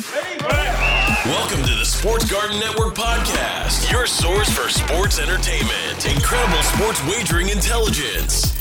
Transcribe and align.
Welcome 0.00 1.62
to 1.62 1.74
the 1.74 1.84
Sports 1.84 2.30
Garten 2.30 2.58
Network 2.58 2.94
podcast, 2.94 3.92
your 3.92 4.06
source 4.06 4.48
for 4.50 4.70
sports 4.70 5.18
entertainment, 5.18 6.06
incredible 6.06 6.62
sports 6.62 7.04
wagering 7.06 7.50
intelligence. 7.50 8.56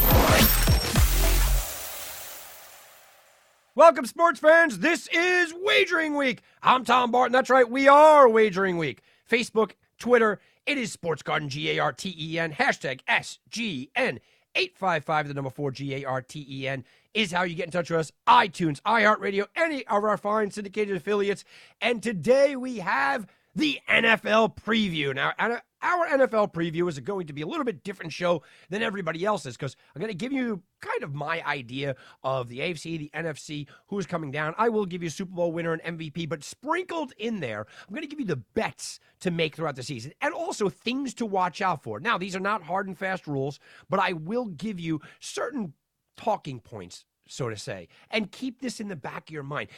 Welcome, 3.73 4.05
sports 4.05 4.41
fans. 4.41 4.79
This 4.79 5.07
is 5.13 5.53
Wagering 5.63 6.17
Week. 6.17 6.41
I'm 6.61 6.83
Tom 6.83 7.09
Barton. 7.09 7.31
That's 7.31 7.49
right, 7.49 7.69
we 7.69 7.87
are 7.87 8.27
Wagering 8.27 8.77
Week. 8.77 9.01
Facebook, 9.31 9.71
Twitter, 9.97 10.41
it 10.65 10.77
is 10.77 10.91
Sports 10.91 11.21
Garten, 11.21 11.47
G 11.47 11.71
A 11.71 11.79
R 11.79 11.93
T 11.93 12.13
E 12.19 12.37
N, 12.37 12.51
hashtag 12.51 12.99
SGN. 13.05 14.19
855, 14.55 15.27
the 15.29 15.33
number 15.33 15.51
four, 15.51 15.71
G 15.71 15.95
A 15.95 16.03
R 16.05 16.21
T 16.21 16.45
E 16.49 16.67
N, 16.67 16.83
is 17.13 17.31
how 17.31 17.43
you 17.43 17.55
get 17.55 17.65
in 17.65 17.71
touch 17.71 17.89
with 17.89 17.99
us. 17.99 18.11
iTunes, 18.27 18.81
iHeartRadio, 18.81 19.47
any 19.55 19.85
of 19.87 20.03
our 20.03 20.17
fine 20.17 20.51
syndicated 20.51 20.95
affiliates. 20.95 21.43
And 21.81 22.01
today 22.03 22.55
we 22.55 22.77
have 22.77 23.27
the 23.55 23.79
NFL 23.89 24.55
preview. 24.57 25.13
Now, 25.13 25.33
our 25.81 26.07
NFL 26.07 26.53
preview 26.53 26.87
is 26.87 26.99
going 26.99 27.27
to 27.27 27.33
be 27.33 27.41
a 27.41 27.47
little 27.47 27.63
bit 27.63 27.83
different 27.83 28.13
show 28.13 28.43
than 28.69 28.83
everybody 28.83 29.25
else's 29.25 29.57
because 29.57 29.75
I'm 29.95 29.99
going 29.99 30.11
to 30.11 30.17
give 30.17 30.31
you 30.31 30.61
kind 30.81 31.03
of 31.03 31.13
my 31.13 31.45
idea 31.45 31.95
of 32.23 32.47
the 32.47 32.59
AFC, 32.59 32.99
the 32.99 33.11
NFC, 33.13 33.67
who's 33.87 34.05
coming 34.05 34.31
down. 34.31 34.53
I 34.57 34.69
will 34.69 34.85
give 34.85 35.01
you 35.01 35.09
Super 35.09 35.33
Bowl 35.33 35.51
winner 35.51 35.73
and 35.73 35.97
MVP, 35.97 36.29
but 36.29 36.43
sprinkled 36.43 37.13
in 37.17 37.39
there, 37.39 37.65
I'm 37.87 37.93
going 37.93 38.03
to 38.03 38.07
give 38.07 38.19
you 38.19 38.25
the 38.25 38.35
bets 38.35 38.99
to 39.21 39.31
make 39.31 39.55
throughout 39.55 39.75
the 39.75 39.83
season 39.83 40.13
and 40.21 40.33
also 40.33 40.69
things 40.69 41.13
to 41.15 41.25
watch 41.25 41.61
out 41.61 41.81
for. 41.83 41.99
Now, 41.99 42.17
these 42.17 42.35
are 42.35 42.41
not 42.41 42.63
hard 42.63 42.87
and 42.87 42.97
fast 42.97 43.27
rules, 43.27 43.59
but 43.89 43.99
I 43.99 44.13
will 44.13 44.45
give 44.45 44.79
you 44.79 45.01
certain 45.19 45.73
talking 46.19 46.59
points 46.59 47.05
so 47.31 47.47
to 47.47 47.55
say, 47.55 47.87
and 48.09 48.31
keep 48.31 48.59
this 48.59 48.79
in 48.79 48.87
the 48.87 48.95
back 48.95 49.29
of 49.29 49.33
your 49.33 49.43
mind. 49.43 49.69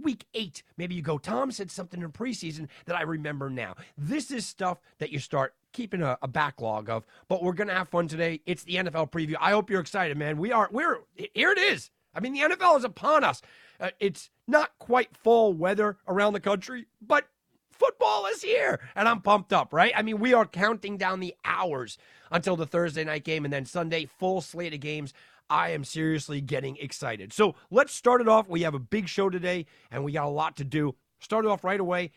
Week 0.00 0.24
eight, 0.32 0.62
maybe 0.78 0.94
you 0.94 1.02
go, 1.02 1.18
Tom 1.18 1.50
said 1.50 1.70
something 1.70 2.00
in 2.00 2.10
preseason 2.10 2.68
that 2.86 2.96
I 2.96 3.02
remember 3.02 3.50
now. 3.50 3.74
This 3.98 4.30
is 4.30 4.46
stuff 4.46 4.80
that 4.98 5.10
you 5.10 5.18
start 5.18 5.54
keeping 5.72 6.00
a, 6.02 6.16
a 6.22 6.28
backlog 6.28 6.88
of, 6.88 7.06
but 7.28 7.42
we're 7.42 7.52
going 7.52 7.68
to 7.68 7.74
have 7.74 7.90
fun 7.90 8.08
today. 8.08 8.40
It's 8.46 8.64
the 8.64 8.76
NFL 8.76 9.10
preview. 9.12 9.34
I 9.38 9.50
hope 9.50 9.68
you're 9.68 9.80
excited, 9.80 10.16
man. 10.16 10.38
We 10.38 10.52
are, 10.52 10.70
we're, 10.72 11.00
here 11.34 11.52
it 11.52 11.58
is. 11.58 11.90
I 12.14 12.20
mean, 12.20 12.32
the 12.32 12.40
NFL 12.40 12.78
is 12.78 12.84
upon 12.84 13.24
us. 13.24 13.42
Uh, 13.78 13.90
it's 14.00 14.30
not 14.48 14.70
quite 14.78 15.14
fall 15.14 15.52
weather 15.52 15.98
around 16.08 16.32
the 16.32 16.40
country, 16.40 16.86
but 17.02 17.28
football 17.70 18.26
is 18.26 18.42
here 18.42 18.80
and 18.94 19.06
I'm 19.06 19.20
pumped 19.20 19.52
up, 19.52 19.74
right? 19.74 19.92
I 19.94 20.00
mean, 20.00 20.18
we 20.18 20.32
are 20.32 20.46
counting 20.46 20.96
down 20.96 21.20
the 21.20 21.34
hours 21.44 21.98
until 22.30 22.56
the 22.56 22.66
Thursday 22.66 23.04
night 23.04 23.24
game 23.24 23.44
and 23.44 23.52
then 23.52 23.66
Sunday, 23.66 24.06
full 24.06 24.40
slate 24.40 24.74
of 24.74 24.80
games. 24.80 25.12
I 25.48 25.70
am 25.70 25.84
seriously 25.84 26.40
getting 26.40 26.76
excited. 26.76 27.32
So 27.32 27.54
let's 27.70 27.94
start 27.94 28.20
it 28.20 28.28
off. 28.28 28.48
We 28.48 28.62
have 28.62 28.74
a 28.74 28.80
big 28.80 29.08
show 29.08 29.30
today, 29.30 29.66
and 29.90 30.04
we 30.04 30.12
got 30.12 30.26
a 30.26 30.30
lot 30.30 30.56
to 30.56 30.64
do. 30.64 30.94
Start 31.20 31.44
it 31.44 31.50
off 31.50 31.64
right 31.64 31.80
away. 31.80 32.10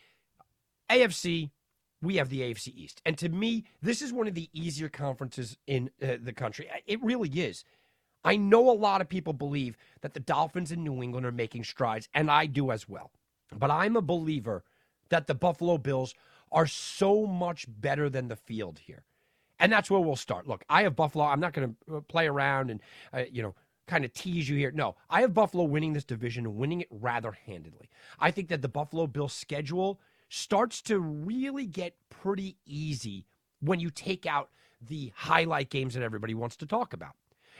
AFC, 0.90 1.50
we 2.02 2.16
have 2.16 2.28
the 2.28 2.40
AFC 2.40 2.74
East. 2.74 3.00
And 3.04 3.16
to 3.18 3.28
me, 3.28 3.64
this 3.80 4.02
is 4.02 4.12
one 4.12 4.26
of 4.26 4.34
the 4.34 4.48
easier 4.52 4.88
conferences 4.88 5.56
in 5.66 5.90
uh, 6.02 6.16
the 6.20 6.32
country. 6.32 6.68
It 6.86 7.02
really 7.02 7.28
is. 7.28 7.64
I 8.24 8.36
know 8.36 8.70
a 8.70 8.72
lot 8.72 9.00
of 9.00 9.08
people 9.08 9.32
believe 9.32 9.76
that 10.02 10.14
the 10.14 10.20
Dolphins 10.20 10.72
in 10.72 10.84
New 10.84 11.02
England 11.02 11.24
are 11.24 11.32
making 11.32 11.64
strides, 11.64 12.08
and 12.12 12.30
I 12.30 12.46
do 12.46 12.70
as 12.70 12.88
well. 12.88 13.12
But 13.56 13.70
I'm 13.70 13.96
a 13.96 14.02
believer 14.02 14.64
that 15.08 15.26
the 15.26 15.34
Buffalo 15.34 15.78
Bills 15.78 16.14
are 16.52 16.66
so 16.66 17.26
much 17.26 17.66
better 17.68 18.10
than 18.10 18.28
the 18.28 18.36
field 18.36 18.80
here. 18.80 19.04
And 19.60 19.70
that's 19.70 19.90
where 19.90 20.00
we'll 20.00 20.16
start. 20.16 20.48
Look, 20.48 20.64
I 20.68 20.82
have 20.82 20.96
Buffalo. 20.96 21.24
I'm 21.26 21.38
not 21.38 21.52
going 21.52 21.76
to 21.86 21.96
uh, 21.96 22.00
play 22.00 22.26
around 22.26 22.70
and, 22.70 22.80
uh, 23.12 23.24
you 23.30 23.42
know, 23.42 23.54
kind 23.86 24.04
of 24.04 24.12
tease 24.12 24.48
you 24.48 24.56
here. 24.56 24.70
No, 24.70 24.96
I 25.10 25.20
have 25.20 25.34
Buffalo 25.34 25.64
winning 25.64 25.92
this 25.92 26.04
division 26.04 26.46
and 26.46 26.56
winning 26.56 26.80
it 26.80 26.88
rather 26.90 27.32
handedly. 27.32 27.90
I 28.18 28.30
think 28.30 28.48
that 28.48 28.62
the 28.62 28.68
Buffalo 28.68 29.06
Bills 29.06 29.34
schedule 29.34 30.00
starts 30.28 30.80
to 30.82 30.98
really 30.98 31.66
get 31.66 31.94
pretty 32.08 32.56
easy 32.64 33.26
when 33.60 33.80
you 33.80 33.90
take 33.90 34.26
out 34.26 34.48
the 34.80 35.12
highlight 35.14 35.68
games 35.68 35.94
that 35.94 36.02
everybody 36.02 36.34
wants 36.34 36.56
to 36.56 36.66
talk 36.66 36.92
about. 36.92 37.12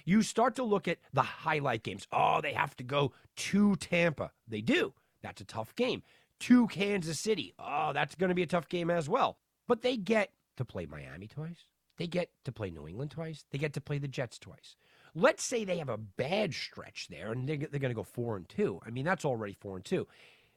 You 0.04 0.22
start 0.22 0.56
to 0.56 0.62
look 0.62 0.88
at 0.88 0.98
the 1.12 1.22
highlight 1.22 1.82
games. 1.82 2.06
Oh, 2.12 2.40
they 2.40 2.54
have 2.54 2.74
to 2.76 2.84
go 2.84 3.12
to 3.36 3.76
Tampa. 3.76 4.30
They 4.48 4.62
do. 4.62 4.94
That's 5.22 5.42
a 5.42 5.44
tough 5.44 5.74
game. 5.76 6.02
To 6.40 6.66
Kansas 6.68 7.20
City. 7.20 7.52
Oh, 7.58 7.92
that's 7.92 8.14
going 8.14 8.30
to 8.30 8.34
be 8.34 8.42
a 8.42 8.46
tough 8.46 8.68
game 8.68 8.88
as 8.88 9.08
well. 9.08 9.36
But 9.68 9.82
they 9.82 9.98
get 9.98 10.32
to 10.56 10.64
play 10.64 10.86
Miami 10.86 11.26
twice. 11.26 11.66
They 12.00 12.06
get 12.06 12.30
to 12.44 12.52
play 12.52 12.70
New 12.70 12.88
England 12.88 13.10
twice. 13.10 13.44
They 13.50 13.58
get 13.58 13.74
to 13.74 13.80
play 13.82 13.98
the 13.98 14.08
Jets 14.08 14.38
twice. 14.38 14.74
Let's 15.14 15.44
say 15.44 15.66
they 15.66 15.76
have 15.76 15.90
a 15.90 15.98
bad 15.98 16.54
stretch 16.54 17.08
there 17.10 17.30
and 17.30 17.46
they're, 17.46 17.58
they're 17.58 17.78
going 17.78 17.90
to 17.90 17.94
go 17.94 18.04
four 18.04 18.38
and 18.38 18.48
two. 18.48 18.80
I 18.86 18.88
mean, 18.88 19.04
that's 19.04 19.26
already 19.26 19.52
four 19.52 19.76
and 19.76 19.84
two. 19.84 20.06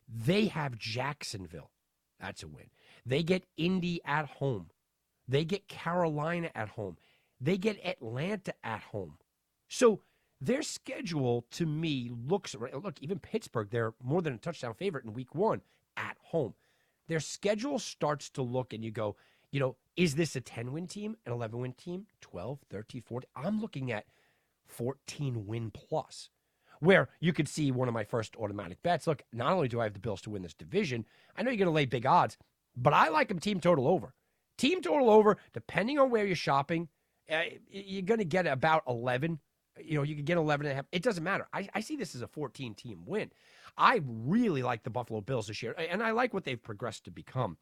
They 0.08 0.46
have 0.46 0.78
Jacksonville. 0.78 1.70
That's 2.18 2.44
a 2.44 2.48
win. 2.48 2.68
They 3.06 3.24
get 3.24 3.44
Indy 3.58 4.00
at 4.06 4.26
home. 4.26 4.68
They 5.28 5.44
get 5.44 5.68
Carolina 5.68 6.50
at 6.56 6.70
home. 6.70 6.96
They 7.42 7.58
get 7.58 7.86
Atlanta 7.86 8.54
at 8.64 8.80
home. 8.80 9.18
So 9.68 10.00
their 10.40 10.62
schedule 10.62 11.46
to 11.52 11.66
me 11.66 12.10
looks 12.26 12.56
look 12.56 13.02
even 13.02 13.20
Pittsburgh. 13.20 13.68
They're 13.70 13.94
more 14.02 14.22
than 14.22 14.36
a 14.36 14.38
touchdown 14.38 14.76
favorite 14.76 15.04
in 15.04 15.12
Week 15.12 15.36
One 15.36 15.60
at 15.98 16.16
home. 16.22 16.54
Their 17.10 17.20
schedule 17.20 17.80
starts 17.80 18.30
to 18.30 18.42
look, 18.42 18.72
and 18.72 18.82
you 18.82 18.92
go, 18.92 19.18
you 19.52 19.60
know, 19.60 19.76
is 19.96 20.16
this 20.16 20.36
a 20.36 20.42
10 20.42 20.72
win 20.72 20.88
team, 20.88 21.18
an 21.26 21.32
11 21.32 21.60
win 21.60 21.74
team, 21.74 22.08
12, 22.22 22.60
13, 22.70 23.02
14? 23.02 23.30
I'm 23.36 23.62
looking 23.62 23.92
at 23.92 24.06
14 24.68 25.46
win 25.46 25.72
plus, 25.72 26.30
where 26.80 27.10
you 27.20 27.34
could 27.34 27.48
see 27.48 27.72
one 27.72 27.88
of 27.88 27.94
my 27.94 28.04
first 28.04 28.36
automatic 28.36 28.82
bets. 28.84 29.08
Look, 29.08 29.24
not 29.32 29.54
only 29.54 29.68
do 29.68 29.80
I 29.80 29.84
have 29.86 29.94
the 29.94 30.00
Bills 30.00 30.22
to 30.22 30.30
win 30.30 30.42
this 30.42 30.54
division, 30.54 31.06
I 31.36 31.44
know 31.44 31.52
you're 31.52 31.58
going 31.58 31.68
to 31.68 31.72
lay 31.72 31.86
big 31.86 32.06
odds, 32.06 32.38
but 32.76 32.94
I 32.94 33.10
like 33.10 33.28
them 33.28 33.40
team 33.40 33.60
total 33.60 33.88
over. 33.88 34.14
Team 34.58 34.82
total 34.82 35.10
over, 35.10 35.38
depending 35.54 36.00
on 36.00 36.10
where 36.10 36.26
you're 36.26 36.36
shopping, 36.36 36.90
uh, 37.32 37.42
you're 37.70 38.02
going 38.02 38.20
to 38.20 38.26
get 38.26 38.48
about 38.48 38.84
11. 38.88 39.40
You 39.84 39.96
know, 39.96 40.04
you 40.04 40.16
could 40.16 40.26
get 40.26 40.38
11 40.38 40.66
and 40.66 40.74
a 40.74 40.76
half. 40.76 40.86
It 40.92 41.02
doesn't 41.02 41.24
matter. 41.24 41.48
I, 41.54 41.68
I 41.74 41.82
see 41.82 41.96
this 41.96 42.16
as 42.16 42.22
a 42.22 42.28
14 42.28 42.76
team 42.76 43.04
win. 43.06 43.32
I 43.78 44.02
really 44.06 44.62
like 44.62 44.84
the 44.84 44.92
Buffalo 44.92 45.22
Bills 45.22 45.48
this 45.48 45.64
year, 45.64 45.74
and 45.78 46.04
I 46.04 46.12
like 46.12 46.34
what 46.34 46.44
they've 46.44 46.62
progressed 46.62 47.06
to 47.06 47.12
become. 47.12 47.58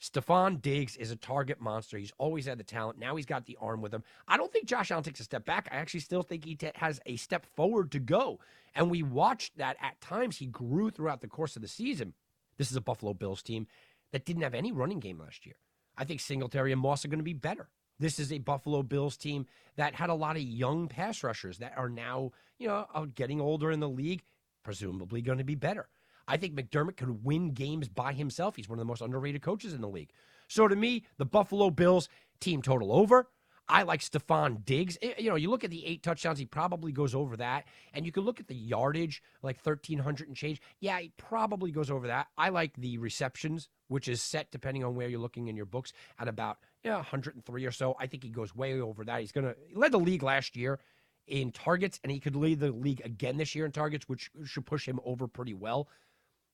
Stefon 0.00 0.62
Diggs 0.62 0.96
is 0.96 1.10
a 1.10 1.16
target 1.16 1.60
monster. 1.60 1.98
He's 1.98 2.12
always 2.16 2.46
had 2.46 2.58
the 2.58 2.64
talent. 2.64 2.98
Now 2.98 3.16
he's 3.16 3.26
got 3.26 3.44
the 3.44 3.58
arm 3.60 3.82
with 3.82 3.92
him. 3.92 4.02
I 4.26 4.38
don't 4.38 4.50
think 4.50 4.66
Josh 4.66 4.90
Allen 4.90 5.04
takes 5.04 5.20
a 5.20 5.24
step 5.24 5.44
back. 5.44 5.68
I 5.70 5.76
actually 5.76 6.00
still 6.00 6.22
think 6.22 6.44
he 6.44 6.54
t- 6.54 6.70
has 6.76 7.00
a 7.04 7.16
step 7.16 7.44
forward 7.54 7.90
to 7.92 7.98
go. 7.98 8.40
And 8.74 8.90
we 8.90 9.02
watched 9.02 9.58
that 9.58 9.76
at 9.80 10.00
times. 10.00 10.38
He 10.38 10.46
grew 10.46 10.90
throughout 10.90 11.20
the 11.20 11.28
course 11.28 11.54
of 11.54 11.62
the 11.62 11.68
season. 11.68 12.14
This 12.56 12.70
is 12.70 12.76
a 12.76 12.80
Buffalo 12.80 13.12
Bills 13.12 13.42
team 13.42 13.66
that 14.12 14.24
didn't 14.24 14.42
have 14.42 14.54
any 14.54 14.72
running 14.72 15.00
game 15.00 15.18
last 15.18 15.44
year. 15.44 15.56
I 15.98 16.04
think 16.04 16.20
Singletary 16.20 16.72
and 16.72 16.80
Moss 16.80 17.04
are 17.04 17.08
going 17.08 17.18
to 17.18 17.24
be 17.24 17.34
better. 17.34 17.68
This 17.98 18.18
is 18.18 18.32
a 18.32 18.38
Buffalo 18.38 18.82
Bills 18.82 19.18
team 19.18 19.46
that 19.76 19.94
had 19.94 20.08
a 20.08 20.14
lot 20.14 20.36
of 20.36 20.42
young 20.42 20.88
pass 20.88 21.22
rushers 21.22 21.58
that 21.58 21.74
are 21.76 21.90
now, 21.90 22.32
you 22.58 22.68
know, 22.68 22.86
uh, 22.94 23.04
getting 23.14 23.40
older 23.40 23.70
in 23.70 23.80
the 23.80 23.88
league, 23.88 24.22
presumably 24.64 25.20
going 25.20 25.36
to 25.36 25.44
be 25.44 25.54
better. 25.54 25.88
I 26.30 26.36
think 26.36 26.54
McDermott 26.54 26.96
could 26.96 27.24
win 27.24 27.54
games 27.54 27.88
by 27.88 28.12
himself. 28.12 28.54
He's 28.54 28.68
one 28.68 28.78
of 28.78 28.80
the 28.80 28.88
most 28.88 29.02
underrated 29.02 29.42
coaches 29.42 29.74
in 29.74 29.80
the 29.80 29.88
league. 29.88 30.10
So 30.46 30.68
to 30.68 30.76
me, 30.76 31.04
the 31.18 31.24
Buffalo 31.24 31.70
Bills 31.70 32.08
team 32.38 32.62
total 32.62 32.92
over. 32.92 33.28
I 33.68 33.82
like 33.82 34.00
Stefon 34.00 34.64
Diggs. 34.64 34.96
Eh, 35.02 35.14
you 35.18 35.28
know, 35.28 35.34
you 35.34 35.50
look 35.50 35.64
at 35.64 35.70
the 35.70 35.84
eight 35.84 36.04
touchdowns, 36.04 36.38
he 36.38 36.44
probably 36.44 36.92
goes 36.92 37.16
over 37.16 37.36
that. 37.36 37.64
And 37.94 38.06
you 38.06 38.12
can 38.12 38.22
look 38.22 38.38
at 38.38 38.46
the 38.46 38.54
yardage, 38.54 39.22
like 39.42 39.56
1,300 39.64 40.28
and 40.28 40.36
change. 40.36 40.60
Yeah, 40.78 41.00
he 41.00 41.12
probably 41.16 41.72
goes 41.72 41.90
over 41.90 42.06
that. 42.06 42.28
I 42.38 42.50
like 42.50 42.74
the 42.76 42.98
receptions, 42.98 43.68
which 43.88 44.06
is 44.06 44.22
set 44.22 44.52
depending 44.52 44.84
on 44.84 44.94
where 44.94 45.08
you're 45.08 45.20
looking 45.20 45.48
in 45.48 45.56
your 45.56 45.66
books 45.66 45.92
at 46.18 46.28
about 46.28 46.58
yeah, 46.84 46.96
103 46.96 47.64
or 47.64 47.72
so. 47.72 47.96
I 47.98 48.06
think 48.06 48.22
he 48.22 48.30
goes 48.30 48.54
way 48.54 48.80
over 48.80 49.04
that. 49.04 49.20
He's 49.20 49.32
going 49.32 49.46
to, 49.46 49.56
he 49.68 49.74
led 49.74 49.92
the 49.92 49.98
league 49.98 50.22
last 50.22 50.56
year 50.56 50.78
in 51.26 51.52
targets, 51.52 52.00
and 52.02 52.10
he 52.10 52.18
could 52.18 52.36
lead 52.36 52.60
the 52.60 52.72
league 52.72 53.02
again 53.04 53.36
this 53.36 53.54
year 53.54 53.64
in 53.64 53.72
targets, 53.72 54.08
which 54.08 54.30
should 54.44 54.66
push 54.66 54.86
him 54.86 55.00
over 55.04 55.28
pretty 55.28 55.54
well. 55.54 55.88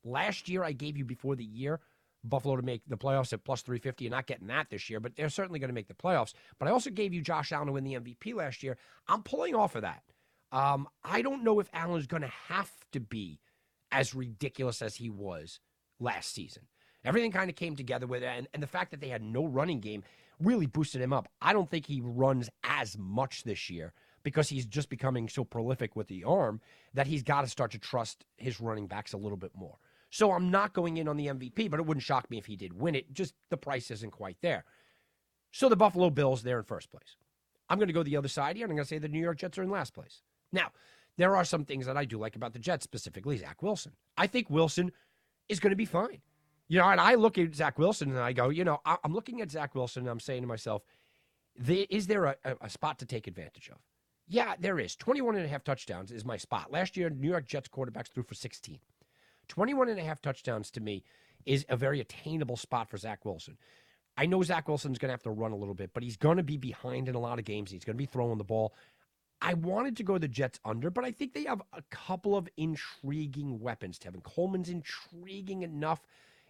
Last 0.07 0.49
year, 0.49 0.63
I 0.63 0.73
gave 0.73 0.97
you 0.97 1.05
before 1.05 1.35
the 1.35 1.45
year 1.45 1.81
Buffalo 2.25 2.57
to 2.57 2.63
make 2.63 2.83
the 2.87 2.97
playoffs 2.97 3.33
at 3.33 3.45
plus 3.45 3.63
350. 3.63 4.05
You're 4.05 4.11
not 4.11 4.27
getting 4.27 4.47
that 4.49 4.71
this 4.71 4.89
year, 4.89 5.01
but 5.01 5.17
they're 5.17 5.29
certainly 5.29 5.59
going 5.59 5.69
to 5.69 5.75
make 5.75 5.89
the 5.89 5.95
playoffs. 5.95 6.33
But 6.59 6.69
I 6.69 6.71
also 6.71 6.91
gave 6.91 7.13
you 7.13 7.23
Josh 7.23 7.53
Allen 7.53 7.67
to 7.67 7.73
win 7.73 7.85
the 7.85 7.95
MVP 7.95 8.35
last 8.35 8.63
year. 8.63 8.77
I'm 9.09 9.23
pulling 9.23 9.55
off 9.55 9.75
of 9.75 9.83
that. 9.83 10.03
Um, 10.53 10.89
I 11.03 11.23
don't 11.23 11.43
know 11.43 11.61
if 11.61 11.69
Allen's 11.73 12.07
going 12.07 12.23
to 12.23 12.33
have 12.49 12.71
to 12.93 13.01
be 13.01 13.41
as 13.91 14.15
ridiculous 14.15 14.81
as 14.81 14.97
he 14.97 15.11
was 15.11 15.61
last 15.99 16.33
season. 16.33 16.63
Everything 17.05 17.33
kind 17.33 17.51
of 17.51 17.57
came 17.57 17.77
together 17.77 18.07
with 18.07 18.23
it, 18.23 18.27
and, 18.27 18.49
and 18.53 18.63
the 18.63 18.69
fact 18.69 18.91
that 18.91 19.01
they 19.01 19.09
had 19.09 19.23
no 19.23 19.45
running 19.45 19.81
game 19.81 20.03
really 20.41 20.67
boosted 20.67 21.01
him 21.01 21.13
up. 21.13 21.29
I 21.41 21.53
don't 21.53 21.71
think 21.71 21.87
he 21.87 22.01
runs 22.03 22.51
as 22.65 22.97
much 22.99 23.45
this 23.45 23.71
year 23.71 23.93
because 24.23 24.49
he's 24.49 24.67
just 24.67 24.89
becoming 24.89 25.29
so 25.29 25.45
prolific 25.45 25.95
with 25.95 26.09
the 26.09 26.25
arm 26.25 26.61
that 26.95 27.07
he's 27.07 27.23
got 27.23 27.43
to 27.43 27.49
start 27.49 27.71
to 27.71 27.79
trust 27.79 28.25
his 28.37 28.61
running 28.61 28.87
backs 28.89 29.13
a 29.13 29.17
little 29.17 29.37
bit 29.37 29.53
more. 29.55 29.79
So 30.11 30.33
I'm 30.33 30.51
not 30.51 30.73
going 30.73 30.97
in 30.97 31.09
on 31.09 31.17
the 31.17 31.27
MVP, 31.27 31.71
but 31.71 31.81
it 31.81 31.87
wouldn't 31.87 32.05
shock 32.05 32.31
me 32.31 32.39
if 32.39 32.47
he 32.47 32.57
did 32.57 32.73
win 32.73 32.95
it. 32.95 33.13
Just 33.13 33.35
the 33.51 33.57
price 33.57 33.91
isn't 33.91 34.13
quite 34.13 34.37
there. 34.41 34.65
So 35.53 35.69
the 35.69 35.77
Buffalo 35.77 36.11
Bills, 36.11 36.43
they're 36.43 36.59
in 36.59 36.65
first 36.65 36.91
place. 36.91 37.17
I'm 37.69 37.79
going 37.79 37.89
to 37.89 37.95
go 37.95 38.03
the 38.03 38.17
other 38.17 38.29
side 38.29 38.57
here, 38.57 38.65
and 38.65 38.71
I'm 38.71 38.77
going 38.77 38.85
to 38.85 38.89
say 38.89 38.99
the 38.99 39.09
New 39.09 39.21
York 39.21 39.39
Jets 39.39 39.59
are 39.59 39.63
in 39.63 39.71
last 39.71 39.95
place. 39.95 40.23
Now, 40.53 40.71
there 41.17 41.35
are 41.35 41.45
some 41.45 41.65
things 41.65 41.87
that 41.87 41.97
I 41.97 42.05
do 42.05 42.19
like 42.19 42.37
about 42.37 42.53
the 42.53 42.59
Jets, 42.59 42.85
specifically 42.85 43.37
Zach 43.37 43.63
Wilson. 43.63 43.93
I 44.17 44.27
think 44.27 44.51
Wilson 44.51 44.93
is 45.49 45.61
going 45.61 45.71
to 45.71 45.77
be 45.77 45.85
fine. 45.85 46.21
You 46.69 46.79
know, 46.79 46.89
and 46.89 47.01
I 47.01 47.15
look 47.15 47.39
at 47.39 47.55
Zach 47.55 47.79
Wilson 47.79 48.11
and 48.11 48.19
I 48.19 48.33
go, 48.33 48.49
you 48.49 48.65
know, 48.65 48.81
I'm 48.85 49.13
looking 49.13 49.41
at 49.41 49.53
Zach 49.53 49.75
Wilson 49.75 50.03
and 50.03 50.11
I'm 50.11 50.21
saying 50.21 50.43
to 50.43 50.49
myself, 50.49 50.83
is 51.69 52.07
there 52.09 52.25
a, 52.25 52.37
a 52.61 52.69
spot 52.69 52.99
to 52.99 53.07
take 53.07 53.29
advantage 53.29 53.69
of? 53.69 53.79
Yeah, 54.29 54.55
there 54.59 54.79
is. 54.81 54.97
21 54.97 55.37
and 55.37 55.45
a 55.45 55.49
half 55.49 55.63
touchdowns 55.63 56.11
is 56.11 56.25
my 56.25 56.37
spot. 56.37 56.73
Last 56.73 56.97
year, 56.97 57.09
New 57.09 57.29
York 57.29 57.47
Jets 57.47 57.69
quarterbacks 57.69 58.09
threw 58.09 58.25
for 58.25 58.35
16. 58.35 58.81
21 59.49 59.89
and 59.89 59.99
a 59.99 60.05
half 60.05 60.21
touchdowns 60.21 60.71
to 60.73 60.81
me 60.81 61.05
is 61.45 61.65
a 61.69 61.77
very 61.77 62.01
attainable 62.01 62.57
spot 62.57 62.91
for 62.91 62.97
Zach 62.97 63.25
Wilson. 63.25 63.57
I 64.17 64.27
know 64.27 64.43
Zach 64.43 64.67
Wilson's 64.67 64.99
going 64.99 65.09
to 65.09 65.13
have 65.13 65.23
to 65.25 65.31
run 65.31 65.53
a 65.53 65.57
little 65.57 65.75
bit, 65.75 65.91
but 65.93 66.03
he's 66.03 66.17
going 66.17 66.39
to 66.39 66.43
be 66.43 66.57
behind 66.57 67.09
in 67.09 67.15
a 67.15 67.21
lot 67.21 67.39
of 67.39 67.45
games. 67.45 67.71
He's 67.71 67.85
going 67.85 67.97
to 67.97 68.03
be 68.03 68.07
throwing 68.07 68.39
the 68.39 68.45
ball. 68.45 68.75
I 69.43 69.55
wanted 69.55 69.99
to 69.99 70.03
go 70.03 70.17
the 70.17 70.29
Jets 70.29 70.59
under, 70.65 70.91
but 70.91 71.05
I 71.05 71.11
think 71.11 71.35
they 71.35 71.45
have 71.45 71.61
a 71.75 71.83
couple 71.91 72.37
of 72.37 72.49
intriguing 72.57 73.61
weapons. 73.61 73.99
Tevin 73.99 74.23
Coleman's 74.23 74.71
intriguing 74.71 75.63
enough. 75.63 76.01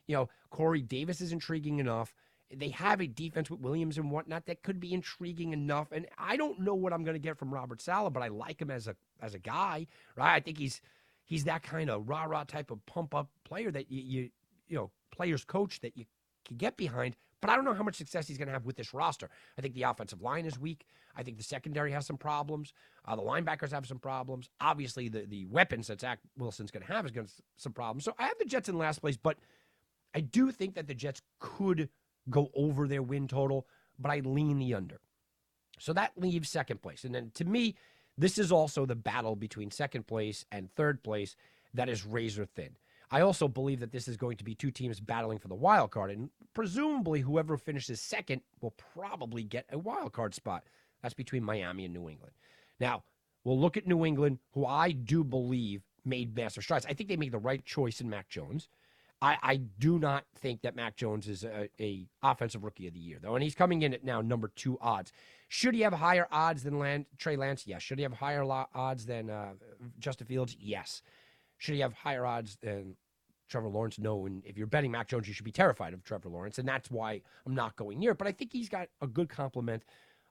You 0.07 0.17
know, 0.17 0.29
Corey 0.51 0.83
Davis 0.83 1.21
is 1.21 1.33
intriguing 1.33 1.81
enough. 1.81 2.15
They 2.55 2.69
have 2.69 3.01
a 3.01 3.09
defense 3.09 3.51
with 3.51 3.59
Williams 3.59 3.99
and 3.99 4.13
whatnot 4.13 4.47
that 4.47 4.63
could 4.63 4.79
be 4.79 4.95
intriguing 4.95 5.53
enough. 5.53 5.91
And 5.91 6.07
I 6.17 6.37
don't 6.37 6.61
know 6.61 6.77
what 6.77 6.93
I'm 6.93 7.03
going 7.03 7.17
to 7.17 7.21
get 7.21 7.39
from 7.39 7.53
Robert 7.53 7.83
Saleh, 7.83 8.13
but 8.13 8.23
I 8.23 8.29
like 8.29 8.63
him 8.63 8.71
as 8.71 8.87
a 8.87 8.95
as 9.21 9.35
a 9.35 9.41
guy. 9.41 9.89
Right? 10.15 10.37
I 10.37 10.41
think 10.41 10.59
he's 10.59 10.81
he's 11.27 11.45
that 11.45 11.63
kind 11.63 11.91
of 11.91 12.09
rah 12.09 12.25
rah 12.25 12.45
type 12.45 12.71
of 12.71 12.85
pump 12.87 13.15
up 13.15 13.29
player 13.45 13.71
that 13.71 13.91
you, 13.91 14.03
you 14.03 14.31
you 14.69 14.77
know 14.77 14.91
players 15.11 15.45
coach 15.45 15.81
that 15.81 15.97
you 15.97 16.07
can 16.47 16.57
get 16.57 16.77
behind. 16.77 17.17
But 17.43 17.51
I 17.51 17.57
don't 17.57 17.67
know 17.67 17.75
how 17.75 17.83
much 17.83 17.97
success 17.97 18.27
he's 18.27 18.39
going 18.39 18.49
to 18.49 18.53
have 18.55 18.65
with 18.65 18.77
this 18.77 18.95
roster. 18.95 19.29
I 19.59 19.61
think 19.61 19.75
the 19.75 19.83
offensive 19.83 20.23
line 20.23 20.47
is 20.47 20.59
weak. 20.59 20.87
I 21.15 21.23
think 21.23 21.37
the 21.37 21.45
secondary 21.45 21.93
has 21.93 22.07
some 22.07 22.17
problems. 22.17 22.73
Uh, 23.05 23.15
the 23.15 23.23
linebackers 23.23 23.73
have 23.73 23.87
some 23.87 23.99
problems. 23.99 24.49
Obviously, 24.61 25.09
the 25.09 25.27
the 25.27 25.45
weapons 25.47 25.89
that 25.89 26.01
Zach 26.01 26.19
Wilson's 26.39 26.71
going 26.71 26.87
to 26.87 26.93
have 26.93 27.05
is 27.05 27.13
going 27.13 27.27
to 27.27 27.33
some 27.57 27.73
problems. 27.73 28.05
So 28.05 28.15
I 28.19 28.25
have 28.25 28.39
the 28.39 28.47
Jets 28.47 28.69
in 28.69 28.79
last 28.79 29.01
place, 29.01 29.19
but 29.19 29.37
I 30.15 30.21
do 30.21 30.51
think 30.51 30.75
that 30.75 30.87
the 30.87 30.95
Jets 30.95 31.21
could 31.39 31.91
go 32.31 32.51
over 32.55 32.89
their 32.89 33.03
win 33.03 33.29
total, 33.29 33.67
but 33.99 34.11
I 34.11 34.21
lean 34.21 34.59
the 34.59 34.75
under. 34.75 35.01
So 35.79 35.93
that 35.93 36.13
leaves 36.17 36.49
second 36.49 36.83
place. 36.83 37.05
And 37.05 37.15
then 37.15 37.31
to 37.35 37.45
me, 37.45 37.77
this 38.19 38.39
is 38.39 38.51
also 38.51 38.87
the 38.87 38.95
battle 38.95 39.37
between 39.37 39.71
second 39.71 40.07
place 40.07 40.45
and 40.51 40.71
third 40.75 41.03
place 41.03 41.37
that 41.75 41.89
is 41.89 42.07
razor 42.07 42.47
thin. 42.47 42.71
I 43.11 43.21
also 43.21 43.47
believe 43.47 43.81
that 43.81 43.93
this 43.93 44.09
is 44.09 44.17
going 44.17 44.37
to 44.39 44.45
be 44.45 44.55
two 44.55 44.71
teams 44.71 44.99
battling 44.99 45.39
for 45.39 45.49
the 45.49 45.55
wild 45.55 45.93
card, 45.93 46.11
and 46.11 46.31
presumably 46.55 47.21
whoever 47.21 47.57
finishes 47.57 48.01
second 48.01 48.41
will 48.61 48.75
probably 48.95 49.45
get 49.45 49.67
a 49.71 49.79
wild 49.79 50.13
card 50.13 50.35
spot. 50.35 50.65
That's 51.03 51.15
between 51.15 51.45
Miami 51.45 51.85
and 51.85 51.95
New 51.95 52.09
England. 52.09 52.35
Now, 52.81 53.05
we'll 53.45 53.61
look 53.61 53.77
at 53.77 53.87
New 53.87 54.05
England, 54.05 54.39
who 54.53 54.67
I 54.67 54.91
do 54.91 55.23
believe 55.23 55.83
made 56.05 56.35
massive 56.35 56.65
strides. 56.65 56.87
I 56.87 56.95
think 56.95 57.09
they 57.09 57.17
made 57.17 57.33
the 57.33 57.39
right 57.39 57.65
choice 57.65 58.01
in 58.01 58.11
Mac 58.11 58.29
Jones. 58.29 58.69
I, 59.23 59.39
I 59.43 59.57
do 59.57 59.99
not 59.99 60.25
think 60.37 60.63
that 60.63 60.77
Mac 60.77 60.97
Jones 60.97 61.27
is 61.27 61.45
a, 61.45 61.69
a, 61.81 62.07
offensive 62.23 62.65
rookie 62.65 62.87
of 62.87 62.93
the 62.93 63.01
year, 63.01 63.19
though, 63.21 63.35
and 63.35 63.43
he's 63.43 63.55
coming 63.55 63.83
in 63.83 63.95
at 63.95 64.05
now 64.05 64.21
number 64.21 64.49
two 64.55 64.79
odds. 64.81 65.13
Should 65.49 65.75
he 65.75 65.81
have 65.83 65.95
higher 65.95 66.27
odds 66.31 66.63
than 66.63 66.79
Land, 66.79 67.07
Trey 67.19 67.37
Lance? 67.37 67.67
Yes. 67.67 67.83
Should 67.83 67.99
he 67.99 68.03
have 68.03 68.13
higher 68.13 68.45
odds 68.45 69.07
than 69.07 69.31
uh, 69.31 69.53
Justin 69.99 70.27
Fields? 70.27 70.57
Yes. 70.61 71.03
Should 71.59 71.75
he 71.75 71.81
have 71.81 71.95
higher 71.95 72.27
odds 72.27 72.59
than 72.61 72.97
Trevor 73.49 73.69
Lawrence? 73.69 73.99
No. 73.99 74.27
And 74.27 74.45
if 74.45 74.59
you're 74.59 74.67
betting 74.67 74.91
Mac 74.91 75.09
Jones, 75.09 75.29
you 75.29 75.33
should 75.33 75.45
be 75.45 75.53
terrified 75.53 75.95
of 75.95 76.05
Trevor 76.05 76.29
Lawrence, 76.29 76.59
and 76.59 76.69
that's 76.69 76.91
why 76.91 77.23
I'm 77.47 77.55
not 77.55 77.77
going 77.77 77.99
near. 77.99 78.11
It. 78.11 78.19
But 78.19 78.27
I 78.27 78.33
think 78.33 78.53
he's 78.53 78.69
got 78.69 78.89
a 79.01 79.07
good 79.07 79.29
complement 79.29 79.85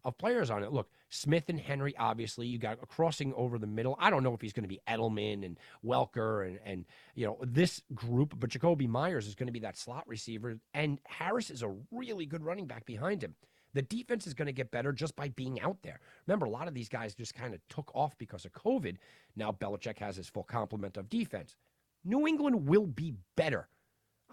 of 0.04 0.18
players 0.18 0.52
on 0.52 0.64
it. 0.64 0.72
Look, 0.72 0.90
Smith 1.16 1.46
and 1.50 1.60
Henry, 1.60 1.96
obviously, 1.98 2.48
you 2.48 2.58
got 2.58 2.78
a 2.82 2.86
crossing 2.86 3.34
over 3.36 3.58
the 3.58 3.68
middle. 3.68 3.96
I 4.00 4.10
don't 4.10 4.24
know 4.24 4.34
if 4.34 4.42
he's 4.42 4.54
going 4.54 4.64
to 4.64 4.70
be 4.70 4.82
Edelman 4.88 5.46
and 5.46 5.58
Welker 5.84 6.46
and, 6.48 6.60
and 6.66 6.86
you 7.16 7.26
know, 7.26 7.38
this 7.42 7.82
group, 7.94 8.36
but 8.38 8.50
Jakobi 8.50 8.88
Myers 8.88 9.28
is 9.28 9.36
going 9.36 9.48
to 9.48 9.54
be 9.54 9.60
that 9.60 9.78
slot 9.78 10.08
receiver. 10.08 10.60
And 10.74 11.00
Harris 11.06 11.50
is 11.50 11.64
a 11.64 11.74
really 11.92 12.26
good 12.26 12.44
running 12.44 12.68
back 12.68 12.86
behind 12.86 13.24
him. 13.24 13.36
The 13.74 13.82
defense 13.82 14.26
is 14.26 14.34
going 14.34 14.46
to 14.46 14.54
get 14.54 14.72
better 14.72 14.94
just 14.94 15.16
by 15.16 15.30
being 15.30 15.60
out 15.62 15.78
there. 15.84 16.00
Remember, 16.28 16.46
a 16.46 16.50
lot 16.50 16.68
of 16.68 16.74
these 16.74 16.90
guys 16.90 17.14
just 17.14 17.34
kind 17.34 17.54
of 17.54 17.60
took 17.70 17.92
off 17.94 18.18
because 18.18 18.46
of 18.46 18.54
COVID. 18.54 18.98
Now 19.36 19.52
Belichick 19.52 20.00
has 20.00 20.16
his 20.16 20.30
full 20.30 20.44
complement 20.44 20.98
of 20.98 21.10
defense. 21.10 21.56
New 22.04 22.28
England 22.28 22.68
will 22.68 22.88
be 22.88 23.16
better. 23.36 23.68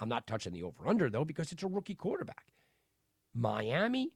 I'm 0.01 0.09
not 0.09 0.27
touching 0.27 0.53
the 0.53 0.63
over 0.63 0.87
under, 0.87 1.11
though, 1.11 1.25
because 1.25 1.53
it's 1.53 1.63
a 1.63 1.69
rookie 1.69 1.95
quarterback. 1.95 2.47
Miami, 3.35 4.13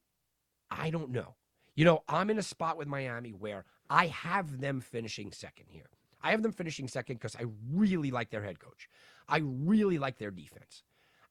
I 0.71 0.91
don't 0.91 1.11
know. 1.11 1.35
You 1.77 1.85
know, 1.85 2.03
I'm 2.09 2.31
in 2.31 2.39
a 2.39 2.43
spot 2.43 2.79
with 2.79 2.89
Miami 2.89 3.31
where 3.31 3.65
I 3.89 4.07
have 4.07 4.61
them 4.61 4.81
finishing 4.81 5.31
second 5.31 5.67
here. 5.69 5.91
I 6.23 6.31
have 6.31 6.43
them 6.43 6.53
finishing 6.53 6.89
second 6.89 7.17
because 7.17 7.37
I 7.37 7.45
really 7.71 8.11
like 8.11 8.31
their 8.31 8.43
head 8.43 8.59
coach. 8.59 8.89
I 9.29 9.43
really 9.45 9.99
like 9.99 10.19
their 10.19 10.31
defense. 10.31 10.83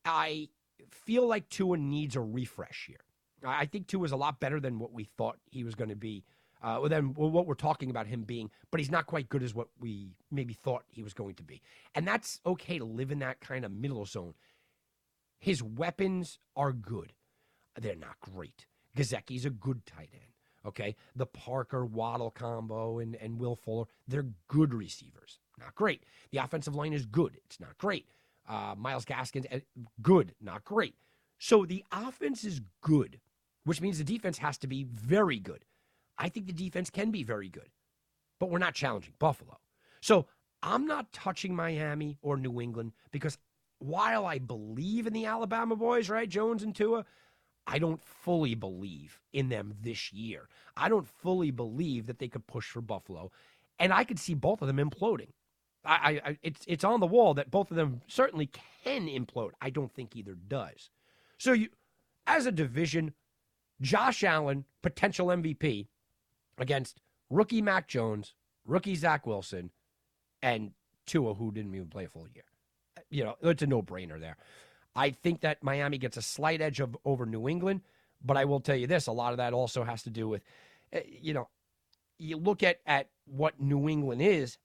I 0.05 0.49
feel 0.91 1.27
like 1.27 1.49
Tua 1.49 1.77
needs 1.77 2.15
a 2.15 2.21
refresh 2.21 2.85
here. 2.87 3.01
I 3.43 3.65
think 3.65 3.87
Tua 3.87 4.05
is 4.05 4.11
a 4.11 4.17
lot 4.17 4.39
better 4.39 4.59
than 4.59 4.79
what 4.79 4.93
we 4.93 5.03
thought 5.03 5.37
he 5.49 5.63
was 5.63 5.75
going 5.75 5.89
to 5.89 5.95
be, 5.95 6.23
uh, 6.63 6.87
than 6.87 7.13
what 7.15 7.47
we're 7.47 7.55
talking 7.55 7.89
about 7.89 8.07
him 8.07 8.23
being, 8.23 8.49
but 8.71 8.79
he's 8.79 8.91
not 8.91 9.07
quite 9.07 9.29
good 9.29 9.43
as 9.43 9.53
what 9.53 9.67
we 9.79 10.09
maybe 10.31 10.53
thought 10.53 10.83
he 10.87 11.03
was 11.03 11.13
going 11.13 11.35
to 11.35 11.43
be. 11.43 11.61
And 11.95 12.07
that's 12.07 12.39
okay 12.45 12.77
to 12.77 12.85
live 12.85 13.11
in 13.11 13.19
that 13.19 13.39
kind 13.41 13.65
of 13.65 13.71
middle 13.71 14.05
zone. 14.05 14.35
His 15.39 15.61
weapons 15.61 16.39
are 16.55 16.71
good. 16.71 17.13
They're 17.79 17.95
not 17.95 18.19
great. 18.21 18.67
Gesicki's 18.95 19.45
a 19.45 19.49
good 19.49 19.85
tight 19.85 20.09
end. 20.13 20.34
Okay. 20.65 20.95
The 21.15 21.25
Parker 21.25 21.85
Waddle 21.85 22.31
combo 22.31 22.99
and, 22.99 23.15
and 23.15 23.39
Will 23.39 23.55
Fuller, 23.55 23.85
they're 24.07 24.27
good 24.47 24.73
receivers. 24.73 25.39
Not 25.59 25.75
great. 25.75 26.03
The 26.31 26.39
offensive 26.39 26.75
line 26.75 26.93
is 26.93 27.05
good. 27.05 27.37
It's 27.45 27.59
not 27.59 27.77
great. 27.77 28.07
Uh, 28.47 28.75
Myles 28.77 29.05
Gaskins, 29.05 29.45
eh, 29.49 29.61
good, 30.01 30.35
not 30.41 30.63
great. 30.63 30.95
So 31.39 31.65
the 31.65 31.83
offense 31.91 32.43
is 32.43 32.61
good, 32.81 33.19
which 33.63 33.81
means 33.81 33.97
the 33.97 34.03
defense 34.03 34.37
has 34.37 34.57
to 34.59 34.67
be 34.67 34.83
very 34.83 35.39
good. 35.39 35.65
I 36.17 36.29
think 36.29 36.45
the 36.45 36.53
defense 36.53 36.89
can 36.89 37.11
be 37.11 37.23
very 37.23 37.49
good, 37.49 37.69
but 38.39 38.49
we're 38.49 38.59
not 38.59 38.73
challenging 38.73 39.13
Buffalo. 39.19 39.57
So 40.01 40.27
I'm 40.61 40.85
not 40.85 41.11
touching 41.11 41.55
Miami 41.55 42.17
or 42.21 42.37
New 42.37 42.61
England 42.61 42.93
because 43.11 43.37
while 43.79 44.25
I 44.25 44.39
believe 44.39 45.07
in 45.07 45.13
the 45.13 45.25
Alabama 45.25 45.75
boys, 45.75 46.09
right, 46.09 46.29
Jones 46.29 46.63
and 46.63 46.75
Tua, 46.75 47.05
I 47.67 47.79
don't 47.79 48.01
fully 48.03 48.55
believe 48.55 49.19
in 49.33 49.49
them 49.49 49.73
this 49.81 50.13
year. 50.13 50.47
I 50.77 50.89
don't 50.89 51.07
fully 51.07 51.51
believe 51.51 52.05
that 52.07 52.19
they 52.19 52.27
could 52.27 52.45
push 52.47 52.69
for 52.69 52.81
Buffalo, 52.81 53.31
and 53.79 53.91
I 53.91 54.03
could 54.03 54.19
see 54.19 54.33
both 54.33 54.61
of 54.61 54.67
them 54.67 54.77
imploding. 54.77 55.29
I, 55.83 56.21
I, 56.25 56.37
it's 56.41 56.61
it's 56.67 56.83
on 56.83 56.99
the 56.99 57.05
wall 57.05 57.33
that 57.35 57.51
both 57.51 57.69
of 57.69 57.77
them 57.77 58.01
certainly 58.07 58.49
can 58.83 59.07
implode. 59.07 59.51
I 59.61 59.69
don't 59.69 59.93
think 59.93 60.15
either 60.15 60.35
does. 60.35 60.89
So 61.37 61.53
you, 61.53 61.69
as 62.25 62.45
a 62.45 62.51
division, 62.51 63.13
Josh 63.81 64.23
Allen 64.23 64.65
potential 64.81 65.27
MVP 65.27 65.87
against 66.57 67.01
rookie 67.29 67.61
Mac 67.61 67.87
Jones, 67.87 68.33
rookie 68.65 68.95
Zach 68.95 69.27
Wilson, 69.27 69.71
and 70.41 70.71
Tua 71.05 71.35
who 71.35 71.51
didn't 71.51 71.75
even 71.75 71.87
play 71.87 72.05
a 72.05 72.09
full 72.09 72.27
year. 72.33 72.45
You 73.09 73.23
know, 73.23 73.35
it's 73.41 73.61
a 73.61 73.67
no 73.67 73.81
brainer 73.81 74.19
there. 74.19 74.37
I 74.95 75.11
think 75.11 75.41
that 75.41 75.63
Miami 75.63 75.97
gets 75.97 76.17
a 76.17 76.21
slight 76.21 76.61
edge 76.61 76.79
of 76.79 76.95
over 77.05 77.25
New 77.25 77.49
England, 77.49 77.81
but 78.23 78.37
I 78.37 78.45
will 78.45 78.59
tell 78.59 78.75
you 78.75 78.87
this: 78.87 79.07
a 79.07 79.11
lot 79.11 79.33
of 79.33 79.37
that 79.37 79.53
also 79.53 79.83
has 79.83 80.03
to 80.03 80.09
do 80.09 80.27
with, 80.27 80.43
eh, 80.93 81.01
you 81.07 81.33
know, 81.33 81.49
you 82.17 82.37
look 82.37 82.63
at 82.63 82.79
at 82.85 83.09
what 83.25 83.59
New 83.59 83.89
England 83.89 84.21
is, 84.21 84.57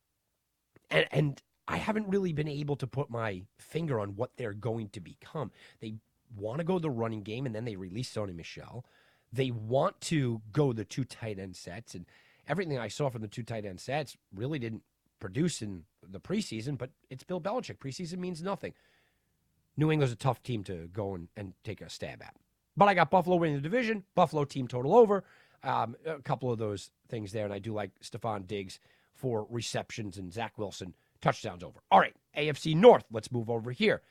and 0.91 1.07
and 1.11 1.43
I 1.67 1.77
haven't 1.77 2.09
really 2.09 2.33
been 2.33 2.49
able 2.49 2.77
to 2.77 2.87
put 2.87 3.11
my 3.11 3.43
finger 3.59 4.01
on 4.01 4.17
what 4.17 4.31
they're 4.37 4.53
going 4.53 4.89
to 4.91 5.01
become. 5.01 5.51
They 5.81 5.95
want 6.37 6.59
to 6.59 6.65
go 6.65 6.79
the 6.79 6.91
running 6.91 7.23
game, 7.23 7.47
and 7.47 7.55
then 7.55 7.65
they 7.65 7.77
release 7.77 8.13
Sony 8.13 8.35
Michel. 8.35 8.85
They 9.33 9.51
want 9.51 10.01
to 10.03 10.43
go 10.53 10.73
the 10.73 10.85
two 10.85 11.05
tight 11.05 11.39
end 11.39 11.57
sets, 11.57 11.95
and 11.95 12.07
everything 12.49 12.79
I 12.79 12.89
saw 12.89 13.09
from 13.09 13.23
the 13.23 13.29
two 13.29 13.43
tight 13.43 13.65
end 13.65 13.81
sets 13.81 14.17
really 14.35 14.59
didn't 14.59 14.83
produce 15.19 15.63
in 15.63 15.85
the 16.09 16.21
preseason. 16.21 16.79
But 16.79 16.91
it's 17.09 17.25
Bill 17.25 17.41
Belichick. 17.41 17.79
Preseason 17.79 18.19
means 18.19 18.43
nothing. 18.43 18.75
New 19.81 19.91
England's 19.91 20.13
a 20.13 20.17
tough 20.17 20.43
team 20.43 20.63
to 20.65 20.89
go 20.93 21.15
and, 21.15 21.29
and 21.37 21.55
take 21.65 21.81
a 21.81 21.89
stab 21.89 22.23
at. 22.23 22.37
But 22.77 22.89
I 22.89 22.95
got 22.95 23.11
Buffalo 23.11 23.37
winning 23.37 23.57
the 23.57 23.63
division, 23.63 24.05
Buffalo 24.15 24.45
team 24.45 24.69
total 24.69 24.95
over. 24.95 25.25
Um, 25.63 25.97
a 26.07 26.21
couple 26.21 26.53
of 26.53 26.59
those 26.59 26.91
things 27.09 27.33
there. 27.33 27.47
And 27.47 27.53
I 27.53 27.59
do 27.59 27.73
like 27.73 27.91
Stefon 28.03 28.47
Diggs 28.47 28.79
for 29.15 29.47
receptions 29.51 30.19
and 30.19 30.33
Zach 30.33 30.59
Wilson 30.59 30.95
touchdowns 31.21 31.65
over. 31.65 31.81
All 31.91 31.99
right, 31.99 32.15
AFC 32.37 32.77
North. 32.77 33.05
Let's 33.11 33.33
move 33.33 33.51
over 33.51 33.71
here. 33.71 34.03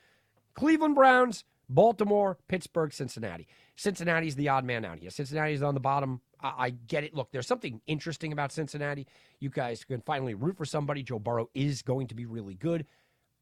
Cleveland 0.56 0.96
Browns, 0.96 1.46
Baltimore, 1.70 2.38
Pittsburgh, 2.48 2.92
Cincinnati. 2.92 3.48
Cincinnati's 3.76 4.36
the 4.36 4.50
odd 4.50 4.66
man 4.66 4.84
out 4.84 5.00
here. 5.00 5.12
Cincinnati's 5.12 5.64
on 5.64 5.76
the 5.76 5.80
bottom. 5.80 6.22
I, 6.42 6.54
I, 6.58 6.70
get 6.72 7.04
it. 7.04 7.14
Look, 7.14 7.32
there's 7.32 7.48
something 7.48 7.80
interesting 7.88 8.34
about 8.34 8.52
Cincinnati. 8.52 9.08
You 9.40 9.50
guys 9.50 9.84
can 9.84 10.02
finally 10.02 10.34
root 10.34 10.58
for 10.58 10.66
somebody. 10.66 11.04
Joe 11.04 11.20
Burrow 11.20 11.50
is 11.54 11.82
going 11.84 12.08
to 12.08 12.16
be 12.16 12.26
really 12.26 12.56
good 12.56 12.86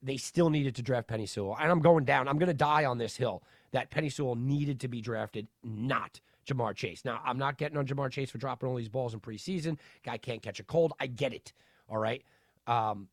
they 0.01 0.17
still 0.17 0.49
needed 0.49 0.75
to 0.75 0.81
draft 0.81 1.07
Penei 1.07 1.27
Sewell. 1.27 1.57
And 1.59 1.71
I'm 1.71 1.79
going 1.79 2.05
down. 2.05 2.27
I'm 2.27 2.37
going 2.37 2.47
to 2.47 2.53
die 2.53 2.85
on 2.85 2.97
this 2.97 3.17
hill 3.17 3.43
that 3.71 3.91
Penei 3.91 4.11
Sewell 4.11 4.35
needed 4.35 4.79
to 4.81 4.87
be 4.87 5.01
drafted, 5.01 5.47
not 5.63 6.19
Ja'Marr 6.47 6.75
Chase. 6.75 7.03
Now, 7.03 7.21
I'm 7.25 7.37
not 7.37 7.57
getting 7.57 7.77
on 7.77 7.85
Ja'Marr 7.85 8.11
Chase 8.11 8.29
for 8.29 8.37
dropping 8.37 8.69
all 8.69 8.75
these 8.75 8.89
balls 8.89 9.13
in 9.13 9.19
preseason. 9.19 9.77
Guy 10.03 10.17
can't 10.17 10.41
catch 10.41 10.59
a 10.59 10.63
cold. 10.63 10.93
I 10.99 11.07
get 11.07 11.33
it. 11.33 11.53
All 11.89 11.97
right. 11.97 12.23
Um, 12.67 13.07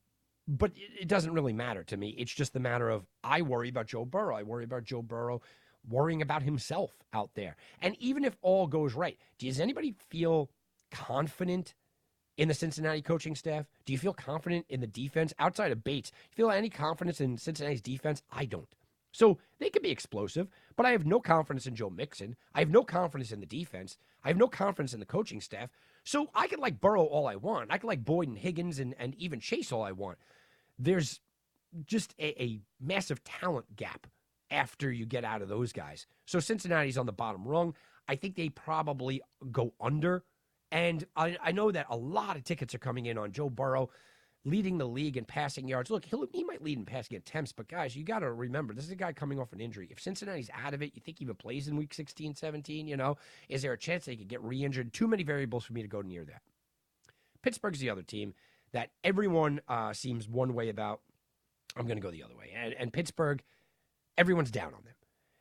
but 0.46 0.72
it 1.00 1.08
doesn't 1.08 1.32
really 1.32 1.52
matter 1.52 1.82
to 1.84 1.96
me. 1.96 2.10
It's 2.18 2.32
just 2.32 2.52
the 2.52 2.60
matter 2.60 2.90
of 2.90 3.06
I 3.22 3.42
worry 3.42 3.68
about 3.70 3.86
Joe 3.86 4.04
Burrow. 4.04 4.36
I 4.36 4.42
worry 4.42 4.64
about 4.64 4.84
Joe 4.84 5.02
Burrow 5.02 5.40
worrying 5.88 6.22
about 6.22 6.42
himself 6.42 6.92
out 7.12 7.30
there. 7.34 7.56
And 7.80 7.96
even 7.98 8.24
if 8.24 8.36
all 8.42 8.66
goes 8.66 8.94
right, 8.94 9.18
does 9.38 9.60
anybody 9.60 9.94
feel 10.10 10.50
confident 10.90 11.74
in 12.36 12.48
the 12.48 12.54
Cincinnati 12.54 13.02
coaching 13.02 13.34
staff? 13.34 13.66
Do 13.84 13.92
you 13.92 13.98
feel 13.98 14.14
confident 14.14 14.66
in 14.68 14.80
the 14.80 14.86
defense 14.86 15.32
outside 15.38 15.72
of 15.72 15.84
Bates? 15.84 16.12
Feel 16.30 16.50
any 16.50 16.70
confidence 16.70 17.20
in 17.20 17.38
Cincinnati's 17.38 17.82
defense? 17.82 18.22
I 18.32 18.44
don't. 18.44 18.68
So 19.12 19.38
they 19.60 19.70
can 19.70 19.82
be 19.82 19.90
explosive, 19.90 20.48
but 20.76 20.86
I 20.86 20.90
have 20.90 21.06
no 21.06 21.20
confidence 21.20 21.66
in 21.66 21.76
Joe 21.76 21.88
Mixon. 21.90 22.34
I 22.52 22.58
have 22.58 22.70
no 22.70 22.82
confidence 22.82 23.30
in 23.30 23.38
the 23.38 23.46
defense. 23.46 23.96
I 24.24 24.28
have 24.28 24.36
no 24.36 24.48
confidence 24.48 24.92
in 24.92 24.98
the 25.00 25.06
coaching 25.06 25.40
staff. 25.40 25.70
So 26.02 26.30
I 26.34 26.48
can 26.48 26.58
like 26.58 26.80
Burrow 26.80 27.04
all 27.04 27.28
I 27.28 27.36
want. 27.36 27.72
I 27.72 27.78
can 27.78 27.86
like 27.86 28.04
Boyd 28.04 28.28
and 28.28 28.36
Higgins 28.36 28.80
and, 28.80 28.94
and 28.98 29.14
even 29.14 29.38
Chase 29.38 29.70
all 29.70 29.82
I 29.82 29.92
want. 29.92 30.18
There's 30.78 31.20
just 31.86 32.14
a, 32.18 32.42
a 32.42 32.60
massive 32.80 33.22
talent 33.22 33.76
gap 33.76 34.08
after 34.50 34.90
you 34.90 35.06
get 35.06 35.24
out 35.24 35.42
of 35.42 35.48
those 35.48 35.72
guys. 35.72 36.06
So 36.26 36.40
Cincinnati's 36.40 36.98
on 36.98 37.06
the 37.06 37.12
bottom 37.12 37.46
rung. 37.46 37.74
I 38.08 38.16
think 38.16 38.34
they 38.34 38.48
probably 38.48 39.22
go 39.50 39.74
under. 39.80 40.24
And 40.74 41.06
I, 41.14 41.36
I 41.40 41.52
know 41.52 41.70
that 41.70 41.86
a 41.88 41.96
lot 41.96 42.36
of 42.36 42.42
tickets 42.42 42.74
are 42.74 42.80
coming 42.80 43.06
in 43.06 43.16
on 43.16 43.30
Joe 43.30 43.48
Burrow 43.48 43.90
leading 44.44 44.76
the 44.76 44.88
league 44.88 45.16
in 45.16 45.24
passing 45.24 45.68
yards. 45.68 45.88
Look, 45.88 46.04
he 46.04 46.42
might 46.42 46.64
lead 46.64 46.78
in 46.78 46.84
passing 46.84 47.16
attempts, 47.16 47.52
but 47.52 47.68
guys, 47.68 47.94
you 47.94 48.02
got 48.02 48.18
to 48.18 48.32
remember 48.32 48.74
this 48.74 48.84
is 48.84 48.90
a 48.90 48.96
guy 48.96 49.12
coming 49.12 49.38
off 49.38 49.52
an 49.52 49.60
injury. 49.60 49.86
If 49.88 50.00
Cincinnati's 50.00 50.50
out 50.52 50.74
of 50.74 50.82
it, 50.82 50.90
you 50.96 51.00
think 51.00 51.20
he 51.20 51.24
even 51.24 51.36
plays 51.36 51.68
in 51.68 51.76
week 51.76 51.94
16, 51.94 52.34
17, 52.34 52.88
you 52.88 52.96
know, 52.96 53.16
is 53.48 53.62
there 53.62 53.72
a 53.72 53.78
chance 53.78 54.04
they 54.04 54.16
could 54.16 54.26
get 54.26 54.42
re 54.42 54.64
injured? 54.64 54.92
Too 54.92 55.06
many 55.06 55.22
variables 55.22 55.64
for 55.64 55.74
me 55.74 55.82
to 55.82 55.88
go 55.88 56.02
near 56.02 56.24
that. 56.24 56.42
Pittsburgh's 57.40 57.78
the 57.78 57.90
other 57.90 58.02
team 58.02 58.34
that 58.72 58.90
everyone 59.04 59.60
uh, 59.68 59.92
seems 59.92 60.28
one 60.28 60.54
way 60.54 60.70
about. 60.70 61.02
I'm 61.76 61.86
going 61.86 61.98
to 61.98 62.02
go 62.02 62.10
the 62.10 62.24
other 62.24 62.36
way. 62.36 62.50
And, 62.52 62.74
and 62.74 62.92
Pittsburgh, 62.92 63.44
everyone's 64.18 64.50
down 64.50 64.74
on 64.74 64.82
them. 64.84 64.94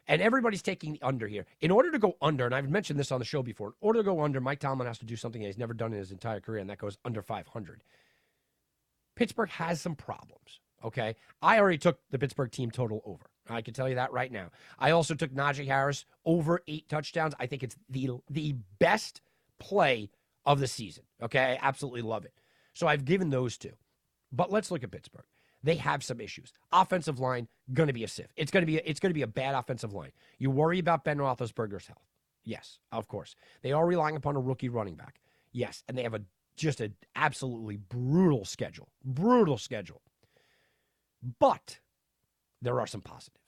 And 0.08 0.22
everybody's 0.22 0.62
taking 0.62 0.94
the 0.94 1.02
under 1.02 1.28
here. 1.28 1.46
In 1.62 1.72
order 1.72 1.90
to 1.92 2.00
go 2.00 2.18
under, 2.22 2.46
and 2.46 2.54
I've 2.54 2.70
mentioned 2.70 3.00
this 3.00 3.12
on 3.12 3.20
the 3.20 3.26
show 3.26 3.42
before, 3.42 3.68
in 3.70 3.74
order 3.80 4.00
to 4.00 4.04
go 4.04 4.22
under, 4.22 4.42
Mike 4.42 4.60
Tomlin 4.60 4.88
has 4.88 5.00
to 5.00 5.06
do 5.06 5.16
something 5.16 5.42
that 5.42 5.48
he's 5.48 5.58
never 5.58 5.74
done 5.74 5.94
in 5.94 6.00
his 6.00 6.12
entire 6.12 6.42
career, 6.42 6.60
and 6.60 6.70
that 6.70 6.78
goes 6.78 6.98
under 7.06 7.22
500. 7.22 7.84
Pittsburgh 9.16 9.50
has 9.50 9.80
some 9.80 9.96
problems. 9.96 10.60
Okay. 10.84 11.16
I 11.42 11.60
already 11.60 11.78
took 11.78 12.00
the 12.12 12.20
Pittsburgh 12.20 12.52
team 12.52 12.72
total 12.72 13.02
over. 13.06 13.26
I 13.50 13.62
can 13.62 13.74
tell 13.74 13.88
you 13.88 13.96
that 13.96 14.12
right 14.12 14.32
now. 14.32 14.50
I 14.80 14.92
also 14.92 15.16
took 15.16 15.34
Najee 15.34 15.68
Harris 15.68 16.06
over 16.26 16.62
eight 16.68 16.90
touchdowns. 16.90 17.34
I 17.40 17.46
think 17.46 17.64
it's 17.64 17.76
the 17.90 18.10
the 18.30 18.56
best 18.80 19.22
play 19.60 20.10
of 20.46 20.60
the 20.60 20.68
season. 20.68 21.04
Okay. 21.22 21.40
I 21.40 21.60
absolutely 21.62 22.02
love 22.02 22.26
it. 22.26 22.34
So 22.74 22.88
I've 22.88 23.06
given 23.06 23.30
those 23.30 23.58
two. 23.58 23.74
But 24.32 24.52
let's 24.52 24.72
look 24.72 24.84
at 24.84 24.92
Pittsburgh. 24.92 25.26
They 25.64 25.76
have 25.76 26.04
some 26.04 26.20
issues. 26.20 26.52
Offensive 26.72 27.20
line 27.20 27.48
going 27.74 27.88
to 27.88 27.94
be 27.94 28.04
a 28.04 28.08
sieve. 28.08 28.28
It's 28.36 28.52
going 28.52 28.64
to 28.64 28.68
be 28.68 28.78
a, 28.78 28.82
it's 28.86 29.00
going 29.00 29.12
to 29.12 29.16
be 29.16 29.22
a 29.22 29.28
bad 29.28 29.56
offensive 29.56 29.94
line. 29.94 30.12
You 30.38 30.52
worry 30.52 30.80
about 30.80 31.06
Ben 31.06 31.18
Roethlisberger's 31.18 31.88
health. 31.88 32.06
Yes, 32.44 32.80
of 32.92 33.08
course. 33.08 33.36
They 33.62 33.72
are 33.72 33.86
relying 33.86 34.18
upon 34.18 34.36
a 34.36 34.42
rookie 34.42 34.70
running 34.70 34.96
back. 34.96 35.22
Yes, 35.54 35.84
and 35.88 35.98
they 35.98 36.04
have 36.04 36.14
a 36.14 36.22
just 36.56 36.82
an 36.82 36.96
absolutely 37.16 37.78
brutal 37.78 38.46
schedule. 38.46 38.90
Brutal 39.04 39.58
schedule. 39.58 40.02
But 41.40 41.80
there 42.62 42.80
are 42.80 42.88
some 42.88 43.02
positives. 43.02 43.40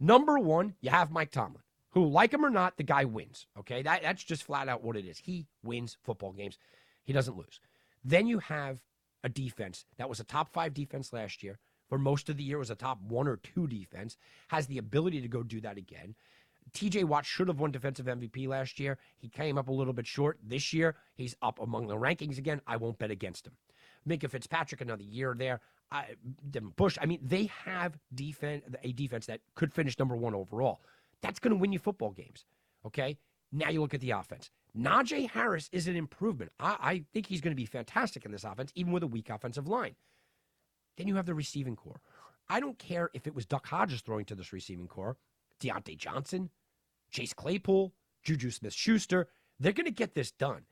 Number 0.00 0.38
one, 0.38 0.74
you 0.80 0.90
have 0.90 1.10
Mike 1.10 1.30
Tomlin, 1.30 1.62
who, 1.90 2.06
like 2.06 2.32
him 2.32 2.44
or 2.44 2.50
not, 2.50 2.76
the 2.76 2.82
guy 2.82 3.04
wins. 3.04 3.46
Okay. 3.58 3.82
That, 3.82 4.02
that's 4.02 4.24
just 4.24 4.44
flat 4.44 4.68
out 4.68 4.82
what 4.82 4.96
it 4.96 5.04
is. 5.04 5.18
He 5.18 5.46
wins 5.62 5.96
football 6.02 6.32
games, 6.32 6.58
he 7.02 7.12
doesn't 7.12 7.36
lose. 7.36 7.60
Then 8.04 8.26
you 8.26 8.38
have 8.38 8.80
a 9.24 9.28
defense 9.28 9.86
that 9.96 10.08
was 10.08 10.20
a 10.20 10.24
top 10.24 10.52
five 10.52 10.74
defense 10.74 11.12
last 11.12 11.42
year. 11.42 11.58
For 11.88 11.98
most 11.98 12.28
of 12.28 12.36
the 12.36 12.44
year, 12.44 12.58
was 12.58 12.70
a 12.70 12.74
top 12.74 13.00
one 13.02 13.26
or 13.28 13.36
two 13.36 13.66
defense, 13.66 14.16
has 14.48 14.66
the 14.66 14.78
ability 14.78 15.20
to 15.20 15.28
go 15.28 15.42
do 15.42 15.60
that 15.62 15.76
again. 15.76 16.14
TJ 16.72 17.04
Watt 17.04 17.26
should 17.26 17.48
have 17.48 17.60
won 17.60 17.72
defensive 17.72 18.06
MVP 18.06 18.48
last 18.48 18.80
year. 18.80 18.98
He 19.16 19.28
came 19.28 19.58
up 19.58 19.68
a 19.68 19.72
little 19.72 19.92
bit 19.92 20.06
short. 20.06 20.38
This 20.42 20.72
year, 20.72 20.96
he's 21.14 21.36
up 21.42 21.60
among 21.60 21.88
the 21.88 21.96
rankings 21.96 22.38
again. 22.38 22.60
I 22.66 22.76
won't 22.76 22.98
bet 22.98 23.10
against 23.10 23.46
him. 23.46 23.54
Minkah 24.08 24.30
Fitzpatrick, 24.30 24.80
another 24.80 25.02
year 25.02 25.34
there. 25.36 25.60
I, 25.92 26.06
Bush. 26.76 26.98
I 27.00 27.06
mean, 27.06 27.20
they 27.22 27.50
have 27.64 27.98
defense 28.14 28.64
a 28.82 28.92
defense 28.92 29.26
that 29.26 29.40
could 29.54 29.72
finish 29.72 29.98
number 29.98 30.16
one 30.16 30.34
overall. 30.34 30.80
That's 31.20 31.38
going 31.38 31.52
to 31.52 31.60
win 31.60 31.72
you 31.72 31.78
football 31.78 32.10
games. 32.10 32.44
Okay. 32.86 33.18
Now 33.52 33.68
you 33.68 33.80
look 33.80 33.94
at 33.94 34.00
the 34.00 34.10
offense. 34.10 34.50
Najee 34.76 35.30
Harris 35.30 35.68
is 35.72 35.86
an 35.86 35.96
improvement. 35.96 36.52
I, 36.58 36.76
I 36.80 37.04
think 37.12 37.26
he's 37.26 37.40
going 37.40 37.52
to 37.52 37.60
be 37.60 37.66
fantastic 37.66 38.24
in 38.24 38.32
this 38.32 38.44
offense, 38.44 38.72
even 38.74 38.92
with 38.92 39.02
a 39.02 39.08
weak 39.08 39.30
offensive 39.30 39.68
line. 39.68 39.94
Then 40.96 41.08
you 41.08 41.16
have 41.16 41.26
the 41.26 41.34
receiving 41.34 41.76
core. 41.76 42.00
I 42.48 42.60
don't 42.60 42.78
care 42.78 43.10
if 43.14 43.26
it 43.26 43.34
was 43.34 43.46
Duck 43.46 43.66
Hodges 43.66 44.00
throwing 44.00 44.24
to 44.26 44.34
this 44.34 44.52
receiving 44.52 44.88
core. 44.88 45.16
Diontae 45.60 45.96
Johnson, 45.96 46.50
Chase 47.10 47.32
Claypool, 47.32 47.94
Juju 48.22 48.50
Smith 48.50 48.72
Schuster. 48.72 49.28
They're 49.60 49.72
going 49.72 49.86
to 49.86 49.92
get 49.92 50.14
this 50.14 50.32
done. 50.32 50.62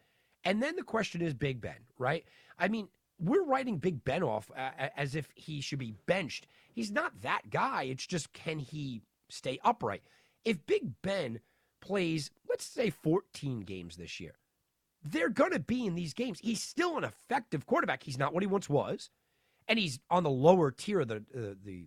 And 0.44 0.62
then 0.62 0.76
the 0.76 0.82
question 0.82 1.22
is 1.22 1.34
Big 1.34 1.60
Ben, 1.60 1.86
right? 1.98 2.24
I 2.58 2.68
mean, 2.68 2.88
we're 3.18 3.44
writing 3.44 3.78
Big 3.78 4.04
Ben 4.04 4.22
off 4.22 4.50
uh, 4.56 4.70
as 4.96 5.14
if 5.14 5.28
he 5.34 5.60
should 5.60 5.78
be 5.78 5.94
benched. 6.06 6.46
He's 6.72 6.90
not 6.90 7.20
that 7.22 7.50
guy. 7.50 7.84
It's 7.84 8.06
just 8.06 8.32
can 8.32 8.58
he 8.58 9.02
stay 9.30 9.58
upright? 9.64 10.02
If 10.44 10.66
Big 10.66 10.90
Ben 11.02 11.40
plays, 11.82 12.30
let's 12.48 12.64
say, 12.64 12.88
14 12.88 13.60
games 13.60 13.96
this 13.96 14.18
year, 14.18 14.36
they're 15.04 15.28
going 15.28 15.52
to 15.52 15.58
be 15.58 15.84
in 15.84 15.94
these 15.94 16.14
games. 16.14 16.38
He's 16.40 16.62
still 16.62 16.96
an 16.96 17.04
effective 17.04 17.66
quarterback. 17.66 18.02
He's 18.02 18.18
not 18.18 18.32
what 18.32 18.42
he 18.42 18.46
once 18.46 18.70
was, 18.70 19.10
and 19.68 19.78
he's 19.78 19.98
on 20.10 20.22
the 20.22 20.30
lower 20.30 20.70
tier 20.70 21.00
of 21.00 21.08
the 21.08 21.16
uh, 21.16 21.54
the 21.62 21.86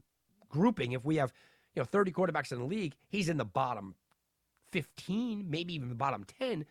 grouping. 0.49 0.91
If 0.91 1.03
we 1.03 1.15
have 1.15 1.33
you 1.73 1.81
know 1.81 1.85
30 1.85 2.11
quarterbacks 2.11 2.51
in 2.51 2.59
the 2.59 2.65
league, 2.65 2.95
he's 3.07 3.29
in 3.29 3.37
the 3.37 3.45
bottom 3.45 3.95
15, 4.71 5.49
maybe 5.49 5.73
even 5.73 5.89
the 5.89 5.95
bottom 5.95 6.25
10, 6.39 6.65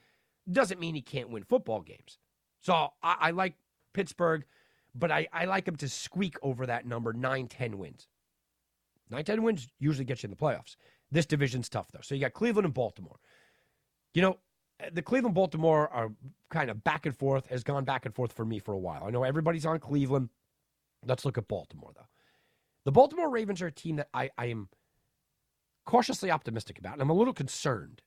doesn't 0.51 0.79
mean 0.79 0.95
he 0.95 1.01
can't 1.01 1.31
win 1.31 1.43
football 1.43 1.81
games. 1.81 2.19
So 2.61 2.75
I, 3.03 3.17
I 3.21 3.31
like 3.31 3.55
Pittsburgh, 3.95 4.45
but 4.95 5.11
I, 5.11 5.27
I 5.33 5.47
like 5.47 5.67
him 5.67 5.77
to 5.77 5.89
squeak 5.89 6.37
over 6.43 6.67
that 6.67 6.87
number 6.87 7.13
9 7.13 7.49
10 7.49 7.79
wins. 7.79 8.09
9 9.11 9.25
10 9.25 9.43
wins 9.43 9.69
usually 9.79 10.05
gets 10.05 10.23
you 10.23 10.27
in 10.27 10.31
the 10.31 10.37
playoffs. 10.37 10.77
This 11.15 11.27
division's 11.27 11.69
tough, 11.69 11.93
though. 11.93 12.01
So 12.03 12.17
you 12.17 12.21
got 12.21 12.33
Cleveland 12.33 12.65
and 12.65 12.75
Baltimore. 12.75 13.21
You 14.15 14.23
know, 14.23 14.39
the 14.93 15.01
Cleveland 15.01 15.37
Baltimore 15.37 15.89
are 15.89 16.11
kind 16.51 16.71
of 16.71 16.83
back 16.83 17.07
and 17.07 17.17
forth, 17.17 17.47
has 17.47 17.63
gone 17.63 17.85
back 17.85 18.05
and 18.05 18.13
forth 18.13 18.33
for 18.33 18.45
me 18.45 18.59
for 18.59 18.73
a 18.75 18.79
while. 18.79 19.05
I 19.05 19.11
know 19.11 19.23
everybody's 19.23 19.65
on 19.65 19.79
Cleveland. 19.79 20.31
Let's 21.07 21.25
look 21.25 21.39
at 21.39 21.47
Baltimore, 21.47 21.93
though. 21.95 22.09
The 22.85 22.91
Baltimore 22.91 23.31
Ravens 23.31 23.63
are 23.63 23.69
a 23.69 23.73
team 23.73 23.95
that 23.97 24.09
I, 24.13 24.31
I 24.37 24.47
am 24.47 24.69
cautiously 25.87 26.33
optimistic 26.33 26.81
about. 26.81 26.95
And 26.95 27.03
I'm 27.03 27.11
a 27.11 27.15
little 27.15 27.33
concerned 27.33 28.03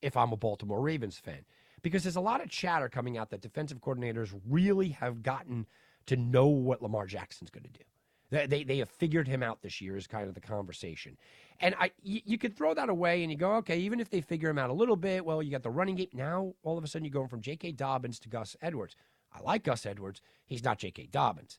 if 0.00 0.16
I'm 0.16 0.32
a 0.32 0.36
Baltimore 0.36 0.80
Ravens 0.80 1.18
fan 1.18 1.44
because 1.82 2.04
there's 2.04 2.14
a 2.14 2.20
lot 2.20 2.40
of 2.40 2.50
chatter 2.50 2.88
coming 2.88 3.18
out 3.18 3.30
that 3.30 3.40
defensive 3.40 3.80
coordinators 3.80 4.32
really 4.48 4.90
have 4.90 5.24
gotten 5.24 5.66
to 6.06 6.16
know 6.16 6.46
what 6.46 6.82
Lamar 6.82 7.06
Jackson's 7.06 7.50
going 7.50 7.64
to 7.64 7.70
do. 7.70 7.84
They, 8.30 8.62
they, 8.62 8.78
have 8.78 8.90
figured 8.90 9.26
him 9.26 9.42
out 9.42 9.62
this 9.62 9.80
year 9.80 9.96
is 9.96 10.06
kind 10.06 10.28
of 10.28 10.34
the 10.34 10.40
conversation. 10.40 11.16
And 11.60 11.74
I 11.80 11.92
you, 12.02 12.20
you 12.26 12.38
could 12.38 12.54
throw 12.54 12.74
that 12.74 12.90
away 12.90 13.22
and 13.22 13.32
you 13.32 13.38
go, 13.38 13.54
okay, 13.56 13.78
even 13.78 14.00
if 14.00 14.10
they 14.10 14.20
figure 14.20 14.50
him 14.50 14.58
out 14.58 14.68
a 14.68 14.74
little 14.74 14.96
bit, 14.96 15.24
well, 15.24 15.42
you 15.42 15.50
got 15.50 15.62
the 15.62 15.70
running 15.70 15.96
game. 15.96 16.08
Now, 16.12 16.52
all 16.62 16.76
of 16.76 16.84
a 16.84 16.86
sudden, 16.86 17.06
you're 17.06 17.12
going 17.12 17.28
from 17.28 17.40
J.K. 17.40 17.72
Dobbins 17.72 18.18
to 18.20 18.28
Gus 18.28 18.54
Edwards. 18.60 18.96
I 19.32 19.40
like 19.40 19.64
Gus 19.64 19.86
Edwards. 19.86 20.20
He's 20.44 20.62
not 20.62 20.78
J.K. 20.78 21.08
Dobbins. 21.10 21.58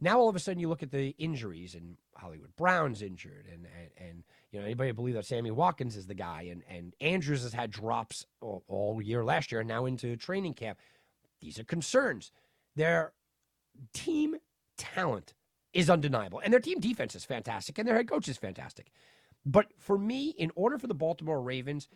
Now 0.00 0.18
all 0.18 0.28
of 0.28 0.36
a 0.36 0.38
sudden 0.38 0.60
you 0.60 0.68
look 0.68 0.82
at 0.82 0.90
the 0.90 1.14
injuries 1.18 1.74
and 1.74 1.96
Hollywood 2.16 2.56
Brown's 2.56 3.02
injured 3.02 3.46
and 3.52 3.66
and, 3.66 4.08
and 4.08 4.24
you 4.50 4.58
know 4.58 4.64
anybody 4.64 4.92
believe 4.92 5.14
that 5.14 5.26
Sammy 5.26 5.50
Watkins 5.50 5.96
is 5.96 6.06
the 6.06 6.14
guy 6.14 6.48
and 6.50 6.62
and 6.68 6.94
Andrews 7.00 7.42
has 7.42 7.52
had 7.52 7.70
drops 7.70 8.26
all, 8.40 8.64
all 8.66 9.02
year 9.02 9.24
last 9.24 9.52
year 9.52 9.60
and 9.60 9.68
now 9.68 9.84
into 9.84 10.16
training 10.16 10.54
camp. 10.54 10.78
These 11.40 11.58
are 11.58 11.64
concerns. 11.64 12.32
Their 12.76 13.12
team 13.92 14.36
talent 14.78 15.34
is 15.72 15.90
undeniable 15.90 16.40
and 16.42 16.52
their 16.52 16.60
team 16.60 16.80
defense 16.80 17.14
is 17.14 17.24
fantastic 17.24 17.78
and 17.78 17.86
their 17.86 17.96
head 17.96 18.08
coach 18.08 18.28
is 18.28 18.36
fantastic. 18.36 18.90
But 19.46 19.66
for 19.78 19.96
me, 19.96 20.34
in 20.36 20.50
order 20.54 20.78
for 20.78 20.86
the 20.86 20.94
Baltimore 20.94 21.40
Ravens 21.40 21.88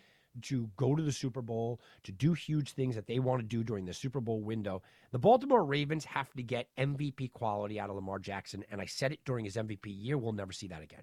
to 0.42 0.68
go 0.76 0.94
to 0.94 1.02
the 1.02 1.12
Super 1.12 1.42
Bowl, 1.42 1.80
to 2.02 2.12
do 2.12 2.32
huge 2.32 2.72
things 2.72 2.94
that 2.94 3.06
they 3.06 3.18
want 3.18 3.40
to 3.40 3.46
do 3.46 3.62
during 3.62 3.84
the 3.84 3.94
Super 3.94 4.20
Bowl 4.20 4.40
window. 4.40 4.82
The 5.12 5.18
Baltimore 5.18 5.64
Ravens 5.64 6.04
have 6.06 6.32
to 6.34 6.42
get 6.42 6.68
MVP 6.78 7.32
quality 7.32 7.78
out 7.78 7.90
of 7.90 7.96
Lamar 7.96 8.18
Jackson. 8.18 8.64
And 8.70 8.80
I 8.80 8.86
said 8.86 9.12
it 9.12 9.20
during 9.24 9.44
his 9.44 9.56
MVP 9.56 9.86
year. 9.86 10.18
We'll 10.18 10.32
never 10.32 10.52
see 10.52 10.68
that 10.68 10.82
again. 10.82 11.02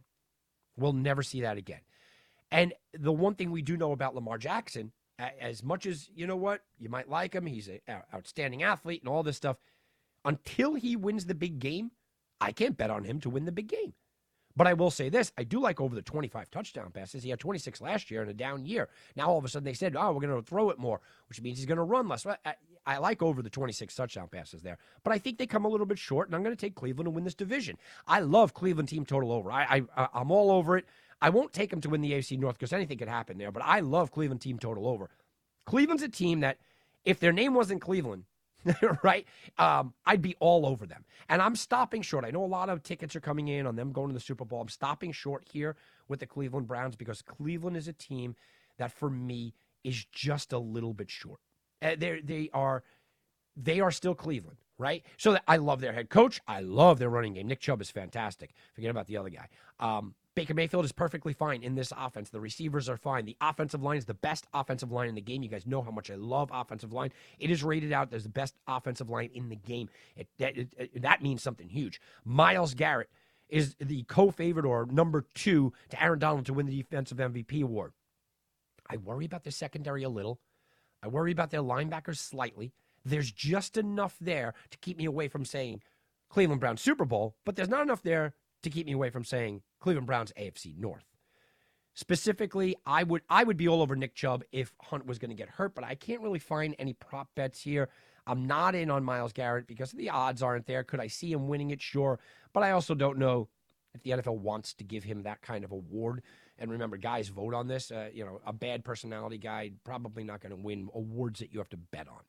We'll 0.77 0.93
never 0.93 1.23
see 1.23 1.41
that 1.41 1.57
again. 1.57 1.81
And 2.51 2.73
the 2.93 3.13
one 3.13 3.35
thing 3.35 3.51
we 3.51 3.61
do 3.61 3.77
know 3.77 3.93
about 3.93 4.15
Lamar 4.15 4.37
Jackson, 4.37 4.91
as 5.17 5.63
much 5.63 5.85
as, 5.85 6.09
you 6.13 6.27
know 6.27 6.35
what, 6.35 6.61
you 6.77 6.89
might 6.89 7.09
like 7.09 7.33
him, 7.33 7.45
he's 7.45 7.69
an 7.69 7.79
outstanding 8.13 8.63
athlete 8.63 9.01
and 9.01 9.09
all 9.09 9.23
this 9.23 9.37
stuff, 9.37 9.57
until 10.25 10.75
he 10.75 10.95
wins 10.95 11.25
the 11.25 11.35
big 11.35 11.59
game, 11.59 11.91
I 12.41 12.51
can't 12.51 12.77
bet 12.77 12.89
on 12.89 13.03
him 13.03 13.19
to 13.21 13.29
win 13.29 13.45
the 13.45 13.51
big 13.51 13.67
game. 13.67 13.93
But 14.55 14.67
I 14.67 14.74
will 14.74 14.91
say 14.91 15.10
this 15.10 15.31
I 15.38 15.43
do 15.43 15.60
like 15.60 15.79
over 15.79 15.95
the 15.95 16.01
25 16.01 16.51
touchdown 16.51 16.91
passes. 16.91 17.24
He 17.24 17.29
had 17.29 17.39
26 17.39 17.81
last 17.81 18.12
year 18.12 18.24
in 18.24 18.29
a 18.29 18.33
down 18.33 18.65
year. 18.65 18.89
Now 19.15 19.27
all 19.27 19.38
of 19.38 19.45
a 19.45 19.48
sudden 19.48 19.63
they 19.63 19.74
said, 19.74 19.95
oh, 19.95 20.12
we're 20.12 20.21
going 20.21 20.36
to 20.36 20.48
throw 20.48 20.69
it 20.69 20.79
more, 20.79 21.00
which 21.29 21.41
means 21.41 21.57
he's 21.57 21.65
going 21.65 21.77
to 21.77 21.83
run 21.83 22.07
less. 22.07 22.25
I, 22.86 22.98
like 22.98 23.21
over 23.21 23.41
the 23.41 23.50
26 23.50 23.93
touchdown 23.95 24.27
passes 24.27 24.62
there, 24.62 24.77
but 25.03 25.13
I 25.13 25.19
think 25.19 25.38
they 25.38 25.45
come 25.45 25.65
a 25.65 25.69
little 25.69 25.86
bit 25.86 26.00
short, 26.00 26.27
and 26.27 26.36
I'm 26.36 26.43
going 26.43 26.55
to 26.55 26.60
take 26.60 26.75
Cleveland 26.75 27.05
to 27.05 27.12
win 27.12 27.24
this 27.24 27.36
division. 27.36 27.77
I 28.07 28.21
love 28.21 28.53
Cleveland 28.53 28.89
team 28.89 29.05
total 29.05 29.31
over. 29.31 29.51
I, 29.51 29.83
I 29.95 30.07
I'm 30.13 30.31
all 30.31 30.51
over 30.51 30.77
it. 30.77 30.86
I 31.21 31.29
won't 31.29 31.53
take 31.53 31.69
them 31.69 31.81
to 31.81 31.89
win 31.89 32.01
the 32.01 32.12
AFC 32.13 32.39
North 32.39 32.57
because 32.57 32.74
anything 32.74 32.98
could 32.98 33.07
happen 33.07 33.38
there, 33.38 33.51
but 33.51 33.63
I 33.63 33.79
love 33.81 34.12
Cleveland 34.12 34.41
team 34.41 34.57
total 34.57 34.88
over. 34.88 35.10
Cleveland's 35.65 36.03
a 36.03 36.10
team 36.10 36.39
that, 36.39 36.57
if 37.05 37.19
their 37.19 37.31
name 37.31 37.53
wasn't 37.53 37.81
Cleveland, 37.81 38.25
right, 39.03 39.25
um, 39.58 39.94
I'd 40.06 40.22
be 40.22 40.36
all 40.39 40.65
over 40.65 40.86
them. 40.86 41.06
And 41.30 41.41
I'm 41.41 41.56
stopping 41.56 42.01
short. 42.01 42.25
I 42.25 42.32
know 42.32 42.44
a 42.44 42.46
lot 42.46 42.70
of 42.70 42.84
tickets 42.84 43.15
are 43.15 43.22
coming 43.22 43.48
in 43.48 43.65
on 43.65 43.75
them 43.75 43.91
going 43.91 44.10
to 44.10 44.13
the 44.13 44.20
Super 44.20 44.46
Bowl. 44.46 44.62
I'm 44.62 44.70
stopping 44.70 45.12
short 45.12 45.46
here 45.51 45.75
with 46.08 46.20
the 46.20 46.27
Cleveland 46.27 46.68
Browns 46.68 46.96
because 46.96 47.22
Cleveland 47.22 47.77
is 47.77 47.88
a 47.88 47.94
team 47.94 48.36
that, 48.77 48.91
for 48.91 49.10
me, 49.10 49.53
is 49.84 50.06
just 50.12 50.53
a 50.53 50.60
little 50.60 50.94
bit 50.94 51.10
short. 51.10 51.39
Uh, 51.82 51.96
they 51.98 52.22
they 52.22 52.50
are 52.53 52.84
they 53.56 53.80
are 53.80 53.91
still 53.91 54.15
Cleveland, 54.15 54.58
right? 54.77 55.03
So 55.18 55.38
I 55.48 55.58
love 55.58 55.82
their 55.82 55.94
head 55.94 56.10
coach. 56.10 56.39
I 56.48 56.62
love 56.62 57.00
their 57.00 57.10
running 57.10 57.34
game. 57.34 57.48
Nick 57.48 57.60
Chubb 57.60 57.82
is 57.82 57.89
fantastic. 57.89 58.51
Forget 58.74 58.91
about 58.91 59.08
the 59.08 59.18
other 59.18 59.30
guy. 59.30 59.48
Um, 59.80 60.13
Baker 60.33 60.53
Mayfield 60.53 60.85
is 60.85 60.93
perfectly 60.93 61.33
fine 61.33 61.61
in 61.61 61.75
this 61.75 61.91
offense. 61.97 62.29
The 62.29 62.39
receivers 62.39 62.88
are 62.88 62.95
fine. 62.95 63.25
The 63.25 63.35
offensive 63.41 63.83
line 63.83 63.97
is 63.97 64.05
the 64.05 64.13
best 64.13 64.47
offensive 64.53 64.91
line 64.91 65.09
in 65.09 65.15
the 65.15 65.21
game. 65.21 65.43
You 65.43 65.50
guys 65.50 65.65
know 65.67 65.81
how 65.81 65.91
much 65.91 66.09
I 66.09 66.15
love 66.15 66.50
offensive 66.53 66.93
line. 66.93 67.11
It 67.38 67.51
is 67.51 67.63
rated 67.63 67.91
out 67.91 68.13
as 68.13 68.23
the 68.23 68.29
best 68.29 68.55
offensive 68.65 69.09
line 69.09 69.29
in 69.33 69.50
the 69.50 69.57
game. 69.57 69.89
It, 70.15 70.27
it, 70.39 70.73
it, 70.77 71.01
that 71.01 71.21
means 71.21 71.43
something 71.43 71.67
huge. 71.67 72.00
Myles 72.23 72.73
Garrett 72.73 73.09
is 73.50 73.75
the 73.79 74.03
co-favorite 74.03 74.65
or 74.65 74.85
number 74.85 75.25
two 75.35 75.73
to 75.89 76.01
Aaron 76.01 76.19
Donald 76.19 76.45
to 76.45 76.53
win 76.53 76.65
the 76.65 76.77
defensive 76.77 77.17
MVP 77.17 77.61
award. 77.61 77.91
I 78.89 78.97
worry 78.97 79.25
about 79.25 79.43
their 79.43 79.51
secondary 79.51 80.03
a 80.03 80.09
little. 80.09 80.39
I 81.03 81.09
worry 81.09 81.33
about 81.33 81.51
their 81.51 81.61
linebackers 81.61 82.17
slightly. 82.17 82.71
There's 83.03 83.31
just 83.31 83.75
enough 83.75 84.15
there 84.21 84.53
to 84.69 84.77
keep 84.77 84.97
me 84.97 85.05
away 85.05 85.27
from 85.27 85.43
saying 85.43 85.81
Cleveland 86.29 86.61
Browns 86.61 86.81
Super 86.81 87.03
Bowl, 87.03 87.35
but 87.45 87.57
there's 87.57 87.69
not 87.69 87.81
enough 87.81 88.03
there 88.03 88.33
to 88.63 88.70
keep 88.70 88.86
me 88.86 88.94
away 88.94 89.10
from 89.10 89.24
saying 89.24 89.62
Cleveland 89.80 90.08
Browns 90.08 90.32
AFC 90.38 90.77
North. 90.77 91.06
Specifically, 91.94 92.75
I 92.86 93.03
would 93.03 93.22
I 93.30 93.44
would 93.44 93.58
be 93.58 93.68
all 93.68 93.82
over 93.82 93.96
Nick 93.96 94.15
Chubb 94.15 94.44
if 94.51 94.74
Hunt 94.82 95.06
was 95.06 95.20
going 95.20 95.30
to 95.30 95.36
get 95.36 95.50
hurt, 95.50 95.75
but 95.75 95.84
I 95.84 95.96
can't 95.96 96.22
really 96.22 96.39
find 96.39 96.75
any 96.80 96.94
prop 96.94 97.30
bets 97.36 97.62
here. 97.62 97.89
I'm 98.25 98.46
not 98.46 98.75
in 98.75 98.89
on 98.89 99.03
Myles 99.03 99.34
Garrett 99.34 99.68
because 99.68 99.91
the 99.91 100.10
odds 100.10 100.41
aren't 100.41 100.68
there. 100.68 100.84
Could 100.84 101.00
I 101.00 101.08
see 101.08 101.32
him 101.32 101.48
winning 101.48 101.72
it? 101.72 101.82
Sure, 101.82 102.20
but 102.53 102.63
I 102.63 102.72
also 102.72 102.94
don't 102.94 103.18
know 103.18 103.50
if 103.94 104.03
the 104.03 104.12
NFL 104.12 104.38
wants 104.38 104.74
to 104.75 104.84
give 104.84 105.03
him 105.03 105.24
that 105.24 105.41
kind 105.41 105.63
of 105.65 105.72
award. 105.72 106.22
And 106.58 106.72
remember, 106.72 106.96
guys 106.96 107.27
vote 107.27 107.53
on 107.53 107.68
this. 107.68 107.91
Uh, 107.91 108.10
you 108.13 108.24
know, 108.24 108.39
a 108.46 108.53
bad 108.53 108.86
personality 108.86 109.38
guy 109.38 109.72
probably 109.84 110.24
not 110.24 110.39
going 110.41 110.51
to 110.51 110.62
win 110.62 110.89
awards 110.94 111.39
that 111.39 111.51
you 111.51 111.60
have 111.60 111.70
to 111.70 111.77
bet 111.77 112.08
on. 112.08 112.22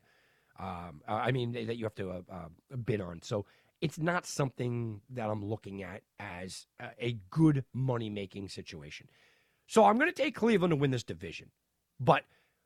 Um, 0.59 1.03
I 1.07 1.33
mean, 1.33 1.53
that 1.53 1.77
you 1.77 1.85
have 1.85 1.95
to 1.97 2.11
uh, 2.11 2.21
uh, 2.31 2.77
bid 2.85 3.01
on. 3.01 3.21
So 3.23 3.47
it's 3.83 3.99
not 3.99 4.25
something 4.25 5.01
that 5.11 5.29
I'm 5.29 5.45
looking 5.45 5.83
at 5.83 6.03
as 6.21 6.67
a 7.01 7.19
good 7.31 7.65
money 7.75 8.09
making 8.09 8.49
situation. 8.49 9.09
So 9.67 9.85
I'm 9.85 9.99
going 9.99 10.11
to 10.11 10.23
take 10.23 10.37
Cleveland 10.37 10.71
to 10.71 10.77
win 10.77 10.93
this 10.93 11.03
division. 11.03 11.51
But 11.99 12.23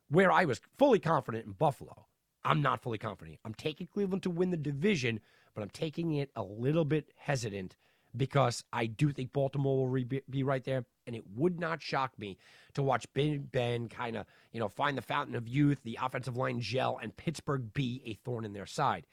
where 0.09 0.31
I 0.31 0.45
was 0.45 0.61
fully 0.77 0.99
confident 0.99 1.45
in 1.45 1.53
Buffalo, 1.53 2.05
I'm 2.45 2.61
not 2.61 2.83
fully 2.83 2.99
confident. 2.99 3.39
I'm 3.43 3.55
taking 3.55 3.87
Cleveland 3.87 4.23
to 4.23 4.29
win 4.29 4.51
the 4.51 4.57
division, 4.57 5.19
but 5.55 5.63
I'm 5.63 5.71
taking 5.71 6.13
it 6.13 6.29
a 6.35 6.43
little 6.43 6.85
bit 6.85 7.11
hesitant 7.17 7.75
because 8.15 8.63
I 8.71 8.85
do 8.85 9.11
think 9.11 9.33
Baltimore 9.33 9.89
will 9.89 10.05
be 10.29 10.43
right 10.43 10.63
there. 10.63 10.85
And 11.07 11.15
it 11.15 11.23
would 11.35 11.59
not 11.59 11.81
shock 11.81 12.17
me 12.19 12.37
to 12.75 12.83
watch 12.83 13.11
Big 13.15 13.51
Ben 13.51 13.89
kind 13.89 14.17
of, 14.17 14.27
you 14.51 14.59
know, 14.59 14.69
find 14.69 14.95
the 14.95 15.01
fountain 15.01 15.35
of 15.35 15.47
youth, 15.47 15.79
the 15.83 15.97
offensive 16.01 16.37
line 16.37 16.61
gel, 16.61 16.99
and 17.01 17.17
Pittsburgh 17.17 17.73
be 17.73 18.03
a 18.05 18.13
thorn 18.13 18.45
in 18.45 18.53
their 18.53 18.67
side. 18.67 19.07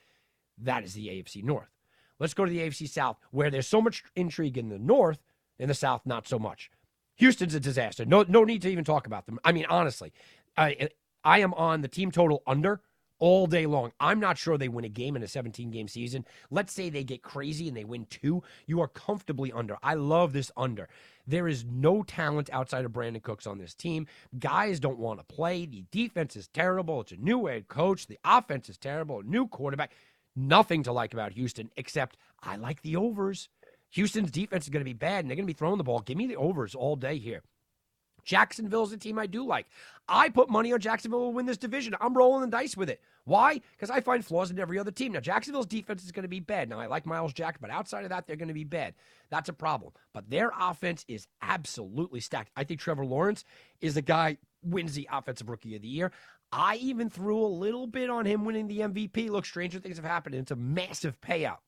That 0.59 0.85
is 0.85 0.93
the 0.93 1.09
AFC 1.09 1.43
North. 1.43 1.74
Let's 2.19 2.35
go 2.35 2.45
to 2.45 2.51
the 2.51 2.61
AFC 2.61 2.89
South, 2.89 3.17
where 3.31 3.51
there's 3.51 3.67
so 3.67 3.81
much 3.81 4.05
intrigue 4.15 4.59
in 4.59 4.69
the 4.69 4.79
North, 4.79 5.19
in 5.59 5.69
the 5.69 5.75
South, 5.75 6.03
not 6.05 6.29
so 6.29 6.39
much. 6.39 6.71
Houston's 7.17 7.55
a 7.55 7.61
disaster. 7.61 8.05
No, 8.05 8.25
no 8.27 8.45
need 8.45 8.63
to 8.63 8.71
even 8.71 8.85
talk 8.85 9.07
about 9.07 9.27
them. 9.27 9.39
I 9.45 9.53
mean, 9.53 9.67
honestly, 9.69 10.13
I, 10.57 10.89
I 11.23 11.41
am 11.41 11.55
on 11.55 11.81
the 11.81 11.89
team 11.89 12.11
total 12.11 12.43
under 12.47 12.81
all 13.19 13.47
day 13.47 13.67
long. 13.67 13.93
I'm 14.01 14.21
not 14.21 14.39
sure 14.39 14.59
they 14.59 14.69
win 14.69 14.85
a 14.85 14.89
game 14.89 15.17
in 15.17 15.23
a 15.23 15.29
17 15.29 15.71
game 15.71 15.89
season. 15.89 16.25
Let's 16.51 16.73
say 16.73 16.91
they 16.91 17.05
get 17.05 17.23
crazy 17.23 17.69
and 17.69 17.77
they 17.77 17.85
win 17.85 18.07
two. 18.11 18.43
You 18.67 18.81
are 18.81 18.89
comfortably 18.89 19.53
under. 19.53 19.77
I 19.83 19.95
love 19.95 20.33
this 20.33 20.51
under. 20.57 20.89
There 21.27 21.49
is 21.49 21.65
no 21.65 22.03
talent 22.03 22.51
outside 22.53 22.85
of 22.85 22.93
Brandin 22.93 23.23
Cooks 23.23 23.47
on 23.47 23.59
this 23.59 23.75
team. 23.75 24.07
Guys 24.39 24.81
don't 24.81 24.99
want 24.99 25.21
to 25.21 25.35
play. 25.35 25.65
The 25.65 25.85
defense 25.91 26.37
is 26.37 26.49
terrible. 26.49 27.01
It's 27.01 27.13
a 27.13 27.17
new 27.17 27.47
head 27.47 27.69
coach. 27.69 28.07
The 28.07 28.19
offense 28.25 28.69
is 28.69 28.77
terrible. 28.77 29.21
A 29.21 29.23
New 29.23 29.47
quarterback. 29.47 29.93
Nothing 30.37 30.83
to 30.85 30.93
like 30.93 31.15
about 31.15 31.33
Houston 31.33 31.71
except 31.77 32.17
I 32.43 32.57
like 32.57 32.83
the 32.83 32.97
overs. 32.97 33.49
Houston's 33.91 34.31
defense 34.31 34.65
is 34.65 34.71
going 34.71 34.81
to 34.81 34.85
be 34.85 34.93
bad 34.93 35.21
and 35.21 35.31
they're 35.31 35.37
going 35.37 35.47
to 35.47 35.53
be 35.53 35.57
throwing 35.57 35.79
the 35.79 35.85
ball. 35.85 36.01
Give 36.01 36.17
me 36.17 36.27
the 36.27 36.37
overs 36.37 36.75
all 36.75 36.97
day 36.97 37.19
here. 37.19 37.43
Jacksonville's 38.25 38.93
a 38.93 38.97
team 38.97 39.19
I 39.19 39.27
do 39.27 39.47
like. 39.47 39.67
I 40.09 40.29
put 40.31 40.51
money 40.51 40.73
on 40.73 40.81
Jacksonville 40.81 41.21
will 41.21 41.33
win 41.33 41.47
this 41.47 41.59
division. 41.59 41.95
I'm 42.01 42.17
rolling 42.17 42.43
the 42.43 42.57
dice 42.57 42.77
with 42.77 42.91
it. 42.91 43.01
Why? 43.25 43.61
Because 43.73 43.91
I 43.91 44.01
find 44.01 44.25
flaws 44.25 44.51
in 44.51 44.59
every 44.59 44.79
other 44.79 44.91
team. 44.91 45.13
Now, 45.13 45.21
Jacksonville's 45.21 45.67
defense 45.67 46.05
is 46.05 46.13
going 46.13 46.25
to 46.25 46.29
be 46.29 46.41
bad. 46.41 46.69
Now, 46.69 46.79
I 46.79 46.87
like 46.87 47.07
Myles 47.07 47.33
Jack, 47.33 47.59
but 47.61 47.71
outside 47.71 48.05
of 48.05 48.11
that, 48.11 48.27
they're 48.27 48.37
going 48.37 48.49
to 48.49 48.55
be 48.55 48.65
bad. 48.65 48.95
That's 49.31 49.49
a 49.49 49.55
problem. 49.55 49.93
But 50.13 50.29
their 50.29 50.53
offense 50.59 51.05
is 51.09 51.27
absolutely 51.41 52.21
stacked. 52.21 52.51
I 52.57 52.65
think 52.65 52.81
Trevor 52.81 53.07
Lawrence 53.07 53.45
is 53.81 53.95
the 53.95 54.03
guy 54.03 54.39
wins 54.63 54.95
the 54.95 55.09
offensive 55.11 55.49
rookie 55.49 55.77
of 55.77 55.83
the 55.83 55.89
year. 55.89 56.13
I 56.57 56.77
even 56.77 57.11
threw 57.11 57.45
a 57.45 57.49
little 57.49 57.89
bit 57.89 58.09
on 58.09 58.27
him 58.27 58.45
winning 58.45 58.69
the 58.69 58.79
MVP. 58.79 59.29
Look, 59.29 59.45
stranger 59.45 59.81
things 59.81 59.97
have 59.97 60.05
happened. 60.05 60.37
It's 60.37 60.53
a 60.53 60.57
massive 60.57 61.21
payout. 61.21 61.59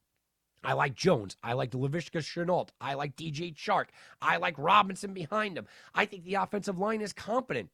I 0.62 0.74
like 0.74 0.94
Jones. 0.94 1.36
I 1.42 1.54
like 1.54 1.72
Laviska 1.72 2.20
Shenault. 2.20 2.68
I 2.80 2.94
like 2.94 3.16
DJ 3.16 3.52
Chark. 3.52 3.86
I 4.22 4.36
like 4.36 4.54
Robinson 4.56 5.12
behind 5.12 5.58
him. 5.58 5.66
I 5.92 6.06
think 6.06 6.22
the 6.22 6.36
offensive 6.36 6.78
line 6.78 7.00
is 7.00 7.12
competent. 7.12 7.70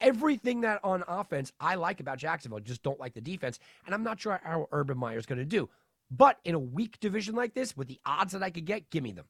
Everything 0.00 0.62
that 0.62 0.80
on 0.82 1.04
offense 1.06 1.52
I 1.60 1.76
like 1.76 2.00
about 2.00 2.18
Jacksonville, 2.18 2.58
just 2.58 2.82
don't 2.82 2.98
like 2.98 3.14
the 3.14 3.20
defense. 3.20 3.60
And 3.86 3.94
I'm 3.94 4.02
not 4.02 4.20
sure 4.20 4.40
how 4.42 4.66
Urban 4.72 4.98
Meyer 4.98 5.18
is 5.18 5.26
going 5.26 5.38
to 5.38 5.44
do. 5.44 5.68
But 6.10 6.40
in 6.44 6.56
a 6.56 6.60
weak 6.60 6.98
division 6.98 7.36
like 7.36 7.54
this, 7.54 7.76
with 7.76 7.86
the 7.86 8.00
odds 8.04 8.32
that 8.32 8.42
I 8.42 8.50
could 8.50 8.64
get, 8.64 8.90
give 8.90 9.04
me 9.04 9.12
them. 9.12 9.26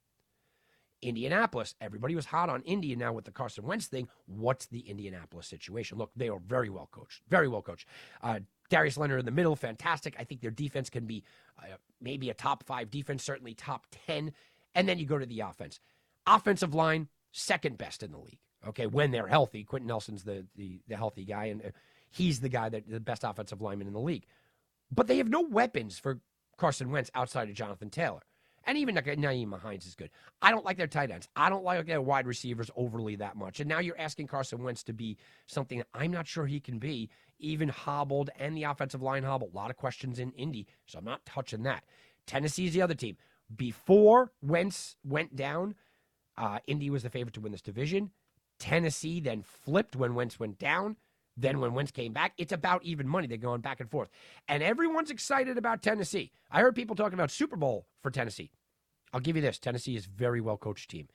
Indianapolis. 1.02 1.74
Everybody 1.80 2.14
was 2.14 2.26
hot 2.26 2.48
on 2.48 2.62
India 2.62 2.96
now 2.96 3.12
with 3.12 3.24
the 3.24 3.30
Carson 3.30 3.64
Wentz 3.64 3.86
thing. 3.86 4.08
What's 4.26 4.66
the 4.66 4.80
Indianapolis 4.80 5.46
situation? 5.46 5.98
Look, 5.98 6.10
they 6.16 6.28
are 6.28 6.40
very 6.40 6.70
well 6.70 6.88
coached, 6.90 7.22
very 7.28 7.48
well 7.48 7.62
coached. 7.62 7.86
Uh, 8.22 8.40
Darius 8.70 8.96
Leonard 8.96 9.20
in 9.20 9.26
the 9.26 9.32
middle, 9.32 9.56
fantastic. 9.56 10.14
I 10.18 10.24
think 10.24 10.40
their 10.40 10.50
defense 10.50 10.90
can 10.90 11.06
be 11.06 11.24
uh, 11.58 11.76
maybe 12.00 12.30
a 12.30 12.34
top 12.34 12.64
five 12.64 12.90
defense, 12.90 13.24
certainly 13.24 13.54
top 13.54 13.86
10. 14.06 14.32
And 14.74 14.88
then 14.88 14.98
you 14.98 15.06
go 15.06 15.18
to 15.18 15.26
the 15.26 15.40
offense. 15.40 15.80
Offensive 16.26 16.74
line, 16.74 17.08
second 17.32 17.78
best 17.78 18.02
in 18.02 18.12
the 18.12 18.18
league. 18.18 18.40
Okay, 18.66 18.86
when 18.86 19.12
they're 19.12 19.28
healthy. 19.28 19.64
Quenton 19.64 19.86
Nelson's 19.86 20.24
the, 20.24 20.44
the, 20.56 20.80
the 20.88 20.96
healthy 20.96 21.24
guy, 21.24 21.46
and 21.46 21.64
uh, 21.64 21.68
he's 22.10 22.40
the 22.40 22.48
guy 22.48 22.68
that 22.68 22.90
the 22.90 23.00
best 23.00 23.22
offensive 23.24 23.62
lineman 23.62 23.86
in 23.86 23.92
the 23.92 24.00
league. 24.00 24.26
But 24.90 25.06
they 25.06 25.18
have 25.18 25.28
no 25.28 25.42
weapons 25.42 25.98
for 25.98 26.20
Carson 26.56 26.90
Wentz 26.90 27.10
outside 27.14 27.48
of 27.48 27.54
Jonathan 27.54 27.88
Taylor. 27.88 28.22
And 28.64 28.76
even 28.76 28.94
Nyheim 28.94 29.58
Hines 29.60 29.86
is 29.86 29.94
good. 29.94 30.10
I 30.42 30.50
don't 30.50 30.64
like 30.64 30.76
their 30.76 30.86
tight 30.86 31.10
ends. 31.10 31.28
I 31.34 31.48
don't 31.48 31.64
like 31.64 31.86
their 31.86 32.02
wide 32.02 32.26
receivers 32.26 32.70
overly 32.76 33.16
that 33.16 33.36
much. 33.36 33.60
And 33.60 33.68
now 33.68 33.78
you're 33.78 33.98
asking 33.98 34.26
Carson 34.26 34.62
Wentz 34.62 34.82
to 34.84 34.92
be 34.92 35.16
something 35.46 35.82
I'm 35.94 36.10
not 36.10 36.26
sure 36.26 36.46
he 36.46 36.60
can 36.60 36.78
be, 36.78 37.08
even 37.38 37.68
hobbled 37.68 38.30
and 38.38 38.56
the 38.56 38.64
offensive 38.64 39.02
line 39.02 39.22
hobbled. 39.22 39.52
A 39.54 39.56
lot 39.56 39.70
of 39.70 39.76
questions 39.76 40.18
in 40.18 40.32
Indy, 40.32 40.66
so 40.86 40.98
I'm 40.98 41.04
not 41.04 41.24
touching 41.24 41.62
that. 41.62 41.84
Tennessee's 42.26 42.74
the 42.74 42.82
other 42.82 42.94
team. 42.94 43.16
Before 43.54 44.32
Wentz 44.42 44.96
went 45.02 45.34
down, 45.34 45.74
uh, 46.36 46.58
Indy 46.66 46.90
was 46.90 47.02
the 47.02 47.10
favorite 47.10 47.34
to 47.34 47.40
win 47.40 47.52
this 47.52 47.62
division. 47.62 48.10
Tennessee 48.58 49.20
then 49.20 49.42
flipped 49.42 49.96
when 49.96 50.14
Wentz 50.14 50.38
went 50.38 50.58
down. 50.58 50.96
Then 51.40 51.60
when 51.60 51.72
Wentz 51.72 51.92
came 51.92 52.12
back, 52.12 52.32
it's 52.36 52.52
about 52.52 52.82
even 52.82 53.06
money. 53.06 53.28
They're 53.28 53.38
going 53.38 53.60
back 53.60 53.78
and 53.78 53.88
forth. 53.88 54.10
And 54.48 54.62
everyone's 54.62 55.10
excited 55.10 55.56
about 55.56 55.82
Tennessee. 55.82 56.32
I 56.50 56.60
heard 56.60 56.74
people 56.74 56.96
talking 56.96 57.14
about 57.14 57.30
Super 57.30 57.56
Bowl 57.56 57.86
for 58.02 58.10
Tennessee. 58.10 58.50
I'll 59.12 59.20
give 59.20 59.36
you 59.36 59.42
this: 59.42 59.58
Tennessee 59.58 59.96
is 59.96 60.06
very 60.06 60.40
well 60.40 60.56
coached 60.56 60.90
team. 60.90 61.08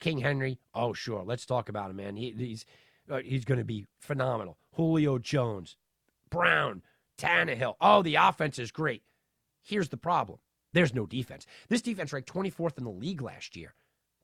King 0.00 0.18
Henry, 0.18 0.58
oh 0.74 0.92
sure, 0.92 1.24
let's 1.24 1.44
talk 1.44 1.68
about 1.68 1.90
him, 1.90 1.96
man. 1.96 2.16
He, 2.16 2.30
he's 2.30 2.64
uh, 3.10 3.18
he's 3.18 3.44
going 3.44 3.58
to 3.58 3.64
be 3.64 3.86
phenomenal. 3.98 4.58
Julio 4.74 5.18
Jones, 5.18 5.76
Brown, 6.30 6.82
Tannehill. 7.18 7.74
Oh, 7.80 8.02
the 8.02 8.14
offense 8.14 8.58
is 8.58 8.70
great. 8.70 9.02
Here's 9.62 9.88
the 9.88 9.96
problem: 9.96 10.38
there's 10.72 10.94
no 10.94 11.04
defense. 11.04 11.46
This 11.68 11.82
defense 11.82 12.12
ranked 12.12 12.32
24th 12.32 12.78
in 12.78 12.84
the 12.84 12.90
league 12.90 13.22
last 13.22 13.56
year. 13.56 13.74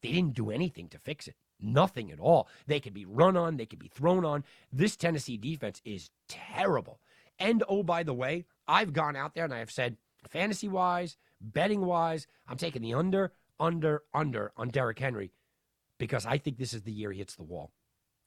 They 0.02 0.12
didn't 0.12 0.34
do 0.34 0.50
anything 0.50 0.88
to 0.88 0.98
fix 0.98 1.28
it. 1.28 1.36
Nothing 1.62 2.11
at 2.11 2.20
all. 2.20 2.49
They 2.66 2.81
could 2.81 2.94
be 2.94 3.05
run 3.05 3.37
on. 3.37 3.57
They 3.57 3.66
could 3.66 3.79
be 3.79 3.88
thrown 3.88 4.25
on. 4.25 4.44
This 4.73 4.96
Tennessee 4.96 5.37
defense 5.37 5.81
is 5.85 6.11
terrible. 6.29 7.01
And 7.38 7.62
oh, 7.68 7.83
by 7.83 8.03
the 8.03 8.14
way, 8.14 8.44
I've 8.68 8.92
gone 8.92 9.16
out 9.16 9.35
there 9.35 9.44
and 9.44 9.55
I 9.55 9.59
have 9.59 9.70
said, 9.70 9.96
fantasy 10.29 10.68
wise, 10.68 11.16
Betting 11.40 11.81
wise, 11.87 12.27
I'm 12.46 12.59
taking 12.59 12.83
the 12.83 12.94
under, 12.94 13.33
under, 13.59 14.03
under 14.12 14.53
on 14.57 14.68
Derrick 14.68 14.99
Henry 14.99 15.33
because 15.99 16.27
I 16.27 16.37
think 16.37 16.59
this 16.59 16.75
is 16.75 16.83
the 16.83 16.92
year 16.92 17.12
he 17.12 17.18
hits 17.18 17.35
the 17.35 17.42
wall. 17.42 17.73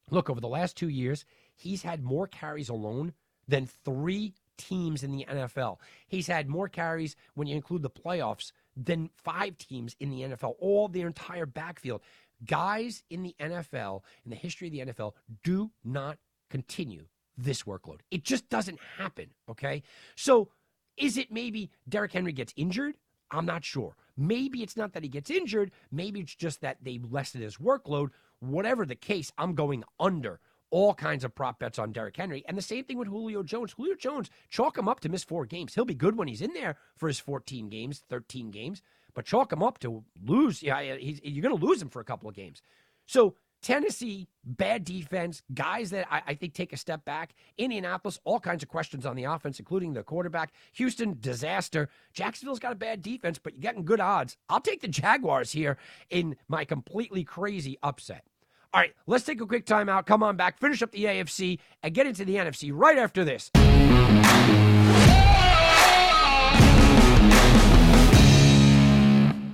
Look, 0.10 0.30
over 0.30 0.41
the 0.41 0.48
last 0.48 0.76
two 0.76 0.89
years, 0.89 1.26
he's 1.56 1.84
had 1.84 2.04
more 2.04 2.28
carries 2.28 2.69
alone 2.69 3.13
than 3.48 3.67
three 3.67 4.34
teams 4.58 5.04
in 5.04 5.12
the 5.12 5.26
NFL. 5.30 5.78
He's 6.08 6.28
had 6.28 6.50
more 6.50 6.67
carries 6.67 7.15
when 7.36 7.48
you 7.48 7.56
include 7.56 7.84
the 7.84 7.89
playoffs 7.89 8.52
than 8.76 9.12
five 9.15 9.58
teams 9.58 9.96
in 10.00 10.10
the 10.10 10.22
NFL, 10.22 10.56
all 10.60 10.88
their 10.88 11.08
entire 11.08 11.46
backfield. 11.46 12.02
Guys 12.45 13.03
in 13.10 13.23
the 13.23 13.36
NFL, 13.39 14.01
in 14.25 14.32
the 14.32 14.36
history 14.36 14.67
of 14.67 14.73
the 14.73 14.93
NFL, 14.93 15.13
do 15.43 15.71
not 15.84 16.17
continue 16.49 17.06
this 17.38 17.63
workload. 17.63 17.99
It 18.12 18.23
just 18.23 18.49
doesn't 18.49 18.79
happen, 18.97 19.32
okay? 19.49 19.84
So 20.15 20.49
is 20.97 21.17
it 21.17 21.32
maybe 21.32 21.71
Derrick 21.88 22.12
Henry 22.12 22.34
gets 22.34 22.53
injured? 22.56 22.95
I'm 23.32 23.45
not 23.45 23.63
sure. 23.63 23.95
Maybe 24.15 24.62
it's 24.62 24.77
not 24.77 24.93
that 24.93 25.03
he 25.03 25.10
gets 25.10 25.32
injured. 25.32 25.71
Maybe 25.91 26.19
it's 26.19 26.36
just 26.36 26.62
that 26.62 26.77
they 26.84 26.99
lessened 27.10 27.43
his 27.43 27.58
workload. 27.58 28.10
Whatever 28.39 28.86
the 28.86 28.95
case, 28.95 29.32
I'm 29.38 29.56
going 29.56 29.84
under 29.99 30.39
all 30.69 30.93
kinds 30.93 31.23
of 31.23 31.36
prop 31.36 31.60
bets 31.60 31.79
on 31.79 31.91
Derrick 31.91 32.17
Henry. 32.17 32.43
And 32.47 32.58
the 32.58 32.62
same 32.62 32.84
thing 32.84 32.97
with 32.97 33.08
Julio 33.08 33.43
Jones. 33.43 33.73
Julio 33.73 33.95
Jones, 33.95 34.29
chalk 34.49 34.77
him 34.77 34.88
up 34.88 34.99
to 35.01 35.10
miss 35.10 35.23
four 35.23 35.45
games. 35.45 35.75
He'll 35.75 35.86
be 35.86 35.93
good 35.93 36.17
when 36.17 36.27
he's 36.27 36.41
in 36.41 36.53
there 36.53 36.77
for 36.97 37.08
his 37.08 37.19
14 37.19 37.69
games, 37.69 38.03
13 38.10 38.51
games, 38.51 38.82
but 39.13 39.26
chalk 39.26 39.52
him 39.52 39.63
up 39.63 39.80
to 39.80 40.04
lose. 40.26 40.63
Yeah, 40.63 40.80
you're 40.80 41.41
going 41.41 41.58
to 41.58 41.65
lose 41.65 41.82
him 41.82 41.89
for 41.89 41.99
a 41.99 42.06
couple 42.06 42.30
of 42.30 42.36
games. 42.36 42.62
So 43.06 43.36
Tennessee, 43.63 44.28
bad 44.43 44.84
defense, 44.84 45.41
guys 45.54 45.89
that 45.91 46.06
I, 46.12 46.21
I, 46.28 46.34
think 46.36 46.54
take 46.54 46.73
a 46.73 46.78
step 46.78 47.06
back. 47.06 47.34
Indianapolis, 47.58 48.19
all 48.26 48.39
kinds 48.39 48.62
of 48.62 48.69
questions 48.69 49.06
on 49.06 49.15
the 49.15 49.23
offense, 49.23 49.58
including 49.58 49.93
the 49.93 50.04
quarterback. 50.04 50.52
Houston, 50.73 51.17
disaster. 51.19 51.89
Jacksonville's 52.13 52.60
got 52.60 52.73
a 52.73 52.76
bad 52.76 53.02
defense, 53.02 53.39
but 53.39 53.54
you're 53.54 53.62
getting 53.62 53.86
good 53.86 54.02
odds. 54.02 54.36
I'll 54.49 54.60
take 54.60 54.82
the 54.82 54.89
Jaguars 54.89 55.54
here 55.54 55.78
in 56.10 56.36
my 56.49 56.65
completely 56.65 57.23
crazy 57.23 57.78
upset. 57.82 58.26
All 58.73 58.82
right, 58.82 58.93
let's 59.08 59.23
take 59.23 59.39
a 59.39 59.45
quick 59.45 59.65
timeout. 59.65 60.06
Come 60.06 60.23
on 60.23 60.36
back, 60.36 60.60
finish 60.60 60.82
up 60.82 60.91
the 60.91 61.06
AFC, 61.06 61.60
and 61.84 61.93
get 61.93 62.06
into 62.06 62.26
the 62.26 62.36
NFC 62.36 62.71
right 62.73 62.97
after 62.97 63.23
this. 63.23 63.49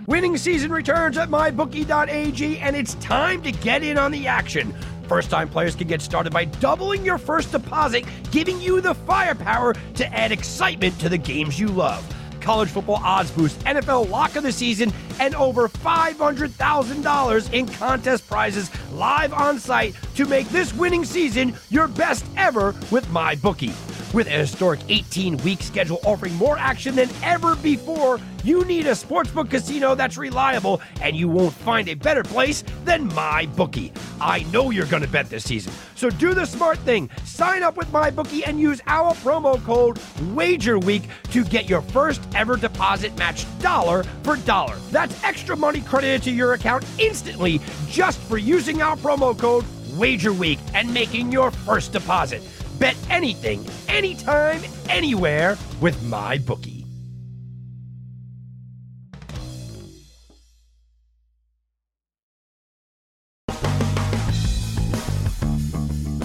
Winning 0.09 0.37
season 0.37 0.71
returns 0.71 1.19
at 1.19 1.29
mybookie.ag, 1.29 2.57
and 2.57 2.75
it's 2.75 2.95
time 2.95 3.43
to 3.43 3.51
get 3.51 3.83
in 3.83 3.95
on 3.95 4.11
the 4.11 4.25
action. 4.25 4.73
First 5.07 5.29
time 5.29 5.47
players 5.47 5.75
can 5.75 5.87
get 5.87 6.01
started 6.01 6.33
by 6.33 6.45
doubling 6.45 7.05
your 7.05 7.19
first 7.19 7.51
deposit, 7.51 8.05
giving 8.31 8.59
you 8.59 8.81
the 8.81 8.95
firepower 8.95 9.75
to 9.93 10.11
add 10.11 10.31
excitement 10.31 10.99
to 10.99 11.09
the 11.09 11.17
games 11.19 11.59
you 11.59 11.67
love. 11.67 12.03
College 12.41 12.69
football 12.69 12.99
odds 13.03 13.29
boost, 13.29 13.59
NFL 13.65 14.09
lock 14.09 14.35
of 14.35 14.41
the 14.41 14.51
season, 14.51 14.91
and 15.19 15.35
over 15.35 15.69
$500,000 15.69 17.53
in 17.53 17.67
contest 17.67 18.27
prizes 18.27 18.71
live 18.91 19.31
on 19.31 19.59
site 19.59 19.93
to 20.15 20.25
make 20.25 20.49
this 20.49 20.73
winning 20.73 21.05
season 21.05 21.53
your 21.69 21.87
best 21.87 22.25
ever 22.35 22.73
with 22.89 23.05
MyBookie. 23.09 23.98
With 24.11 24.25
a 24.25 24.31
historic 24.31 24.79
18 24.89 25.37
week 25.37 25.61
schedule 25.61 25.99
offering 26.03 26.33
more 26.33 26.57
action 26.57 26.95
than 26.95 27.09
ever 27.21 27.55
before, 27.57 28.19
you 28.43 28.65
need 28.65 28.87
a 28.87 28.91
sportsbook 28.91 29.51
casino 29.51 29.93
that's 29.93 30.17
reliable, 30.17 30.81
and 30.99 31.15
you 31.15 31.27
won't 31.27 31.53
find 31.53 31.87
a 31.87 31.93
better 31.93 32.23
place 32.23 32.63
than 32.85 33.07
MyBookie. 33.11 33.95
I 34.19 34.43
know 34.51 34.71
you're 34.71 34.87
going 34.87 35.03
to 35.03 35.09
bet 35.09 35.29
this 35.29 35.43
season, 35.43 35.73
so 35.93 36.09
do 36.09 36.33
the 36.33 36.45
smart 36.45 36.79
thing. 36.79 37.07
Sign 37.23 37.61
up 37.61 37.77
with 37.77 37.87
MyBookie 37.89 38.47
and 38.47 38.59
use 38.59 38.81
our 38.87 39.13
promo 39.15 39.63
code 39.63 39.97
WagerWeek 40.33 41.03
to 41.31 41.43
get 41.43 41.69
your 41.69 41.81
first 41.81 42.21
ever 42.33 42.57
deposit 42.57 43.15
matched 43.15 43.47
dollar 43.59 44.03
for 44.23 44.37
dollar. 44.37 44.75
That's 44.89 45.23
extra 45.23 45.55
money 45.55 45.81
credited 45.81 46.23
to 46.23 46.31
your 46.31 46.53
account 46.53 46.83
instantly 46.97 47.61
just 47.87 48.19
for 48.21 48.39
using 48.39 48.81
our 48.81 48.95
promo 48.97 49.37
code 49.37 49.65
WagerWeek 49.91 50.59
and 50.73 50.91
making 50.91 51.31
your 51.31 51.51
first 51.51 51.91
deposit. 51.93 52.41
Bet 52.79 52.95
anything, 53.09 53.65
anytime, 53.89 54.61
anywhere 54.87 55.57
with 55.81 56.01
my 56.03 56.37
bookie. 56.37 56.85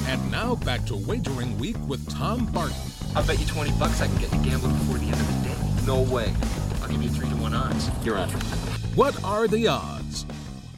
And 0.07 0.31
now 0.31 0.55
back 0.55 0.87
to 0.87 0.97
wagering 0.97 1.59
week 1.59 1.77
with 1.88 2.09
Tom 2.09 2.47
Barton. 2.47 2.77
I'll 3.17 3.27
bet 3.27 3.40
you 3.40 3.47
20 3.47 3.73
bucks 3.73 4.01
I 4.01 4.07
can 4.07 4.17
get 4.19 4.33
you 4.33 4.38
gambling 4.45 4.77
before 4.79 4.99
the 4.99 5.07
end 5.07 5.14
of 5.14 5.27
the 5.27 5.49
day. 5.49 5.87
No 5.87 6.03
way. 6.03 6.33
I'll 6.81 6.88
give 6.88 7.03
you 7.03 7.11
three 7.11 7.29
to 7.29 7.35
one 7.37 7.55
odds. 7.55 7.90
You're 8.05 8.17
on. 8.17 8.31
What 8.95 9.23
are 9.25 9.49
the 9.49 9.67
odds? 9.67 10.25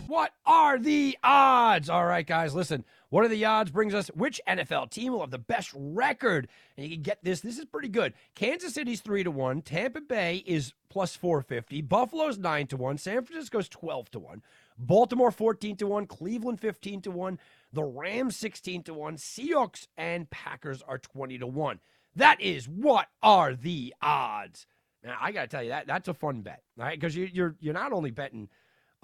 What 0.07 0.33
are 0.47 0.79
the 0.79 1.19
odds? 1.23 1.91
All 1.91 2.07
right, 2.07 2.27
guys, 2.27 2.55
listen. 2.55 2.83
What 3.09 3.25
are 3.25 3.29
the 3.29 3.45
odds 3.45 3.71
brings 3.71 3.95
us 3.95 4.09
which 4.09 4.40
NFL 4.49 4.90
team 4.90 5.12
will 5.12 5.21
have 5.21 5.31
the 5.31 5.38
best 5.38 5.71
record? 5.75 6.49
And 6.77 6.87
you 6.87 6.97
can 6.97 7.03
get 7.03 7.23
this. 7.23 7.40
This 7.40 7.59
is 7.59 7.64
pretty 7.64 7.88
good. 7.88 8.14
Kansas 8.35 8.75
City's 8.75 9.01
3 9.01 9.23
to 9.25 9.31
1, 9.31 9.62
Tampa 9.62 10.01
Bay 10.01 10.42
is 10.45 10.75
plus 10.88 11.14
450, 11.14 11.83
Buffalo's 11.83 12.38
9 12.38 12.66
to 12.69 12.77
1, 12.77 12.99
San 12.99 13.25
Francisco's 13.25 13.69
12 13.69 14.11
to 14.12 14.19
1, 14.19 14.42
Baltimore 14.79 15.31
14 15.31 15.77
to 15.77 15.87
1, 15.87 16.07
Cleveland 16.07 16.61
15 16.61 17.03
to 17.03 17.11
1, 17.11 17.38
the 17.73 17.85
Rams 17.85 18.37
16 18.37 18.83
to 18.85 18.95
1, 18.95 19.16
Seahawks 19.16 19.87
and 19.97 20.29
Packers 20.31 20.83
are 20.83 20.99
20 20.99 21.38
to 21.38 21.47
1. 21.47 21.81
That 22.16 22.40
is 22.40 22.66
what 22.66 23.09
are 23.23 23.55
the 23.55 23.95
odds? 24.01 24.66
Now, 25.05 25.19
I 25.21 25.31
got 25.31 25.42
to 25.42 25.49
tell 25.49 25.62
you 25.62 25.69
that 25.69 25.87
that's 25.87 26.09
a 26.09 26.14
fun 26.14 26.40
bet, 26.40 26.62
right? 26.77 26.99
Because 26.99 27.14
you, 27.14 27.29
you're 27.33 27.55
you're 27.61 27.75
not 27.75 27.92
only 27.92 28.11
betting 28.11 28.49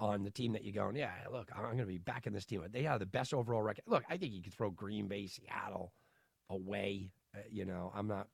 on 0.03 0.23
the 0.23 0.29
team 0.29 0.51
that 0.51 0.65
you're 0.65 0.73
going, 0.73 0.97
yeah, 0.97 1.11
look, 1.31 1.49
I'm 1.55 1.63
going 1.63 1.77
to 1.77 1.85
be 1.85 1.97
back 1.97 2.27
in 2.27 2.33
this 2.33 2.45
team. 2.45 2.61
They 2.69 2.83
have 2.83 2.99
the 2.99 3.05
best 3.05 3.33
overall 3.33 3.61
record. 3.61 3.85
Look, 3.87 4.03
I 4.09 4.17
think 4.17 4.33
you 4.33 4.43
could 4.43 4.53
throw 4.53 4.69
Green 4.69 5.07
Bay, 5.07 5.27
Seattle 5.27 5.93
away. 6.49 7.11
Uh, 7.33 7.39
you 7.49 7.63
know, 7.63 7.89
I'm 7.95 8.07
not 8.07 8.27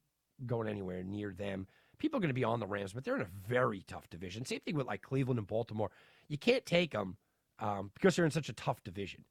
going 0.48 0.68
anywhere 0.68 1.04
near 1.04 1.32
them. 1.32 1.68
People 2.00 2.18
are 2.18 2.22
going 2.22 2.30
to 2.30 2.34
be 2.34 2.44
on 2.44 2.60
the 2.60 2.66
Rams, 2.66 2.94
but 2.94 3.04
they're 3.04 3.18
in 3.18 3.22
a 3.22 3.48
very 3.48 3.84
tough 3.88 4.10
division. 4.10 4.46
Same 4.46 4.62
thing 4.62 4.76
with 4.76 4.88
like 4.88 5.04
Cleveland 5.04 5.38
and 5.38 5.48
Baltimore. 5.48 5.92
You 6.28 6.40
can't 6.40 6.66
take 6.66 6.92
them 6.92 7.18
um, 7.60 7.92
because 7.94 8.16
they're 8.16 8.26
in 8.26 8.32
such 8.32 8.50
a 8.50 8.54
tough 8.54 8.84
division. 8.84 9.26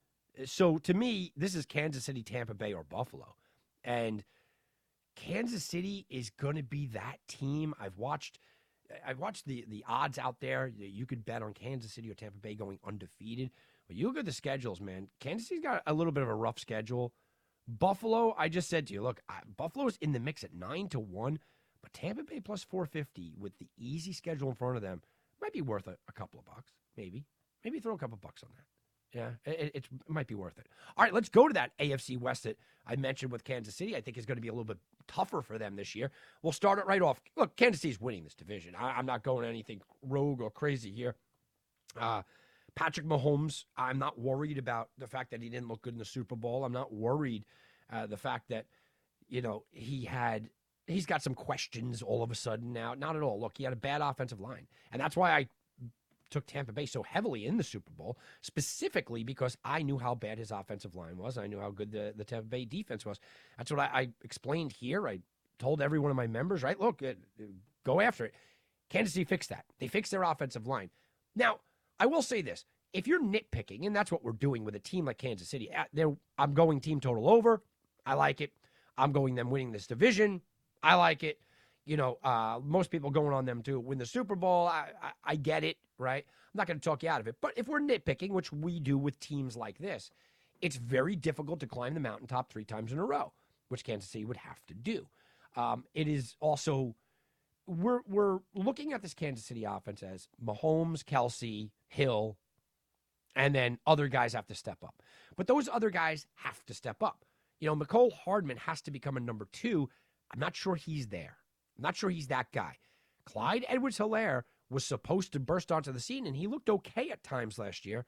So 0.44 0.78
to 0.78 0.94
me, 0.94 1.32
this 1.36 1.56
is 1.56 1.66
Kansas 1.66 2.04
City, 2.04 2.22
Tampa 2.22 2.54
Bay, 2.54 2.72
or 2.72 2.84
Buffalo. 2.84 3.34
And 3.82 4.22
Kansas 5.16 5.64
City 5.64 6.06
is 6.08 6.30
going 6.30 6.54
to 6.54 6.62
be 6.62 6.86
that 6.88 7.16
team. 7.26 7.74
I've 7.80 7.98
watched– 7.98 8.38
I've 9.06 9.18
watched 9.18 9.46
the 9.46 9.64
the 9.68 9.84
odds 9.88 10.18
out 10.18 10.40
there. 10.40 10.70
You 10.76 11.06
could 11.06 11.24
bet 11.24 11.42
on 11.42 11.54
Kansas 11.54 11.92
City 11.92 12.10
or 12.10 12.14
Tampa 12.14 12.38
Bay 12.38 12.54
going 12.54 12.78
undefeated. 12.86 13.50
But 13.86 13.96
you 13.96 14.06
look 14.06 14.18
at 14.18 14.24
the 14.24 14.32
schedules, 14.32 14.80
man. 14.80 15.08
Kansas 15.20 15.48
City's 15.48 15.62
got 15.62 15.82
a 15.86 15.94
little 15.94 16.12
bit 16.12 16.22
of 16.22 16.28
a 16.28 16.34
rough 16.34 16.58
schedule. 16.58 17.12
Buffalo, 17.66 18.34
I 18.38 18.48
just 18.48 18.70
said 18.70 18.86
to 18.86 18.94
you, 18.94 19.02
look, 19.02 19.20
Buffalo's 19.56 19.98
in 20.00 20.12
the 20.12 20.20
mix 20.20 20.42
at 20.42 20.54
nine 20.54 20.88
to 20.88 21.00
one, 21.00 21.38
but 21.82 21.92
Tampa 21.92 22.22
Bay 22.22 22.40
plus 22.40 22.64
four 22.64 22.86
fifty 22.86 23.34
with 23.38 23.58
the 23.58 23.68
easy 23.76 24.12
schedule 24.12 24.48
in 24.48 24.54
front 24.54 24.76
of 24.76 24.82
them 24.82 25.02
might 25.40 25.52
be 25.52 25.60
worth 25.62 25.86
a, 25.86 25.96
a 26.08 26.12
couple 26.12 26.38
of 26.38 26.46
bucks, 26.46 26.72
maybe. 26.96 27.26
Maybe 27.64 27.80
throw 27.80 27.94
a 27.94 27.98
couple 27.98 28.16
bucks 28.16 28.42
on 28.42 28.50
that. 28.56 28.64
Yeah, 29.14 29.30
it, 29.46 29.70
it, 29.74 29.88
might 30.06 30.26
be 30.26 30.34
worth 30.34 30.58
it. 30.58 30.66
All 30.96 31.02
right, 31.02 31.14
let's 31.14 31.30
go 31.30 31.48
to 31.48 31.54
that 31.54 31.70
AFC 31.78 32.18
West 32.18 32.42
that 32.42 32.58
I 32.86 32.96
mentioned 32.96 33.32
with 33.32 33.42
Kansas 33.42 33.74
City. 33.74 33.96
I 33.96 34.02
think 34.02 34.18
is 34.18 34.26
going 34.26 34.36
to 34.36 34.42
be 34.42 34.48
a 34.48 34.52
little 34.52 34.64
bit 34.64 34.76
tougher 35.06 35.40
for 35.40 35.56
them 35.56 35.76
this 35.76 35.94
year. 35.94 36.10
We'll 36.42 36.52
start 36.52 36.78
it 36.78 36.86
right 36.86 37.00
off. 37.00 37.18
Look, 37.34 37.56
Kansas 37.56 37.80
City's 37.80 38.00
winning 38.00 38.24
this 38.24 38.34
division. 38.34 38.74
I, 38.78 38.98
am 38.98 39.06
not 39.06 39.22
going 39.22 39.48
anything 39.48 39.80
rogue 40.02 40.42
or 40.42 40.50
crazy 40.50 40.90
here. 40.90 41.14
Uh, 41.98 42.22
Patrick 42.74 43.06
Mahomes, 43.06 43.64
I'm 43.76 43.98
not 43.98 44.18
worried 44.18 44.58
about 44.58 44.90
the 44.98 45.06
fact 45.06 45.30
that 45.30 45.42
he 45.42 45.48
didn't 45.48 45.68
look 45.68 45.82
good 45.82 45.94
in 45.94 45.98
the 45.98 46.04
Super 46.04 46.36
Bowl. 46.36 46.64
I'm 46.64 46.72
not 46.72 46.92
worried 46.92 47.44
uh, 47.90 48.06
the 48.06 48.16
fact 48.16 48.50
that 48.50 48.66
you 49.26 49.42
know 49.42 49.64
he 49.70 50.04
had 50.04 50.50
he's 50.86 51.06
got 51.06 51.22
some 51.22 51.34
questions 51.34 52.02
all 52.02 52.22
of 52.22 52.30
a 52.30 52.34
sudden 52.34 52.72
now. 52.72 52.94
Not 52.94 53.16
at 53.16 53.22
all. 53.22 53.40
Look, 53.40 53.56
he 53.56 53.64
had 53.64 53.72
a 53.72 53.76
bad 53.76 54.00
offensive 54.00 54.40
line, 54.40 54.66
and 54.92 55.00
that's 55.00 55.16
why 55.16 55.32
I 55.32 55.48
took 56.30 56.46
Tampa 56.46 56.72
Bay 56.72 56.86
so 56.86 57.02
heavily 57.02 57.46
in 57.46 57.56
the 57.56 57.64
Super 57.64 57.90
Bowl, 57.90 58.18
specifically 58.40 59.24
because 59.24 59.56
I 59.64 59.82
knew 59.82 59.98
how 59.98 60.14
bad 60.14 60.38
his 60.38 60.50
offensive 60.50 60.94
line 60.94 61.16
was. 61.16 61.38
I 61.38 61.46
knew 61.46 61.60
how 61.60 61.70
good 61.70 61.92
the, 61.92 62.12
the 62.16 62.24
Tampa 62.24 62.46
Bay 62.46 62.64
defense 62.64 63.04
was. 63.04 63.18
That's 63.56 63.70
what 63.70 63.80
I, 63.80 63.84
I 63.92 64.08
explained 64.22 64.72
here. 64.72 65.08
I 65.08 65.20
told 65.58 65.82
every 65.82 65.98
one 65.98 66.10
of 66.10 66.16
my 66.16 66.26
members, 66.26 66.62
right? 66.62 66.78
Look, 66.78 67.02
uh, 67.02 67.14
go 67.84 68.00
after 68.00 68.26
it. 68.26 68.34
Kansas 68.90 69.14
City 69.14 69.24
fixed 69.24 69.50
that. 69.50 69.64
They 69.78 69.88
fixed 69.88 70.10
their 70.10 70.22
offensive 70.22 70.66
line. 70.66 70.90
Now, 71.36 71.58
I 72.00 72.06
will 72.06 72.22
say 72.22 72.42
this. 72.42 72.64
If 72.92 73.06
you're 73.06 73.22
nitpicking, 73.22 73.86
and 73.86 73.94
that's 73.94 74.10
what 74.10 74.24
we're 74.24 74.32
doing 74.32 74.64
with 74.64 74.74
a 74.74 74.80
team 74.80 75.04
like 75.04 75.18
Kansas 75.18 75.48
City, 75.48 75.70
I'm 76.38 76.54
going 76.54 76.80
team 76.80 77.00
total 77.00 77.28
over. 77.28 77.62
I 78.06 78.14
like 78.14 78.40
it. 78.40 78.52
I'm 78.96 79.12
going 79.12 79.34
them 79.34 79.50
winning 79.50 79.72
this 79.72 79.86
division. 79.86 80.40
I 80.82 80.94
like 80.94 81.22
it 81.22 81.38
you 81.88 81.96
know, 81.96 82.18
uh, 82.22 82.60
most 82.62 82.90
people 82.90 83.10
going 83.10 83.32
on 83.32 83.46
them 83.46 83.62
to 83.62 83.80
win 83.80 83.96
the 83.96 84.04
Super 84.04 84.36
Bowl. 84.36 84.68
I, 84.68 84.90
I, 85.02 85.10
I 85.24 85.36
get 85.36 85.64
it, 85.64 85.78
right? 85.98 86.24
I'm 86.26 86.58
not 86.58 86.66
going 86.66 86.78
to 86.78 86.84
talk 86.84 87.02
you 87.02 87.08
out 87.08 87.20
of 87.20 87.28
it. 87.28 87.36
But 87.40 87.52
if 87.56 87.68
we're 87.68 87.80
nitpicking, 87.80 88.30
which 88.30 88.52
we 88.52 88.80
do 88.80 88.96
with 88.98 89.20
teams 89.20 89.56
like 89.56 89.78
this, 89.78 90.10
it's 90.60 90.76
very 90.76 91.16
difficult 91.16 91.60
to 91.60 91.66
climb 91.66 91.94
the 91.94 92.00
mountaintop 92.00 92.50
three 92.50 92.64
times 92.64 92.92
in 92.92 92.98
a 92.98 93.04
row, 93.04 93.32
which 93.68 93.84
Kansas 93.84 94.10
City 94.10 94.24
would 94.24 94.38
have 94.38 94.64
to 94.66 94.74
do. 94.74 95.06
Um, 95.56 95.84
it 95.94 96.08
is 96.08 96.36
also 96.40 96.94
we're 97.66 98.00
we're 98.08 98.38
looking 98.54 98.92
at 98.92 99.02
this 99.02 99.14
Kansas 99.14 99.44
City 99.44 99.64
offense 99.64 100.02
as 100.02 100.28
Mahomes, 100.44 101.02
Kelce, 101.04 101.70
Hill, 101.88 102.38
and 103.36 103.54
then 103.54 103.78
other 103.86 104.08
guys 104.08 104.32
have 104.32 104.46
to 104.46 104.54
step 104.54 104.78
up. 104.82 105.02
But 105.36 105.46
those 105.46 105.68
other 105.68 105.90
guys 105.90 106.26
have 106.36 106.64
to 106.66 106.74
step 106.74 107.02
up. 107.02 107.24
You 107.60 107.68
know, 107.68 107.76
Mecole 107.76 108.12
Hardman 108.12 108.56
has 108.58 108.80
to 108.82 108.90
become 108.90 109.16
a 109.16 109.20
number 109.20 109.48
two 109.52 109.88
I'm 110.32 110.40
not 110.40 110.56
sure 110.56 110.76
he's 110.76 111.08
there. 111.08 111.38
I'm 111.76 111.82
not 111.82 111.96
sure 111.96 112.10
he's 112.10 112.26
that 112.28 112.52
guy. 112.52 112.76
Clyde 113.24 113.64
Edwards 113.68 113.96
Hilaire 113.98 114.44
was 114.70 114.84
supposed 114.84 115.32
to 115.32 115.40
burst 115.40 115.72
onto 115.72 115.92
the 115.92 116.00
scene, 116.00 116.26
and 116.26 116.36
he 116.36 116.46
looked 116.46 116.68
okay 116.68 117.10
at 117.10 117.22
times 117.22 117.58
last 117.58 117.86
year. 117.86 118.04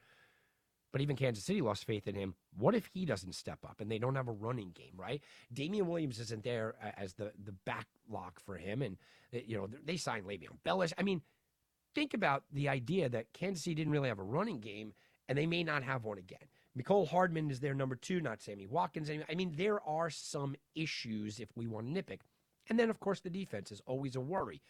But 0.92 1.00
even 1.00 1.16
Kansas 1.16 1.44
City 1.44 1.60
lost 1.60 1.84
faith 1.84 2.08
in 2.08 2.16
him. 2.16 2.34
What 2.58 2.74
if 2.74 2.86
he 2.92 3.04
doesn't 3.04 3.34
step 3.34 3.60
up 3.64 3.80
and 3.80 3.88
they 3.88 3.98
don't 3.98 4.16
have 4.16 4.26
a 4.26 4.32
running 4.32 4.72
game, 4.72 4.94
right? 4.96 5.22
Damien 5.52 5.86
Williams 5.86 6.18
isn't 6.18 6.42
there 6.42 6.74
uh, 6.82 6.90
as 6.96 7.14
the 7.14 7.32
the 7.44 7.52
back 7.52 7.86
lock 8.08 8.40
for 8.40 8.56
him, 8.56 8.82
and 8.82 8.96
uh, 9.32 9.38
you 9.46 9.56
know 9.56 9.68
they 9.84 9.96
signed 9.96 10.26
Le'Veon 10.26 10.58
Bellish. 10.64 10.92
I 10.98 11.02
mean, 11.02 11.22
think 11.94 12.12
about 12.12 12.42
the 12.52 12.68
idea 12.68 13.08
that 13.08 13.32
Kansas 13.32 13.64
City 13.64 13.76
didn't 13.76 13.92
really 13.92 14.08
have 14.08 14.18
a 14.18 14.24
running 14.24 14.58
game, 14.58 14.92
and 15.28 15.38
they 15.38 15.46
may 15.46 15.62
not 15.62 15.84
have 15.84 16.04
one 16.04 16.18
again. 16.18 16.48
Mecole 16.76 17.08
Hardman 17.08 17.50
is 17.50 17.60
their 17.60 17.74
number 17.74 17.96
two, 17.96 18.20
not 18.20 18.42
Sammy 18.42 18.66
Watkins. 18.66 19.10
I 19.10 19.34
mean, 19.34 19.54
there 19.56 19.80
are 19.86 20.10
some 20.10 20.54
issues 20.74 21.40
if 21.40 21.48
we 21.56 21.66
want 21.66 21.94
to. 21.94 22.16
And 22.68 22.78
then, 22.78 22.90
of 22.90 23.00
course, 23.00 23.20
the 23.20 23.30
defense 23.30 23.72
is 23.72 23.82
always 23.86 24.14
a 24.14 24.20
worry. 24.20 24.62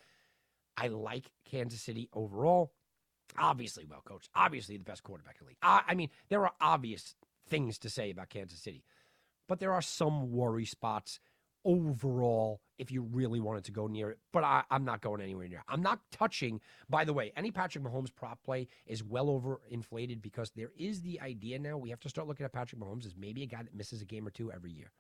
I 0.77 0.89
like 0.89 1.31
Kansas 1.45 1.81
City 1.81 2.09
overall. 2.13 2.73
Obviously, 3.39 3.85
well 3.85 4.03
coached. 4.05 4.31
Obviously, 4.35 4.77
the 4.77 4.85
best 4.85 5.03
quarterback 5.03 5.37
in 5.41 5.47
the 5.47 5.49
league. 5.51 5.59
I, 5.63 5.83
I 5.89 5.95
mean, 5.95 6.11
there 6.29 6.45
are 6.45 6.53
obvious 6.61 7.15
things 7.49 7.79
to 7.79 7.91
say 7.91 8.11
about 8.11 8.29
Kansas 8.29 8.61
City, 8.61 8.85
but 9.49 9.61
there 9.61 9.73
are 9.73 9.83
some 9.83 10.33
worry 10.33 10.65
spots 10.65 11.21
overall 11.65 12.61
if 12.79 12.91
you 12.91 13.03
really 13.03 13.41
wanted 13.41 13.65
to 13.65 13.73
go 13.73 13.87
near 13.87 14.11
it. 14.11 14.19
But 14.33 14.45
I, 14.45 14.63
am 14.71 14.85
not 14.85 15.01
going 15.01 15.21
anywhere 15.21 15.49
near. 15.49 15.63
I'm 15.69 15.83
not 15.83 16.01
touching. 16.11 16.61
By 16.89 17.05
the 17.05 17.13
way, 17.13 17.33
any 17.37 17.51
Patrick 17.51 17.85
Mahomes 17.85 18.15
prop 18.15 18.43
play 18.43 18.69
is 18.87 19.05
well 19.05 19.29
over 19.29 19.61
inflated 19.71 20.23
because 20.23 20.51
there 20.57 20.71
is 20.79 21.03
the 21.03 21.21
idea 21.21 21.59
now 21.59 21.77
we 21.77 21.91
have 21.91 22.01
to 22.01 22.09
start 22.09 22.27
looking 22.27 22.47
at 22.47 22.53
Patrick 22.53 22.81
Mahomes 22.81 23.07
as 23.07 23.15
maybe 23.17 23.43
a 23.43 23.47
guy 23.47 23.63
that 23.63 23.75
misses 23.75 24.01
a 24.01 24.07
game 24.07 24.27
or 24.27 24.31
two 24.31 24.51
every 24.51 24.73
year, 24.73 24.91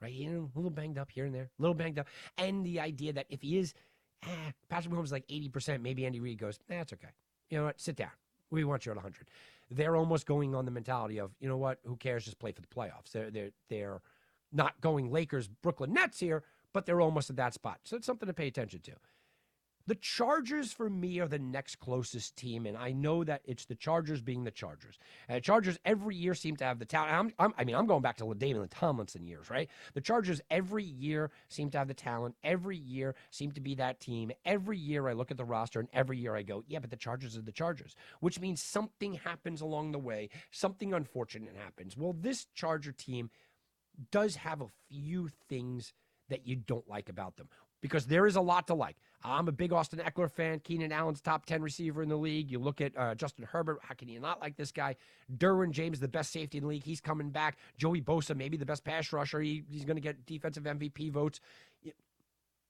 right? 0.00 0.12
You 0.12 0.30
know, 0.30 0.50
a 0.54 0.58
little 0.58 0.70
banged 0.70 0.98
up 0.98 1.10
here 1.10 1.26
and 1.26 1.34
there, 1.34 1.50
a 1.58 1.62
little 1.62 1.74
banged 1.74 1.98
up, 1.98 2.08
and 2.36 2.64
the 2.64 2.80
idea 2.80 3.12
that 3.12 3.26
if 3.30 3.42
he 3.42 3.58
is, 3.58 3.74
eh, 4.24 4.28
Patrick 4.68 4.94
Mahomes 4.94 5.04
is 5.04 5.12
like 5.12 5.24
80 5.28 5.48
percent, 5.48 5.82
maybe 5.82 6.06
Andy 6.06 6.20
Reid 6.20 6.38
goes, 6.38 6.58
that's 6.68 6.92
okay. 6.92 7.08
You 7.50 7.58
know 7.58 7.64
what? 7.64 7.80
Sit 7.80 7.96
down. 7.96 8.10
We 8.50 8.64
want 8.64 8.86
you 8.86 8.92
at 8.92 8.96
100. 8.96 9.28
They're 9.70 9.96
almost 9.96 10.26
going 10.26 10.54
on 10.54 10.64
the 10.64 10.70
mentality 10.70 11.18
of, 11.18 11.32
you 11.40 11.48
know 11.48 11.56
what? 11.56 11.78
Who 11.84 11.96
cares? 11.96 12.24
Just 12.24 12.38
play 12.38 12.52
for 12.52 12.62
the 12.62 12.68
playoffs. 12.68 13.12
They're 13.12 13.30
they're 13.30 13.50
they're 13.68 14.00
not 14.52 14.80
going 14.80 15.10
Lakers, 15.10 15.48
Brooklyn 15.48 15.92
Nets 15.92 16.20
here, 16.20 16.42
but 16.72 16.86
they're 16.86 17.00
almost 17.00 17.30
at 17.30 17.36
that 17.36 17.54
spot. 17.54 17.80
So 17.84 17.96
it's 17.96 18.06
something 18.06 18.26
to 18.26 18.32
pay 18.32 18.46
attention 18.46 18.80
to. 18.80 18.92
The 19.88 19.94
Chargers, 19.94 20.70
for 20.70 20.90
me, 20.90 21.18
are 21.18 21.26
the 21.26 21.38
next 21.38 21.76
closest 21.76 22.36
team, 22.36 22.66
and 22.66 22.76
I 22.76 22.92
know 22.92 23.24
that 23.24 23.40
it's 23.46 23.64
the 23.64 23.74
Chargers 23.74 24.20
being 24.20 24.44
the 24.44 24.50
Chargers. 24.50 24.98
And 25.26 25.38
the 25.38 25.40
Chargers 25.40 25.78
every 25.82 26.14
year 26.14 26.34
seem 26.34 26.56
to 26.56 26.64
have 26.64 26.78
the 26.78 26.84
talent. 26.84 27.10
I'm, 27.10 27.32
I'm, 27.38 27.54
i 27.56 27.64
mean, 27.64 27.74
I'm 27.74 27.86
going 27.86 28.02
back 28.02 28.18
to 28.18 28.26
the 28.26 28.34
David 28.34 28.70
Tomlinson 28.70 29.26
years, 29.26 29.48
right? 29.48 29.70
The 29.94 30.02
Chargers 30.02 30.42
every 30.50 30.84
year 30.84 31.30
seem 31.48 31.70
to 31.70 31.78
have 31.78 31.88
the 31.88 31.94
talent. 31.94 32.34
Every 32.44 32.76
year 32.76 33.14
seem 33.30 33.50
to 33.52 33.62
be 33.62 33.76
that 33.76 33.98
team. 33.98 34.30
Every 34.44 34.76
year 34.76 35.08
I 35.08 35.14
look 35.14 35.30
at 35.30 35.38
the 35.38 35.44
roster, 35.46 35.80
and 35.80 35.88
every 35.94 36.18
year 36.18 36.36
I 36.36 36.42
go, 36.42 36.64
yeah, 36.68 36.80
but 36.80 36.90
the 36.90 36.96
Chargers 36.96 37.38
are 37.38 37.40
the 37.40 37.50
Chargers, 37.50 37.96
which 38.20 38.38
means 38.38 38.60
something 38.60 39.14
happens 39.14 39.62
along 39.62 39.92
the 39.92 39.98
way. 39.98 40.28
Something 40.50 40.92
unfortunate 40.92 41.56
happens. 41.56 41.96
Well, 41.96 42.12
this 42.12 42.46
Charger 42.54 42.92
team 42.92 43.30
does 44.10 44.36
have 44.36 44.60
a 44.60 44.68
few 44.90 45.30
things 45.48 45.94
that 46.28 46.46
you 46.46 46.56
don't 46.56 46.86
like 46.86 47.08
about 47.08 47.38
them 47.38 47.48
because 47.80 48.06
there 48.06 48.26
is 48.26 48.36
a 48.36 48.40
lot 48.42 48.66
to 48.66 48.74
like. 48.74 48.96
I'm 49.24 49.48
a 49.48 49.52
big 49.52 49.72
Austin 49.72 49.98
Ekeler 49.98 50.30
fan. 50.30 50.60
Keenan 50.60 50.92
Allen's 50.92 51.20
top 51.20 51.44
10 51.44 51.60
receiver 51.60 52.02
in 52.02 52.08
the 52.08 52.16
league. 52.16 52.50
You 52.50 52.60
look 52.60 52.80
at 52.80 52.96
uh, 52.96 53.14
Justin 53.14 53.44
Herbert. 53.44 53.78
How 53.82 53.94
can 53.94 54.08
you 54.08 54.20
not 54.20 54.40
like 54.40 54.56
this 54.56 54.70
guy? 54.70 54.94
Derwin 55.36 55.72
James, 55.72 55.98
the 55.98 56.08
best 56.08 56.32
safety 56.32 56.58
in 56.58 56.64
the 56.64 56.68
league. 56.68 56.84
He's 56.84 57.00
coming 57.00 57.30
back. 57.30 57.58
Joey 57.76 58.00
Bosa, 58.00 58.36
maybe 58.36 58.56
the 58.56 58.66
best 58.66 58.84
pass 58.84 59.12
rusher. 59.12 59.40
He, 59.40 59.64
he's 59.68 59.84
going 59.84 59.96
to 59.96 60.00
get 60.00 60.24
defensive 60.24 60.62
MVP 60.62 61.10
votes. 61.10 61.40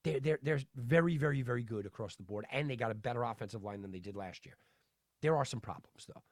They're, 0.04 0.20
they're, 0.20 0.38
they're 0.42 0.60
very, 0.74 1.18
very, 1.18 1.42
very 1.42 1.62
good 1.62 1.84
across 1.84 2.16
the 2.16 2.22
board, 2.22 2.46
and 2.50 2.70
they 2.70 2.76
got 2.76 2.90
a 2.90 2.94
better 2.94 3.24
offensive 3.24 3.62
line 3.62 3.82
than 3.82 3.90
they 3.90 3.98
did 3.98 4.16
last 4.16 4.46
year. 4.46 4.56
There 5.20 5.36
are 5.36 5.44
some 5.44 5.60
problems, 5.60 6.06
though. 6.06 6.22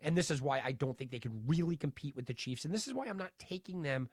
And 0.00 0.16
this 0.16 0.30
is 0.30 0.42
why 0.42 0.60
I 0.64 0.72
don't 0.72 0.96
think 0.96 1.10
they 1.10 1.18
can 1.18 1.42
really 1.46 1.76
compete 1.76 2.14
with 2.14 2.26
the 2.26 2.34
Chiefs. 2.34 2.64
And 2.64 2.72
this 2.72 2.86
is 2.86 2.94
why 2.94 3.06
I'm 3.06 3.16
not 3.16 3.32
taking 3.38 3.82
them 3.82 4.08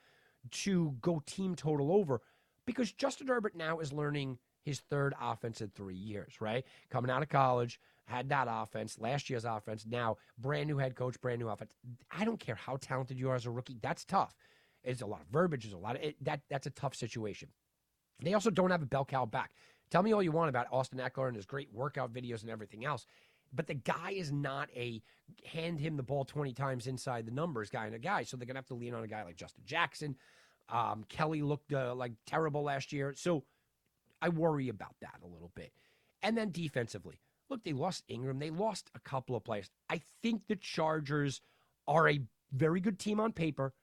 to 0.52 0.96
go 1.02 1.22
team 1.26 1.54
total 1.56 1.92
over 1.92 2.22
because 2.66 2.92
Justin 2.92 3.28
Herbert 3.28 3.56
now 3.56 3.80
is 3.80 3.92
learning 3.92 4.38
his 4.64 4.80
third 4.80 5.14
offense 5.20 5.62
in 5.62 5.70
three 5.70 5.96
years, 5.96 6.40
right? 6.40 6.66
Coming 6.90 7.12
out 7.12 7.24
of 7.24 7.30
college, 7.30 7.80
had 8.06 8.30
that 8.30 8.48
offense, 8.50 9.00
last 9.00 9.30
year's 9.30 9.46
offense, 9.46 9.86
now 9.88 10.18
brand 10.38 10.68
new 10.68 10.78
head 10.78 10.96
coach, 10.96 11.20
brand 11.22 11.40
new 11.40 11.50
offense. 11.50 11.74
I 12.12 12.26
don't 12.26 12.40
care 12.40 12.56
how 12.56 12.78
talented 12.78 13.18
you 13.18 13.30
are 13.30 13.36
as 13.36 13.46
a 13.46 13.52
rookie, 13.52 13.78
that's 13.82 14.06
tough. 14.06 14.36
It's 14.84 15.02
a 15.02 15.06
lot 15.06 15.22
of 15.22 15.28
verbiage, 15.28 15.64
there's 15.64 15.74
a 15.74 15.78
lot 15.78 15.96
of 15.96 16.04
it, 16.04 16.24
that 16.24 16.42
that's 16.50 16.68
a 16.68 16.72
tough 16.72 16.96
situation. 16.96 17.50
They 18.22 18.34
also 18.34 18.52
don't 18.52 18.72
have 18.72 18.84
a 18.84 18.88
bell 18.88 19.06
cow 19.06 19.26
back. 19.26 19.52
Tell 19.90 20.04
me 20.04 20.14
all 20.14 20.24
you 20.24 20.32
want 20.32 20.50
about 20.50 20.68
Austin 20.72 21.00
Ekeler 21.00 21.28
and 21.28 21.36
his 21.36 21.46
great 21.46 21.70
workout 21.74 22.14
videos 22.14 22.42
and 22.42 22.50
everything 22.50 22.86
else. 22.86 23.06
But 23.54 23.68
the 23.68 23.74
guy 23.74 24.12
is 24.12 24.32
not 24.32 24.70
a 24.76 25.02
hand 25.46 25.80
him 25.80 25.98
the 25.98 26.04
ball 26.04 26.24
20 26.24 26.54
times 26.54 26.88
inside 26.88 27.26
the 27.26 27.32
numbers 27.32 27.70
guy 27.70 27.86
and 27.86 27.96
a 27.96 28.00
guy. 28.00 28.24
So 28.24 28.38
they're 28.38 28.46
going 28.46 28.56
to 28.56 28.60
have 28.60 28.68
to 28.68 28.76
lean 28.76 28.94
on 28.94 29.04
a 29.04 29.08
guy 29.08 29.24
like 29.24 29.36
Justin 29.36 29.64
Jackson. 29.66 30.16
Um, 30.70 31.04
Kelley 31.10 31.42
looked 31.42 31.74
uh, 31.74 31.94
like 31.94 32.14
terrible 32.26 32.64
last 32.64 32.94
year. 32.94 33.14
So 33.18 33.44
I 34.22 34.30
worry 34.30 34.70
about 34.70 34.96
that 35.02 35.20
a 35.24 35.28
little 35.28 35.52
bit. 35.56 35.72
And 36.22 36.38
then 36.38 36.52
defensively, 36.52 37.20
look, 37.50 37.64
they 37.64 37.74
lost 37.74 38.04
Ingram. 38.08 38.40
They 38.40 38.50
lost 38.50 38.92
a 38.96 39.00
couple 39.00 39.36
of 39.36 39.44
players. 39.44 39.70
I 39.90 40.02
think 40.22 40.44
the 40.48 40.56
Chargers 40.56 41.42
are 41.88 42.10
a 42.10 42.22
very 42.52 42.80
good 42.80 43.00
team 43.00 43.20
on 43.20 43.32
paper. 43.32 43.74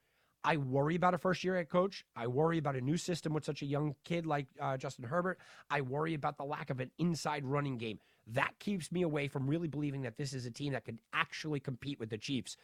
I 0.45 0.57
worry 0.57 0.95
about 0.95 1.15
a 1.15 1.19
first 1.19 1.43
year 1.43 1.57
head 1.57 1.69
coach. 1.69 2.05
I 2.15 2.29
worry 2.29 2.59
about 2.59 2.77
a 2.77 2.81
new 2.81 2.97
system 2.97 3.35
with 3.35 3.45
such 3.45 3.63
a 3.63 3.67
young 3.67 3.97
kid 4.05 4.25
like 4.25 4.47
uh, 4.61 4.77
Justin 4.77 5.05
Herbert. 5.05 5.39
I 5.69 5.81
worry 5.81 6.15
about 6.15 6.39
the 6.39 6.45
lack 6.45 6.71
of 6.71 6.79
an 6.79 6.93
inside 6.99 7.45
running 7.45 7.77
game. 7.77 7.99
That 8.29 8.59
keeps 8.61 8.93
me 8.93 9.03
away 9.03 9.27
from 9.27 9.49
really 9.49 9.69
believing 9.69 10.03
that 10.03 10.17
this 10.17 10.33
is 10.33 10.47
a 10.47 10.51
team 10.51 10.75
that 10.75 10.85
could 10.85 10.99
actually 11.13 11.61
compete 11.61 11.99
with 11.99 12.11
the 12.11 12.19
Chiefs 12.19 12.57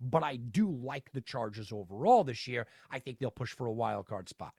but 0.00 0.22
I 0.22 0.36
do 0.36 0.70
like 0.70 1.12
the 1.12 1.20
Chargers 1.20 1.72
overall 1.72 2.24
this 2.24 2.48
year. 2.48 2.66
I 2.90 2.98
think 2.98 3.18
they'll 3.18 3.30
push 3.30 3.52
for 3.52 3.66
a 3.66 3.72
wild 3.72 4.06
card 4.06 4.28
spot. 4.28 4.54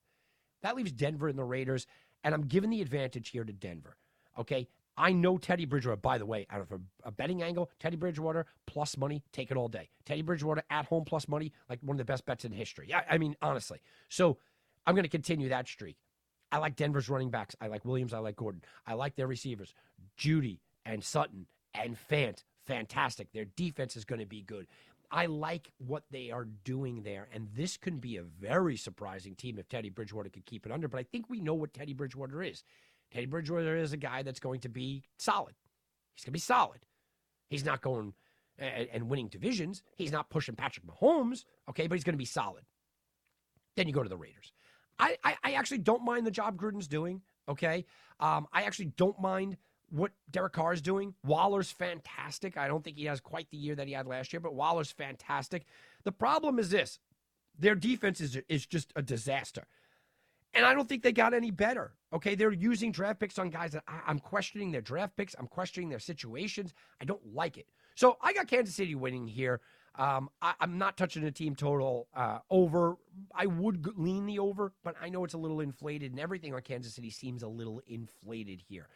That 0.62 0.76
leaves 0.76 0.92
Denver 0.92 1.28
and 1.28 1.38
the 1.38 1.44
Raiders, 1.44 1.88
and 2.24 2.34
I'm 2.34 2.44
giving 2.44 2.70
the 2.70 2.82
advantage 2.82 3.30
here 3.30 3.44
to 3.44 3.54
Denver. 3.54 3.98
Okay. 4.38 4.68
I 4.98 5.14
know 5.14 5.38
Teddy 5.38 5.66
Bridgewater, 5.66 5.96
by 5.96 6.18
the 6.18 6.26
way, 6.26 6.46
out 6.50 6.62
of 6.62 6.72
a, 6.72 6.80
a 7.06 7.12
betting 7.12 7.42
angle, 7.42 7.72
Teddy 7.80 7.96
Bridgewater 7.96 8.46
plus 8.68 8.98
money, 8.98 9.24
take 9.32 9.50
it 9.50 9.58
all 9.58 9.70
day. 9.70 9.90
Teddy 10.06 10.22
Bridgewater 10.22 10.64
at 10.70 10.86
home 10.86 11.06
plus 11.06 11.28
money, 11.28 11.54
like 11.70 11.80
one 11.82 11.96
of 11.96 11.98
the 11.98 12.06
best 12.06 12.26
bets 12.26 12.44
in 12.44 12.52
history. 12.52 12.94
I, 12.94 13.04
I 13.12 13.18
mean, 13.18 13.36
honestly. 13.42 13.80
So 14.10 14.38
I'm 14.86 14.94
going 14.94 15.04
to 15.04 15.10
continue 15.10 15.50
that 15.50 15.68
streak. 15.68 15.98
I 16.52 16.58
like 16.58 16.76
Denver's 16.76 17.10
running 17.10 17.30
backs. 17.30 17.56
I 17.62 17.68
like 17.68 17.86
Williams. 17.86 18.14
I 18.14 18.20
like 18.20 18.36
Gordon. 18.36 18.62
I 18.86 18.94
like 18.94 19.16
their 19.16 19.28
receivers, 19.28 19.74
Jeudy 20.18 20.60
and 20.86 21.04
Sutton 21.04 21.48
and 21.74 21.98
Fant. 22.10 22.44
Fantastic. 22.68 23.32
Their 23.32 23.46
defense 23.46 23.96
is 23.96 24.06
going 24.06 24.20
to 24.20 24.26
be 24.26 24.42
good. 24.42 24.68
I 25.12 25.26
like 25.26 25.72
what 25.78 26.04
they 26.10 26.32
are 26.32 26.46
doing 26.64 27.04
there. 27.04 27.28
And 27.34 27.50
this 27.54 27.78
can 27.78 27.98
be 27.98 28.18
a 28.18 28.24
very 28.24 28.78
surprising 28.78 29.36
team 29.36 29.60
if 29.60 29.68
Teddy 29.68 29.90
Bridgewater 29.90 30.30
could 30.30 30.46
keep 30.46 30.66
it 30.66 30.72
under. 30.72 30.88
But 30.88 31.00
I 31.00 31.04
think 31.04 31.30
we 31.30 31.42
know 31.42 31.54
what 31.54 31.74
Teddy 31.74 31.94
Bridgewater 31.94 32.42
is. 32.42 32.64
Teddy 33.12 33.26
Bridgewater 33.26 33.76
is 33.76 33.92
a 33.92 33.98
guy 33.98 34.24
that's 34.24 34.40
going 34.40 34.62
to 34.62 34.70
be 34.70 35.04
solid. 35.18 35.54
He's 36.16 36.24
going 36.24 36.32
to 36.32 36.38
be 36.38 36.40
solid. 36.40 36.80
He's 37.50 37.66
not 37.66 37.82
going 37.82 38.14
and, 38.58 39.10
winning 39.10 39.28
divisions. 39.28 39.84
He's 39.98 40.12
not 40.12 40.30
pushing 40.30 40.56
Patrick 40.56 40.86
Mahomes, 40.86 41.44
okay, 41.70 41.88
but 41.88 41.96
he's 41.96 42.04
going 42.04 42.14
to 42.14 42.18
be 42.18 42.26
solid. 42.26 42.64
Then 43.76 43.88
you 43.88 43.94
go 43.94 44.04
to 44.04 44.10
the 44.10 44.18
Raiders. 44.18 44.52
I, 45.00 45.18
I, 45.24 45.36
I 45.44 45.52
actually 45.54 45.80
don't 45.80 46.04
mind 46.04 46.28
the 46.28 46.32
job 46.32 46.58
Gruden's 46.58 46.88
doing, 46.88 47.22
okay? 47.50 47.86
Um, 48.20 48.48
I 48.54 48.64
actually 48.64 48.94
don't 48.98 49.20
mind 49.20 49.58
what 49.92 50.12
Derek 50.30 50.54
Carr 50.54 50.74
is 50.74 50.82
doing. 50.82 51.14
Waller's 51.24 51.72
fantastic. 51.72 52.58
I 52.58 52.68
don't 52.68 52.84
think 52.84 52.98
he 52.98 53.06
has 53.06 53.20
quite 53.20 53.50
the 53.52 53.58
year 53.58 53.76
that 53.76 53.88
he 53.88 53.94
had 53.94 54.08
last 54.08 54.34
year, 54.34 54.40
but 54.40 54.56
Waller's 54.56 54.92
fantastic. 54.92 55.66
The 56.04 56.12
problem 56.12 56.60
is 56.60 56.70
this 56.70 57.00
their 57.60 57.76
defense 57.76 58.22
is, 58.22 58.40
is 58.50 58.66
just 58.66 58.92
a 58.96 59.02
disaster. 59.02 59.68
And 60.54 60.66
I 60.66 60.74
don't 60.74 60.90
think 60.90 61.04
they 61.04 61.12
got 61.12 61.34
any 61.34 61.52
better. 61.52 61.94
Okay. 62.14 62.36
They're 62.36 62.52
using 62.52 62.92
draft 62.92 63.20
picks 63.20 63.40
on 63.40 63.50
guys 63.50 63.72
that 63.72 63.84
I, 63.88 64.10
am 64.10 64.20
questioning 64.20 64.72
their 64.72 64.82
draft 64.82 65.16
picks. 65.16 65.36
I'm 65.38 65.48
questioning 65.48 65.90
their 65.90 66.00
situations. 66.00 66.74
I 67.00 67.06
don't 67.06 67.34
like 67.34 67.58
it. 67.58 67.68
So 67.96 68.18
I 68.22 68.34
got 68.34 68.48
Kansas 68.48 68.76
City 68.76 68.96
winning 68.96 69.28
here. 69.28 69.62
Um, 69.96 70.30
I, 70.42 70.54
am 70.62 70.78
not 70.78 70.96
touching 70.96 71.24
the 71.24 71.32
team 71.32 71.54
total 71.54 72.08
uh, 72.16 72.40
over. 72.50 72.96
I 73.36 73.46
would 73.46 73.86
lean 73.98 74.26
the 74.26 74.40
over, 74.40 74.72
but 74.84 74.96
I 75.02 75.10
know 75.10 75.26
it's 75.26 75.34
a 75.34 75.38
little 75.38 75.60
inflated, 75.60 76.12
and 76.12 76.20
everything 76.20 76.54
on 76.54 76.62
Kansas 76.62 76.94
City 76.94 77.10
seems 77.10 77.44
a 77.44 77.48
little 77.48 77.82
inflated 77.88 78.62
here. 78.70 78.88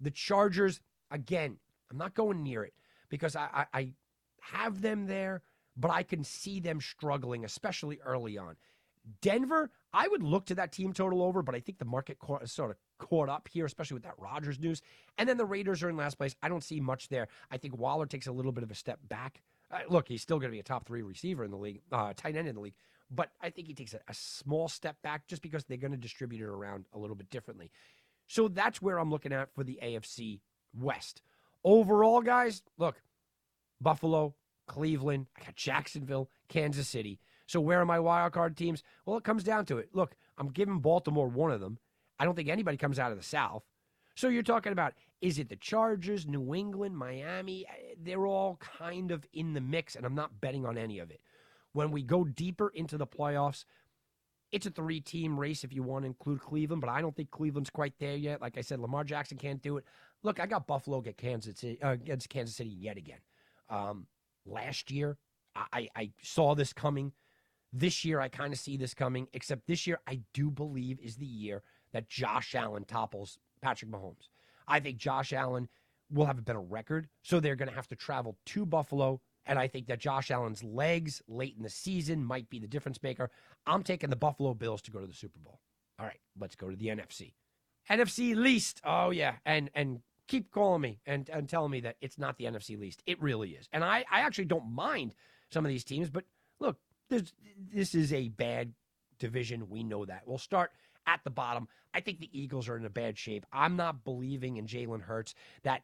The 0.00 0.10
Chargers, 0.10 0.80
again, 1.10 1.56
I'm 1.90 1.98
not 1.98 2.14
going 2.14 2.42
near 2.42 2.64
it 2.64 2.74
because 3.08 3.36
I, 3.36 3.48
I, 3.52 3.66
I 3.78 3.92
have 4.40 4.80
them 4.80 5.06
there, 5.06 5.42
but 5.76 5.90
I 5.90 6.02
can 6.02 6.24
see 6.24 6.60
them 6.60 6.80
struggling, 6.80 7.44
especially 7.44 8.00
early 8.04 8.38
on. 8.38 8.56
Denver, 9.22 9.70
I 9.92 10.06
would 10.08 10.22
look 10.22 10.46
to 10.46 10.54
that 10.56 10.72
team 10.72 10.92
total 10.92 11.22
over, 11.22 11.42
but 11.42 11.54
I 11.54 11.60
think 11.60 11.78
the 11.78 11.84
market 11.84 12.18
caught, 12.18 12.48
sort 12.48 12.70
of 12.70 12.76
caught 12.98 13.28
up 13.28 13.48
here, 13.50 13.64
especially 13.64 13.94
with 13.94 14.02
that 14.02 14.18
Rodgers 14.18 14.58
news. 14.58 14.82
And 15.16 15.28
then 15.28 15.38
the 15.38 15.46
Raiders 15.46 15.82
are 15.82 15.88
in 15.88 15.96
last 15.96 16.18
place. 16.18 16.36
I 16.42 16.48
don't 16.48 16.64
see 16.64 16.80
much 16.80 17.08
there. 17.08 17.28
I 17.50 17.56
think 17.56 17.78
Waller 17.78 18.06
takes 18.06 18.26
a 18.26 18.32
little 18.32 18.52
bit 18.52 18.64
of 18.64 18.70
a 18.70 18.74
step 18.74 18.98
back. 19.08 19.40
Uh, 19.70 19.80
look, 19.88 20.08
he's 20.08 20.22
still 20.22 20.38
going 20.38 20.50
to 20.50 20.54
be 20.54 20.60
a 20.60 20.64
top 20.64 20.86
three 20.86 21.02
receiver 21.02 21.44
in 21.44 21.50
the 21.50 21.56
league, 21.56 21.80
uh, 21.92 22.12
tight 22.16 22.36
end 22.36 22.48
in 22.48 22.54
the 22.54 22.60
league, 22.60 22.74
but 23.10 23.30
I 23.40 23.50
think 23.50 23.66
he 23.66 23.74
takes 23.74 23.94
a, 23.94 24.00
a 24.08 24.14
small 24.14 24.68
step 24.68 25.00
back 25.02 25.26
just 25.26 25.42
because 25.42 25.64
they're 25.64 25.76
going 25.76 25.92
to 25.92 25.98
distribute 25.98 26.42
it 26.42 26.48
around 26.48 26.86
a 26.92 26.98
little 26.98 27.16
bit 27.16 27.30
differently. 27.30 27.70
So 28.28 28.46
that's 28.46 28.80
where 28.80 28.98
I'm 28.98 29.10
looking 29.10 29.32
at 29.32 29.52
for 29.54 29.64
the 29.64 29.78
AFC 29.82 30.40
West. 30.78 31.22
Overall, 31.64 32.20
guys, 32.20 32.62
look, 32.76 33.02
Buffalo, 33.80 34.34
Cleveland, 34.66 35.26
I 35.36 35.46
got 35.46 35.56
Jacksonville, 35.56 36.30
Kansas 36.48 36.88
City. 36.88 37.18
So 37.46 37.60
where 37.60 37.80
are 37.80 37.86
my 37.86 37.98
wild 37.98 38.32
card 38.32 38.56
teams? 38.56 38.82
Well, 39.06 39.16
it 39.16 39.24
comes 39.24 39.42
down 39.42 39.64
to 39.66 39.78
it. 39.78 39.88
Look, 39.94 40.14
I'm 40.36 40.48
giving 40.48 40.80
Baltimore 40.80 41.28
one 41.28 41.50
of 41.50 41.60
them. 41.60 41.78
I 42.18 42.24
don't 42.24 42.34
think 42.34 42.48
anybody 42.48 42.76
comes 42.76 42.98
out 42.98 43.10
of 43.10 43.18
the 43.18 43.24
South. 43.24 43.64
So 44.14 44.28
you're 44.28 44.42
talking 44.42 44.72
about 44.72 44.94
is 45.20 45.38
it 45.38 45.48
the 45.48 45.56
Chargers, 45.56 46.26
New 46.26 46.54
England, 46.54 46.96
Miami? 46.96 47.66
Eh, 47.66 47.94
they're 48.00 48.26
all 48.26 48.56
kind 48.56 49.10
of 49.10 49.26
in 49.32 49.54
the 49.54 49.60
mix, 49.60 49.96
and 49.96 50.04
I'm 50.04 50.14
not 50.14 50.40
betting 50.40 50.66
on 50.66 50.76
any 50.76 50.98
of 50.98 51.10
it. 51.10 51.20
When 51.72 51.90
we 51.90 52.02
go 52.02 52.24
deeper 52.24 52.68
into 52.68 52.98
the 52.98 53.06
playoffs, 53.06 53.64
it's 54.52 54.66
a 54.66 54.70
three 54.70 55.00
team 55.00 55.38
race 55.38 55.64
if 55.64 55.72
you 55.72 55.82
want 55.82 56.04
to 56.04 56.06
include 56.06 56.40
Cleveland, 56.40 56.80
but 56.80 56.90
I 56.90 57.00
don't 57.00 57.14
think 57.14 57.30
Cleveland's 57.30 57.70
quite 57.70 57.94
there 57.98 58.16
yet. 58.16 58.40
Like 58.40 58.56
I 58.56 58.62
said, 58.62 58.80
Lamar 58.80 59.04
Jackson 59.04 59.38
can't 59.38 59.62
do 59.62 59.76
it. 59.76 59.84
Look, 60.22 60.40
I 60.40 60.46
got 60.46 60.66
Buffalo 60.66 61.00
get 61.00 61.16
Kansas 61.16 61.58
City, 61.58 61.80
uh, 61.82 61.92
against 61.92 62.28
Kansas 62.28 62.56
City 62.56 62.70
yet 62.70 62.96
again. 62.96 63.20
Um, 63.68 64.06
last 64.46 64.90
year, 64.90 65.18
I, 65.54 65.88
I 65.94 66.10
saw 66.22 66.54
this 66.54 66.72
coming. 66.72 67.12
This 67.72 68.04
year, 68.04 68.20
I 68.20 68.28
kind 68.28 68.52
of 68.52 68.58
see 68.58 68.76
this 68.76 68.94
coming, 68.94 69.28
except 69.32 69.66
this 69.66 69.86
year, 69.86 70.00
I 70.06 70.20
do 70.32 70.50
believe 70.50 70.98
is 71.00 71.16
the 71.16 71.26
year 71.26 71.62
that 71.92 72.08
Josh 72.08 72.54
Allen 72.54 72.84
topples 72.84 73.38
Patrick 73.60 73.90
Mahomes. 73.90 74.28
I 74.66 74.80
think 74.80 74.98
Josh 74.98 75.32
Allen 75.32 75.68
will 76.10 76.26
have 76.26 76.38
a 76.38 76.42
better 76.42 76.60
record, 76.60 77.08
so 77.22 77.40
they're 77.40 77.56
going 77.56 77.68
to 77.68 77.74
have 77.74 77.88
to 77.88 77.96
travel 77.96 78.38
to 78.46 78.64
Buffalo. 78.64 79.20
And 79.48 79.58
I 79.58 79.66
think 79.66 79.88
that 79.88 79.98
Josh 79.98 80.30
Allen's 80.30 80.62
legs 80.62 81.22
late 81.26 81.54
in 81.56 81.64
the 81.64 81.70
season 81.70 82.24
might 82.24 82.48
be 82.48 82.60
the 82.60 82.68
difference 82.68 83.02
maker. 83.02 83.30
I'm 83.66 83.82
taking 83.82 84.10
the 84.10 84.16
Buffalo 84.16 84.54
Bills 84.54 84.82
to 84.82 84.90
go 84.90 85.00
to 85.00 85.06
the 85.06 85.14
Super 85.14 85.38
Bowl. 85.40 85.58
All 85.98 86.06
right, 86.06 86.20
let's 86.38 86.54
go 86.54 86.70
to 86.70 86.76
the 86.76 86.86
NFC. 86.86 87.32
NFC 87.90 88.36
least. 88.36 88.80
Oh 88.84 89.10
yeah, 89.10 89.36
and 89.44 89.70
and 89.74 90.00
keep 90.28 90.52
calling 90.52 90.82
me 90.82 91.00
and, 91.06 91.28
and 91.30 91.48
telling 91.48 91.70
me 91.70 91.80
that 91.80 91.96
it's 92.00 92.18
not 92.18 92.36
the 92.36 92.44
NFC 92.44 92.78
least. 92.78 93.02
It 93.06 93.20
really 93.20 93.50
is. 93.52 93.68
And 93.72 93.82
I, 93.82 94.04
I 94.10 94.20
actually 94.20 94.44
don't 94.44 94.70
mind 94.70 95.14
some 95.50 95.64
of 95.64 95.70
these 95.70 95.84
teams, 95.84 96.10
but 96.10 96.24
look, 96.60 96.76
this 97.08 97.32
this 97.72 97.94
is 97.94 98.12
a 98.12 98.28
bad 98.28 98.74
division. 99.18 99.68
We 99.68 99.82
know 99.82 100.04
that. 100.04 100.22
We'll 100.26 100.38
start 100.38 100.70
at 101.06 101.20
the 101.24 101.30
bottom. 101.30 101.66
I 101.94 102.00
think 102.00 102.20
the 102.20 102.38
Eagles 102.38 102.68
are 102.68 102.76
in 102.76 102.84
a 102.84 102.90
bad 102.90 103.18
shape. 103.18 103.46
I'm 103.52 103.76
not 103.76 104.04
believing 104.04 104.58
in 104.58 104.66
Jalen 104.66 105.02
Hurts. 105.02 105.34
That 105.62 105.82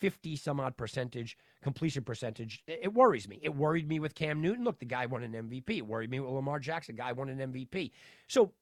50 0.00 0.36
some 0.36 0.60
odd 0.60 0.76
percentage 0.76 1.36
completion 1.62 2.02
percentage, 2.02 2.62
it 2.66 2.92
worries 2.92 3.28
me. 3.28 3.38
It 3.42 3.54
worried 3.54 3.88
me 3.88 4.00
with 4.00 4.14
Cam 4.14 4.40
Newton. 4.40 4.64
Look, 4.64 4.78
the 4.78 4.86
guy 4.86 5.06
won 5.06 5.22
an 5.22 5.32
MVP. 5.32 5.78
It 5.78 5.86
worried 5.86 6.10
me 6.10 6.20
with 6.20 6.30
Lamar 6.30 6.58
Jackson. 6.58 6.96
The 6.96 7.02
guy 7.02 7.12
won 7.12 7.28
an 7.28 7.52
MVP. 7.52 7.90
So 8.26 8.52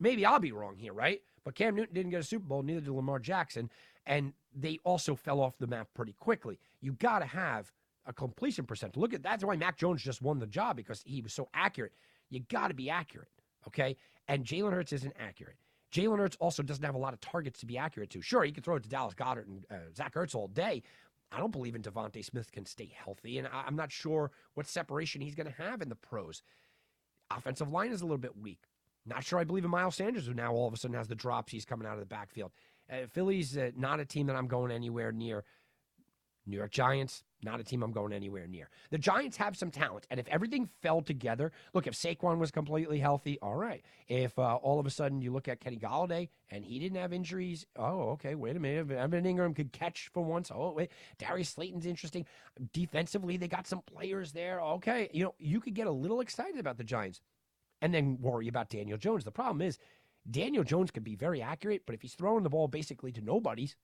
maybe 0.00 0.24
I'll 0.24 0.38
be 0.38 0.52
wrong 0.52 0.76
here, 0.76 0.92
right? 0.92 1.20
But 1.44 1.54
Cam 1.54 1.74
Newton 1.74 1.94
didn't 1.94 2.10
get 2.10 2.20
a 2.20 2.24
Super 2.24 2.46
Bowl, 2.46 2.62
neither 2.62 2.80
did 2.80 2.90
Lamar 2.90 3.18
Jackson. 3.18 3.70
And 4.06 4.32
they 4.54 4.78
also 4.84 5.14
fell 5.14 5.40
off 5.40 5.58
the 5.58 5.66
map 5.66 5.88
pretty 5.94 6.12
quickly. 6.12 6.58
You 6.80 6.92
got 6.92 7.20
to 7.20 7.26
have 7.26 7.72
a 8.06 8.12
completion 8.12 8.64
percentage. 8.66 8.96
Look 8.96 9.14
at 9.14 9.22
that's 9.22 9.44
why 9.44 9.56
Mac 9.56 9.76
Jones 9.76 10.02
just 10.02 10.22
won 10.22 10.38
the 10.38 10.46
job 10.46 10.76
because 10.76 11.02
he 11.04 11.22
was 11.22 11.32
so 11.32 11.48
accurate. 11.54 11.92
You 12.30 12.40
got 12.50 12.68
to 12.68 12.74
be 12.74 12.90
accurate, 12.90 13.28
okay? 13.66 13.96
And 14.28 14.44
Jalen 14.44 14.72
Hurts 14.72 14.92
isn't 14.92 15.14
accurate. 15.18 15.56
Jalen 15.94 16.18
Hurts 16.18 16.36
also 16.40 16.62
doesn't 16.62 16.84
have 16.84 16.96
a 16.96 16.98
lot 16.98 17.14
of 17.14 17.20
targets 17.20 17.60
to 17.60 17.66
be 17.66 17.78
accurate 17.78 18.10
to. 18.10 18.20
Sure, 18.20 18.42
he 18.42 18.50
can 18.50 18.64
throw 18.64 18.76
it 18.76 18.82
to 18.82 18.88
Dallas 18.88 19.14
Goedert 19.14 19.46
and 19.46 19.64
uh, 19.70 19.76
Zach 19.96 20.14
Ertz 20.14 20.34
all 20.34 20.48
day. 20.48 20.82
I 21.30 21.38
don't 21.38 21.52
believe 21.52 21.74
in 21.74 21.82
DeVonta 21.82 22.24
Smith 22.24 22.50
can 22.50 22.66
stay 22.66 22.92
healthy, 22.94 23.38
and 23.38 23.46
I, 23.46 23.64
I'm 23.66 23.76
not 23.76 23.92
sure 23.92 24.32
what 24.54 24.66
separation 24.66 25.20
he's 25.20 25.36
going 25.36 25.46
to 25.46 25.62
have 25.62 25.82
in 25.82 25.88
the 25.88 25.94
pros. 25.94 26.42
Offensive 27.30 27.70
line 27.70 27.92
is 27.92 28.02
a 28.02 28.04
little 28.04 28.18
bit 28.18 28.36
weak. 28.36 28.60
Not 29.06 29.24
sure 29.24 29.38
I 29.38 29.44
believe 29.44 29.64
in 29.64 29.70
Miles 29.70 29.94
Sanders, 29.96 30.26
who 30.26 30.34
now 30.34 30.52
all 30.52 30.66
of 30.66 30.74
a 30.74 30.76
sudden 30.76 30.96
has 30.96 31.08
the 31.08 31.14
drops. 31.14 31.52
He's 31.52 31.64
coming 31.64 31.86
out 31.86 31.94
of 31.94 32.00
the 32.00 32.06
backfield. 32.06 32.52
Uh, 32.90 33.06
Philly's 33.10 33.56
uh, 33.56 33.70
not 33.76 34.00
a 34.00 34.04
team 34.04 34.26
that 34.26 34.36
I'm 34.36 34.48
going 34.48 34.72
anywhere 34.72 35.12
near. 35.12 35.44
New 36.46 36.56
York 36.56 36.72
Giants, 36.72 37.22
not 37.44 37.60
a 37.60 37.64
team 37.64 37.82
I'm 37.82 37.92
going 37.92 38.12
anywhere 38.12 38.46
near. 38.46 38.68
The 38.90 38.98
Giants 38.98 39.36
have 39.36 39.56
some 39.56 39.70
talent, 39.70 40.06
and 40.10 40.18
if 40.18 40.26
everything 40.28 40.68
fell 40.82 41.02
together, 41.02 41.52
look, 41.72 41.86
if 41.86 41.94
Saquon 41.94 42.38
was 42.38 42.50
completely 42.50 42.98
healthy, 42.98 43.38
all 43.40 43.56
right. 43.56 43.84
If 44.08 44.38
uh, 44.38 44.56
all 44.56 44.80
of 44.80 44.86
a 44.86 44.90
sudden 44.90 45.20
you 45.20 45.32
look 45.32 45.48
at 45.48 45.60
Kenny 45.60 45.78
Golladay 45.78 46.28
and 46.50 46.64
he 46.64 46.78
didn't 46.78 46.98
have 46.98 47.12
injuries, 47.12 47.66
oh, 47.76 48.10
okay, 48.10 48.34
wait 48.34 48.56
a 48.56 48.60
minute. 48.60 48.90
If 48.90 48.96
Evan 48.96 49.24
Engram 49.24 49.54
could 49.54 49.72
catch 49.72 50.10
for 50.12 50.24
once, 50.24 50.50
oh, 50.54 50.72
wait. 50.72 50.90
Darius 51.18 51.50
Slayton's 51.50 51.86
interesting. 51.86 52.26
Defensively, 52.72 53.36
they 53.36 53.48
got 53.48 53.66
some 53.66 53.82
players 53.82 54.32
there. 54.32 54.60
Okay, 54.60 55.10
you 55.12 55.24
know, 55.24 55.34
you 55.38 55.60
could 55.60 55.74
get 55.74 55.86
a 55.86 55.92
little 55.92 56.20
excited 56.20 56.58
about 56.58 56.78
the 56.78 56.84
Giants 56.84 57.20
and 57.82 57.92
then 57.92 58.18
worry 58.20 58.48
about 58.48 58.70
Daniel 58.70 58.98
Jones. 58.98 59.24
The 59.24 59.30
problem 59.30 59.60
is, 59.60 59.78
Daniel 60.30 60.64
Jones 60.64 60.90
can 60.90 61.02
be 61.02 61.16
very 61.16 61.42
accurate, 61.42 61.82
but 61.84 61.94
if 61.94 62.02
he's 62.02 62.14
throwing 62.14 62.44
the 62.44 62.50
ball 62.50 62.66
basically 62.66 63.12
to 63.12 63.20
nobodies, 63.20 63.76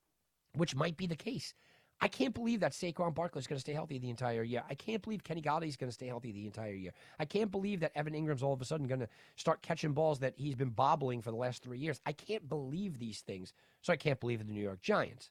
which 0.55 0.75
might 0.75 0.97
be 0.97 1.07
the 1.07 1.17
case, 1.17 1.55
I 2.03 2.09
can't 2.09 2.33
believe 2.33 2.61
that 2.61 2.73
Saquon 2.73 3.15
Barkley 3.15 3.41
is 3.41 3.47
going 3.47 3.59
to 3.59 3.61
stay 3.61 3.75
healthy 3.75 3.99
the 3.99 4.09
entire 4.09 4.43
year. 4.43 4.63
I 4.71 4.75
can't 4.75 5.03
believe 5.03 5.23
Kenny 5.23 5.43
Golladay 5.43 5.69
is 5.69 5.77
going 5.77 5.91
to 5.91 5.95
stay 5.95 6.07
healthy 6.07 6.33
the 6.33 6.47
entire 6.47 6.73
year. 6.73 6.93
I 7.19 7.27
can't 7.27 7.51
believe 7.51 7.81
that 7.81 7.93
Evan 7.95 8.15
Engram's 8.15 8.43
all 8.43 8.55
of 8.55 8.61
a 8.63 8.65
sudden 8.65 8.87
going 8.87 9.01
to 9.01 9.09
start 9.37 9.61
catching 9.61 9.93
balls 9.93 10.21
that 10.21 10.35
he's 10.37 10.55
been 10.55 10.71
bobbling 10.71 11.21
for 11.21 11.31
the 11.31 11.37
last 11.37 11.63
three 11.63 11.79
years. 11.79 12.01
I 12.07 12.13
can't 12.13 12.49
believe 12.49 12.99
these 12.99 13.21
things, 13.21 13.53
so 13.83 13.93
I 13.93 13.97
can't 13.97 14.19
believe 14.19 14.39
the 14.39 14.53
New 14.53 14.63
York 14.63 14.81
Giants. 14.81 15.31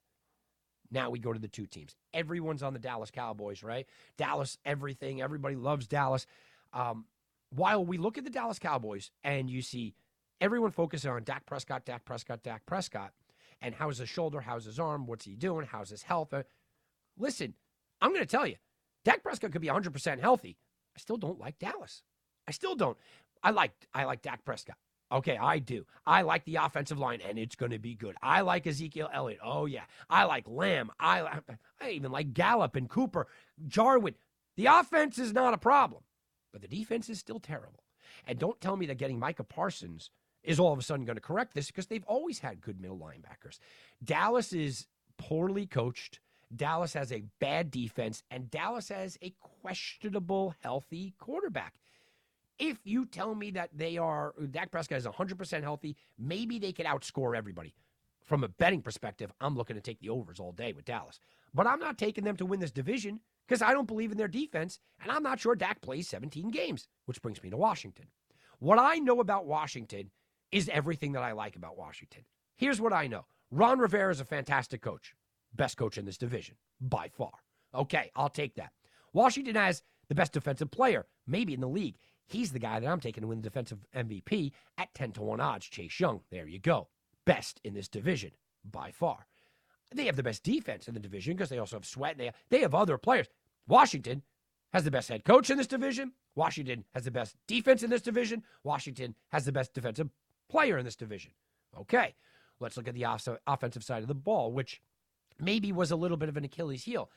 Now 0.91 1.09
we 1.09 1.19
go 1.19 1.33
to 1.33 1.39
the 1.39 1.47
two 1.47 1.65
teams. 1.65 1.95
Everyone's 2.13 2.63
on 2.63 2.73
the 2.73 2.79
Dallas 2.79 3.11
Cowboys, 3.11 3.63
right? 3.63 3.87
Dallas, 4.17 4.57
everything. 4.63 5.21
Everybody 5.21 5.55
loves 5.55 5.87
Dallas. 5.87 6.27
Um, 6.73 7.05
while 7.49 7.83
we 7.83 7.97
look 7.97 8.17
at 8.17 8.23
the 8.23 8.29
Dallas 8.29 8.59
Cowboys 8.59 9.11
and 9.23 9.49
you 9.49 9.61
see 9.61 9.95
everyone 10.39 10.71
focusing 10.71 11.09
on 11.09 11.23
Dak 11.23 11.45
Prescott, 11.47 11.85
Dak 11.85 12.05
Prescott, 12.05 12.43
Dak 12.43 12.65
Prescott, 12.65 13.11
and 13.61 13.75
how's 13.75 13.97
his 13.97 14.09
shoulder, 14.09 14.39
how's 14.39 14.65
his 14.65 14.79
arm, 14.79 15.05
what's 15.05 15.25
he 15.25 15.35
doing, 15.35 15.65
how's 15.65 15.89
his 15.89 16.03
health. 16.03 16.33
Listen, 17.19 17.53
I'm 18.01 18.11
going 18.11 18.21
to 18.21 18.25
tell 18.25 18.47
you, 18.47 18.55
Dak 19.05 19.21
Prescott 19.21 19.51
could 19.51 19.61
be 19.61 19.67
100% 19.67 20.19
healthy. 20.19 20.57
I 20.95 20.99
still 20.99 21.17
don't 21.17 21.39
like 21.39 21.59
Dallas. 21.59 22.03
I 22.47 22.51
still 22.51 22.75
don't. 22.75 22.97
I 23.43 23.51
like 23.51 23.71
I 23.93 24.05
like 24.05 24.21
Dak 24.21 24.43
Prescott. 24.43 24.75
Okay, 25.11 25.37
I 25.37 25.59
do. 25.59 25.85
I 26.05 26.21
like 26.23 26.45
the 26.45 26.57
offensive 26.57 26.99
line, 26.99 27.19
and 27.27 27.39
it's 27.39 27.55
going 27.55 27.71
to 27.71 27.79
be 27.79 27.95
good. 27.95 28.15
I 28.21 28.41
like 28.41 28.67
Ezekiel 28.67 29.09
Elliott. 29.13 29.39
Oh 29.43 29.65
yeah, 29.65 29.83
I 30.09 30.25
like 30.25 30.45
Lamb. 30.47 30.91
I 30.99 31.39
I 31.79 31.91
even 31.91 32.11
like 32.11 32.33
Gallup 32.33 32.75
and 32.75 32.89
Cooper, 32.89 33.27
Jarwin. 33.67 34.15
The 34.57 34.65
offense 34.65 35.17
is 35.17 35.31
not 35.31 35.53
a 35.53 35.57
problem. 35.57 36.03
But 36.51 36.61
the 36.61 36.67
defense 36.67 37.09
is 37.09 37.19
still 37.19 37.39
terrible. 37.39 37.83
And 38.25 38.39
don't 38.39 38.59
tell 38.59 38.75
me 38.75 38.85
that 38.87 38.97
getting 38.97 39.19
Micah 39.19 39.43
Parsons 39.43 40.09
is 40.43 40.59
all 40.59 40.73
of 40.73 40.79
a 40.79 40.83
sudden 40.83 41.05
going 41.05 41.15
to 41.15 41.21
correct 41.21 41.53
this 41.53 41.67
because 41.67 41.87
they've 41.87 42.03
always 42.05 42.39
had 42.39 42.61
good 42.61 42.81
middle 42.81 42.97
linebackers. 42.97 43.59
Dallas 44.03 44.53
is 44.53 44.87
poorly 45.17 45.65
coached. 45.65 46.19
Dallas 46.55 46.93
has 46.93 47.11
a 47.11 47.23
bad 47.39 47.71
defense, 47.71 48.23
and 48.31 48.49
Dallas 48.49 48.89
has 48.89 49.17
a 49.21 49.33
questionable 49.61 50.55
healthy 50.61 51.13
quarterback. 51.19 51.75
If 52.57 52.79
you 52.83 53.05
tell 53.05 53.35
me 53.35 53.51
that 53.51 53.69
they 53.73 53.97
are, 53.97 54.33
Dak 54.51 54.71
Prescott 54.71 54.97
is 54.97 55.05
100% 55.05 55.63
healthy, 55.63 55.95
maybe 56.17 56.59
they 56.59 56.73
could 56.73 56.85
outscore 56.85 57.37
everybody. 57.37 57.73
From 58.25 58.43
a 58.43 58.49
betting 58.49 58.81
perspective, 58.81 59.31
I'm 59.39 59.55
looking 59.55 59.75
to 59.75 59.81
take 59.81 59.99
the 60.01 60.09
overs 60.09 60.39
all 60.39 60.51
day 60.51 60.73
with 60.73 60.85
Dallas. 60.85 61.19
But 61.53 61.67
I'm 61.67 61.79
not 61.79 61.97
taking 61.97 62.23
them 62.23 62.35
to 62.37 62.45
win 62.45 62.59
this 62.59 62.71
division 62.71 63.21
because 63.47 63.61
I 63.61 63.73
don't 63.73 63.87
believe 63.87 64.11
in 64.11 64.17
their 64.17 64.27
defense, 64.27 64.79
and 65.01 65.11
I'm 65.11 65.23
not 65.23 65.39
sure 65.39 65.55
Dak 65.55 65.81
plays 65.81 66.07
17 66.09 66.51
games, 66.51 66.87
which 67.05 67.21
brings 67.21 67.41
me 67.41 67.49
to 67.49 67.57
Washington. 67.57 68.07
What 68.59 68.77
I 68.77 68.95
know 68.95 69.19
about 69.19 69.47
Washington 69.47 70.11
is 70.51 70.69
everything 70.69 71.13
that 71.13 71.23
I 71.23 71.31
like 71.31 71.55
about 71.55 71.77
Washington. 71.77 72.25
Here's 72.55 72.81
what 72.81 72.93
I 72.93 73.07
know 73.07 73.25
Ron 73.51 73.79
Rivera 73.79 74.11
is 74.11 74.19
a 74.19 74.25
fantastic 74.25 74.81
coach, 74.81 75.15
best 75.55 75.77
coach 75.77 75.97
in 75.97 76.05
this 76.05 76.17
division 76.17 76.55
by 76.79 77.09
far. 77.09 77.31
Okay, 77.73 78.11
I'll 78.15 78.29
take 78.29 78.55
that. 78.55 78.71
Washington 79.13 79.55
has 79.55 79.83
the 80.07 80.15
best 80.15 80.33
defensive 80.33 80.71
player, 80.71 81.05
maybe 81.27 81.53
in 81.53 81.61
the 81.61 81.67
league. 81.67 81.97
He's 82.25 82.51
the 82.51 82.59
guy 82.59 82.79
that 82.79 82.87
I'm 82.87 82.99
taking 82.99 83.21
to 83.21 83.27
win 83.27 83.41
the 83.41 83.49
defensive 83.49 83.79
MVP 83.95 84.51
at 84.77 84.93
10 84.93 85.13
to 85.13 85.21
1 85.21 85.39
odds. 85.39 85.65
Chase 85.65 85.99
Young. 85.99 86.21
There 86.29 86.47
you 86.47 86.59
go. 86.59 86.87
Best 87.25 87.59
in 87.63 87.73
this 87.73 87.87
division 87.87 88.31
by 88.63 88.91
far. 88.91 89.25
They 89.93 90.05
have 90.05 90.15
the 90.15 90.23
best 90.23 90.43
defense 90.43 90.87
in 90.87 90.93
the 90.93 90.99
division 90.99 91.35
because 91.35 91.49
they 91.49 91.57
also 91.57 91.77
have 91.77 91.85
Sweat. 91.85 92.17
They 92.17 92.25
have, 92.25 92.35
they 92.49 92.59
have 92.59 92.75
other 92.75 92.97
players. 92.99 93.27
Washington 93.67 94.21
has 94.73 94.83
the 94.83 94.91
best 94.91 95.09
head 95.09 95.25
coach 95.25 95.49
in 95.49 95.57
this 95.57 95.67
division. 95.67 96.13
Washington 96.35 96.85
has 96.93 97.03
the 97.03 97.11
best 97.11 97.35
defense 97.47 97.81
in 97.81 97.89
this 97.89 98.03
division. 98.03 98.43
Washington 98.63 99.15
has 99.29 99.45
the 99.45 99.51
best 99.51 99.73
defensive 99.73 100.09
player 100.49 100.77
in 100.77 100.85
this 100.85 100.95
division. 100.95 101.31
Okay, 101.79 102.15
let's 102.59 102.77
look 102.77 102.87
at 102.87 102.93
the 102.93 103.05
off- 103.05 103.27
offensive 103.47 103.83
side 103.83 104.01
of 104.03 104.07
the 104.07 104.15
ball, 104.15 104.51
which 104.51 104.81
maybe 105.41 105.71
was 105.71 105.91
a 105.91 105.95
little 105.95 106.17
bit 106.17 106.29
of 106.29 106.37
an 106.37 106.45
Achilles 106.45 106.83
heel. 106.83 107.09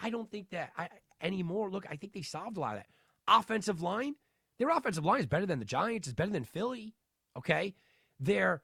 I 0.00 0.10
don't 0.10 0.30
think 0.30 0.50
that 0.50 0.70
I, 0.76 0.88
anymore. 1.20 1.70
Look, 1.70 1.86
I 1.90 1.96
think 1.96 2.12
they 2.12 2.22
solved 2.22 2.56
a 2.56 2.60
lot 2.60 2.76
of 2.76 2.80
that. 2.80 2.88
Offensive 3.26 3.82
line, 3.82 4.14
their 4.58 4.70
offensive 4.70 5.04
line 5.04 5.20
is 5.20 5.26
better 5.26 5.46
than 5.46 5.58
the 5.58 5.64
Giants, 5.64 6.08
is 6.08 6.14
better 6.14 6.30
than 6.30 6.44
Philly. 6.44 6.94
Okay, 7.36 7.74
their 8.20 8.62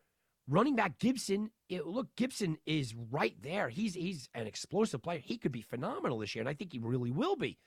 running 0.49 0.77
back 0.77 0.99
Gibson. 0.99 1.51
It, 1.69 1.87
look, 1.87 2.09
Gibson 2.17 2.59
is 2.67 2.95
right 3.11 3.35
there. 3.41 3.69
He's 3.69 3.95
he's 3.95 4.29
an 4.35 4.47
explosive 4.47 5.03
player. 5.03 5.21
He 5.21 5.39
could 5.39 5.53
be 5.53 5.63
phenomenal 5.63 6.19
this 6.19 6.35
year, 6.35 6.43
and 6.43 6.49
I 6.49 6.55
think 6.55 6.73
he 6.73 6.79
really 6.79 7.11
will 7.11 7.37
be. 7.37 7.59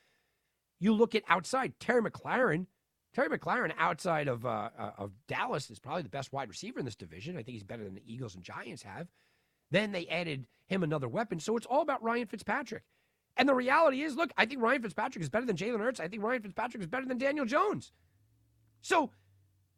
You 0.80 0.94
look 0.94 1.16
at 1.16 1.24
outside 1.28 1.74
Terry 1.80 2.02
McLaurin. 2.02 2.68
Terry 3.14 3.30
McLaurin, 3.30 3.72
outside 3.78 4.28
of 4.28 4.46
uh, 4.46 4.70
uh, 4.78 4.92
of 4.98 5.12
Dallas, 5.28 5.70
is 5.70 5.80
probably 5.80 6.02
the 6.02 6.10
best 6.10 6.34
wide 6.34 6.50
receiver 6.50 6.80
in 6.80 6.86
this 6.86 6.96
division. 6.96 7.36
I 7.36 7.44
think 7.44 7.54
he's 7.54 7.64
better 7.64 7.84
than 7.84 7.96
the 7.96 8.04
Eagles 8.06 8.36
and 8.36 8.44
Giants 8.44 8.84
have. 8.84 9.08
Then 9.72 9.92
they 9.92 10.08
added 10.08 10.46
him 10.74 10.84
another 10.84 11.08
weapon, 11.08 11.40
so 11.40 11.56
it's 11.58 11.66
all 11.66 11.82
about 11.82 12.04
Ryan 12.04 12.28
Fitzpatrick. 12.28 12.84
And 13.36 13.50
the 13.50 13.56
reality 13.56 14.02
is, 14.02 14.16
look, 14.16 14.32
I 14.38 14.46
think 14.46 14.62
Ryan 14.62 14.82
Fitzpatrick 14.82 15.22
is 15.22 15.30
better 15.30 15.46
than 15.46 15.56
Jalen 15.56 15.80
Hurts. 15.80 16.00
I 16.00 16.08
think 16.08 16.24
Ryan 16.24 16.42
Fitzpatrick 16.42 16.82
is 16.82 16.88
better 16.88 17.06
than 17.06 17.18
Daniel 17.18 17.46
Jones. 17.46 17.92
So 18.82 19.12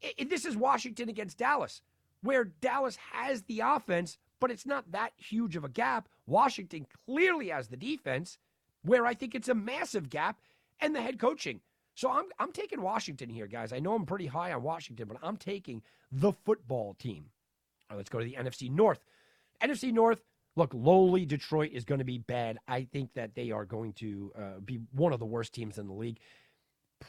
it, 0.02 0.30
this 0.30 0.46
is 0.46 0.58
Washington 0.58 1.10
against 1.10 1.38
Dallas, 1.38 1.82
where 2.22 2.46
Dallas 2.46 2.98
has 3.14 3.44
the 3.44 3.62
offense, 3.62 4.18
but 4.40 4.52
it's 4.52 4.66
not 4.66 4.92
that 4.92 5.14
huge 5.18 5.56
of 5.56 5.64
a 5.64 5.70
gap. 5.70 6.10
Washington 6.28 6.86
clearly 7.06 7.50
has 7.50 7.70
the 7.70 7.78
defense, 7.78 8.38
where 8.84 9.06
I 9.06 9.14
think 9.14 9.36
it's 9.36 9.50
a 9.50 9.56
massive 9.56 10.10
gap, 10.10 10.40
and 10.80 10.96
the 10.96 11.02
head 11.02 11.20
coaching. 11.20 11.62
So 11.96 12.12
I'm 12.12 12.26
I'm 12.40 12.52
taking 12.52 12.82
Washington 12.82 13.30
here, 13.30 13.48
guys. 13.48 13.72
I 13.72 13.80
know 13.80 13.96
I'm 13.96 14.06
pretty 14.06 14.28
high 14.28 14.52
on 14.52 14.64
Washington, 14.64 15.08
but 15.08 15.18
I'm 15.24 15.38
taking 15.38 15.82
the 16.12 16.34
football 16.34 16.94
team. 16.96 17.28
Right, 17.90 17.96
let's 17.96 18.10
go 18.10 18.20
to 18.20 18.26
the 18.26 18.36
NFC 18.36 18.70
North. 18.70 19.00
NFC 19.62 19.94
North, 19.94 20.22
look, 20.56 20.72
lowly 20.74 21.26
Detroit 21.26 21.72
is 21.74 21.86
going 21.86 22.00
to 22.00 22.06
be 22.06 22.18
bad. 22.18 22.58
I 22.68 22.84
think 22.84 23.14
that 23.14 23.36
they 23.36 23.52
are 23.52 23.66
going 23.66 23.94
to 23.94 24.32
uh, 24.38 24.60
be 24.64 24.80
one 24.92 25.14
of 25.14 25.20
the 25.20 25.26
worst 25.26 25.54
teams 25.54 25.78
in 25.78 25.88
the 25.88 25.94
league. 25.94 26.20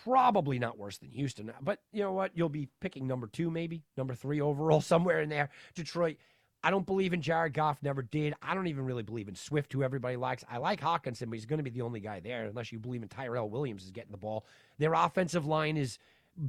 Probably 0.05 0.59
not 0.59 0.78
worse 0.78 0.99
than 0.99 1.11
Houston, 1.11 1.53
but 1.61 1.80
you 1.92 2.03
know 2.03 2.12
what? 2.12 2.32
You'll 2.34 2.49
be 2.49 2.68
picking 2.80 3.07
number 3.07 3.28
two, 3.28 3.51
maybe 3.51 3.82
number 3.97 4.14
three 4.14 4.40
overall, 4.40 4.80
somewhere 4.82 5.20
in 5.20 5.28
there. 5.28 5.51
Detroit. 5.74 6.16
I 6.64 6.70
don't 6.70 6.86
believe 6.86 7.12
in 7.12 7.22
Jared 7.22 7.53
Goff, 7.53 7.80
never 7.80 8.03
did. 8.03 8.34
I 8.42 8.53
don't 8.53 8.66
even 8.66 8.86
really 8.86 9.05
believe 9.05 9.28
in 9.28 9.36
Swift, 9.36 9.72
who 9.72 9.84
everybody 9.84 10.16
likes. 10.16 10.42
I 10.51 10.57
like 10.57 10.80
Hockenson, 10.80 11.26
but 11.26 11.34
he's 11.34 11.47
going 11.47 11.59
to 11.59 11.62
be 11.62 11.70
the 11.70 11.82
only 11.82 12.01
guy 12.01 12.18
there 12.18 12.47
unless 12.47 12.72
you 12.72 12.80
believe 12.80 13.03
in 13.05 13.09
Tyrell 13.09 13.49
Williams 13.49 13.84
is 13.84 13.92
getting 13.92 14.11
the 14.11 14.16
ball. 14.16 14.44
Their 14.78 14.94
offensive 14.94 15.47
line 15.47 15.76
is 15.76 16.01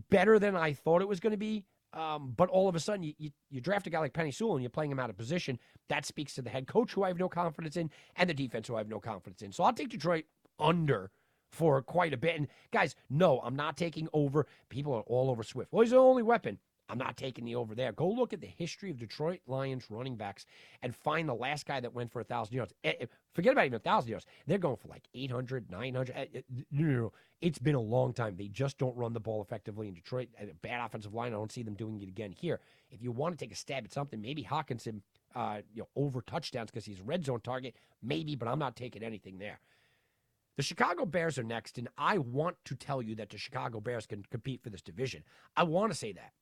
better 0.10 0.40
than 0.40 0.56
I 0.56 0.74
thought 0.74 1.04
it 1.04 1.08
was 1.08 1.20
going 1.20 1.32
to 1.32 1.38
be. 1.38 1.66
Um, 1.94 2.34
but 2.36 2.50
all 2.50 2.68
of 2.68 2.76
a 2.76 2.80
sudden, 2.80 3.04
you, 3.04 3.14
you, 3.18 3.32
you, 3.50 3.62
draft 3.62 3.88
a 3.88 3.90
guy 3.90 4.00
like 4.00 4.14
Penei 4.14 4.34
Sewell 4.34 4.54
and 4.56 4.62
you're 4.62 4.70
playing 4.70 4.92
him 4.92 5.00
out 5.00 5.10
of 5.10 5.18
position. 5.18 5.58
That 5.88 6.06
speaks 6.06 6.36
to 6.36 6.42
the 6.42 6.50
head 6.50 6.68
coach, 6.68 6.92
who 6.92 7.04
I 7.04 7.08
have 7.08 7.18
no 7.18 7.30
confidence 7.30 7.78
in, 7.78 7.90
and 8.18 8.30
the 8.30 8.34
defense, 8.34 8.68
who 8.68 8.76
I 8.76 8.80
have 8.80 8.90
no 8.90 9.00
confidence 9.00 9.42
in. 9.42 9.52
So 9.52 9.64
I'll 9.64 9.74
take 9.74 9.90
Detroit 9.90 10.26
under 10.60 11.12
for 11.52 11.82
quite 11.82 12.14
a 12.14 12.18
bit. 12.18 12.36
And 12.36 12.48
guys, 12.72 12.96
no, 13.10 13.40
I'm 13.40 13.56
not 13.56 13.78
taking 13.78 14.10
over. 14.14 14.48
People 14.70 14.94
are 14.94 15.02
all 15.02 15.30
over 15.30 15.44
Swift. 15.44 15.72
Well, 15.72 15.82
he's 15.82 15.92
the 15.92 15.98
only 15.98 16.24
weapon. 16.24 16.60
I'm 16.90 16.98
not 16.98 17.18
taking 17.18 17.46
the 17.46 17.56
over 17.56 17.76
there. 17.76 17.92
Go 17.92 18.10
look 18.10 18.34
at 18.34 18.42
the 18.42 18.48
history 18.48 18.90
of 18.90 18.98
Detroit 18.98 19.42
Lions 19.46 19.86
running 19.90 20.16
backs 20.16 20.46
and 20.82 20.96
find 20.96 21.28
the 21.28 21.34
last 21.34 21.66
guy 21.66 21.80
that 21.80 21.94
went 21.94 22.12
for 22.12 22.20
a 22.20 22.24
1,000 22.24 22.56
yards. 22.56 22.74
Eh, 22.84 22.94
eh, 23.02 23.06
forget 23.34 23.52
about 23.52 23.66
even 23.66 23.76
a 23.76 23.84
1,000 23.84 24.10
yards. 24.10 24.26
They're 24.46 24.58
going 24.58 24.78
for 24.78 24.88
like 24.88 25.08
800, 25.14 25.70
900. 25.70 26.16
Eh, 26.16 26.26
no, 26.72 26.86
no, 26.86 27.00
no. 27.02 27.14
It's 27.42 27.60
been 27.60 27.76
a 27.76 27.80
long 27.80 28.14
time. 28.14 28.36
They 28.36 28.48
just 28.48 28.78
don't 28.78 28.96
run 28.96 29.14
the 29.14 29.20
ball 29.20 29.42
effectively 29.42 29.88
in 29.88 29.94
Detroit. 29.94 30.30
Bad 30.62 30.86
offensive 30.86 31.14
line. 31.14 31.34
I 31.34 31.36
don't 31.36 31.52
see 31.52 31.64
them 31.64 31.76
doing 31.76 32.02
it 32.02 32.08
again 32.08 32.32
here. 32.32 32.60
If 32.90 33.02
you 33.02 33.12
want 33.12 33.38
to 33.38 33.46
take 33.46 33.52
a 33.52 33.58
stab 33.58 33.84
at 33.84 33.94
something, 33.94 34.22
maybe 34.22 34.44
Hockenson, 34.44 35.02
uh, 35.36 35.60
you 35.74 35.82
know, 35.82 35.90
over 35.96 36.22
touchdowns 36.22 36.72
because 36.72 36.86
he's 36.86 37.00
a 37.00 37.04
red 37.04 37.26
zone 37.26 37.42
target. 37.42 37.76
Maybe, 38.02 38.36
but 38.36 38.48
I'm 38.48 38.60
not 38.60 38.76
taking 38.76 39.04
anything 39.04 39.38
there. 39.38 39.60
The 40.56 40.64
Chicago 40.64 41.06
Bears 41.06 41.38
are 41.38 41.44
next, 41.44 41.78
and 41.78 41.88
I 42.00 42.18
want 42.18 42.58
to 42.66 42.76
tell 42.76 43.04
you 43.04 43.14
that 43.16 43.30
the 43.30 43.38
Chicago 43.38 43.80
Bears 43.80 44.08
can 44.08 44.24
compete 44.32 44.64
for 44.64 44.72
this 44.72 44.82
division. 44.82 45.24
I 45.56 45.64
want 45.64 45.92
to 45.92 45.98
say 45.98 46.14
that. 46.14 46.34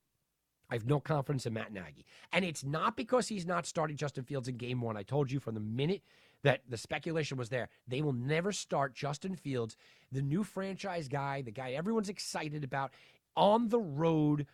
I 0.70 0.74
have 0.74 0.86
no 0.86 0.98
confidence 0.98 1.46
in 1.46 1.52
Matt 1.52 1.72
Nagy. 1.72 2.04
And 2.32 2.44
it's 2.44 2.64
not 2.64 2.96
because 2.96 3.28
he's 3.28 3.46
not 3.46 3.66
starting 3.66 3.96
Justin 3.96 4.24
Fields 4.24 4.48
in 4.48 4.56
game 4.56 4.80
one. 4.80 4.96
I 4.96 5.02
told 5.02 5.30
you 5.30 5.38
from 5.38 5.54
the 5.54 5.60
minute 5.60 6.02
that 6.42 6.62
the 6.68 6.76
speculation 6.76 7.36
was 7.36 7.48
there, 7.48 7.68
they 7.86 8.02
will 8.02 8.12
never 8.12 8.52
start 8.52 8.94
Justin 8.94 9.36
Fields, 9.36 9.76
the 10.10 10.22
new 10.22 10.42
franchise 10.42 11.08
guy, 11.08 11.42
the 11.42 11.50
guy 11.52 11.72
everyone's 11.72 12.08
excited 12.08 12.64
about, 12.64 12.92
on 13.36 13.68
the 13.68 13.78
road, 13.78 14.46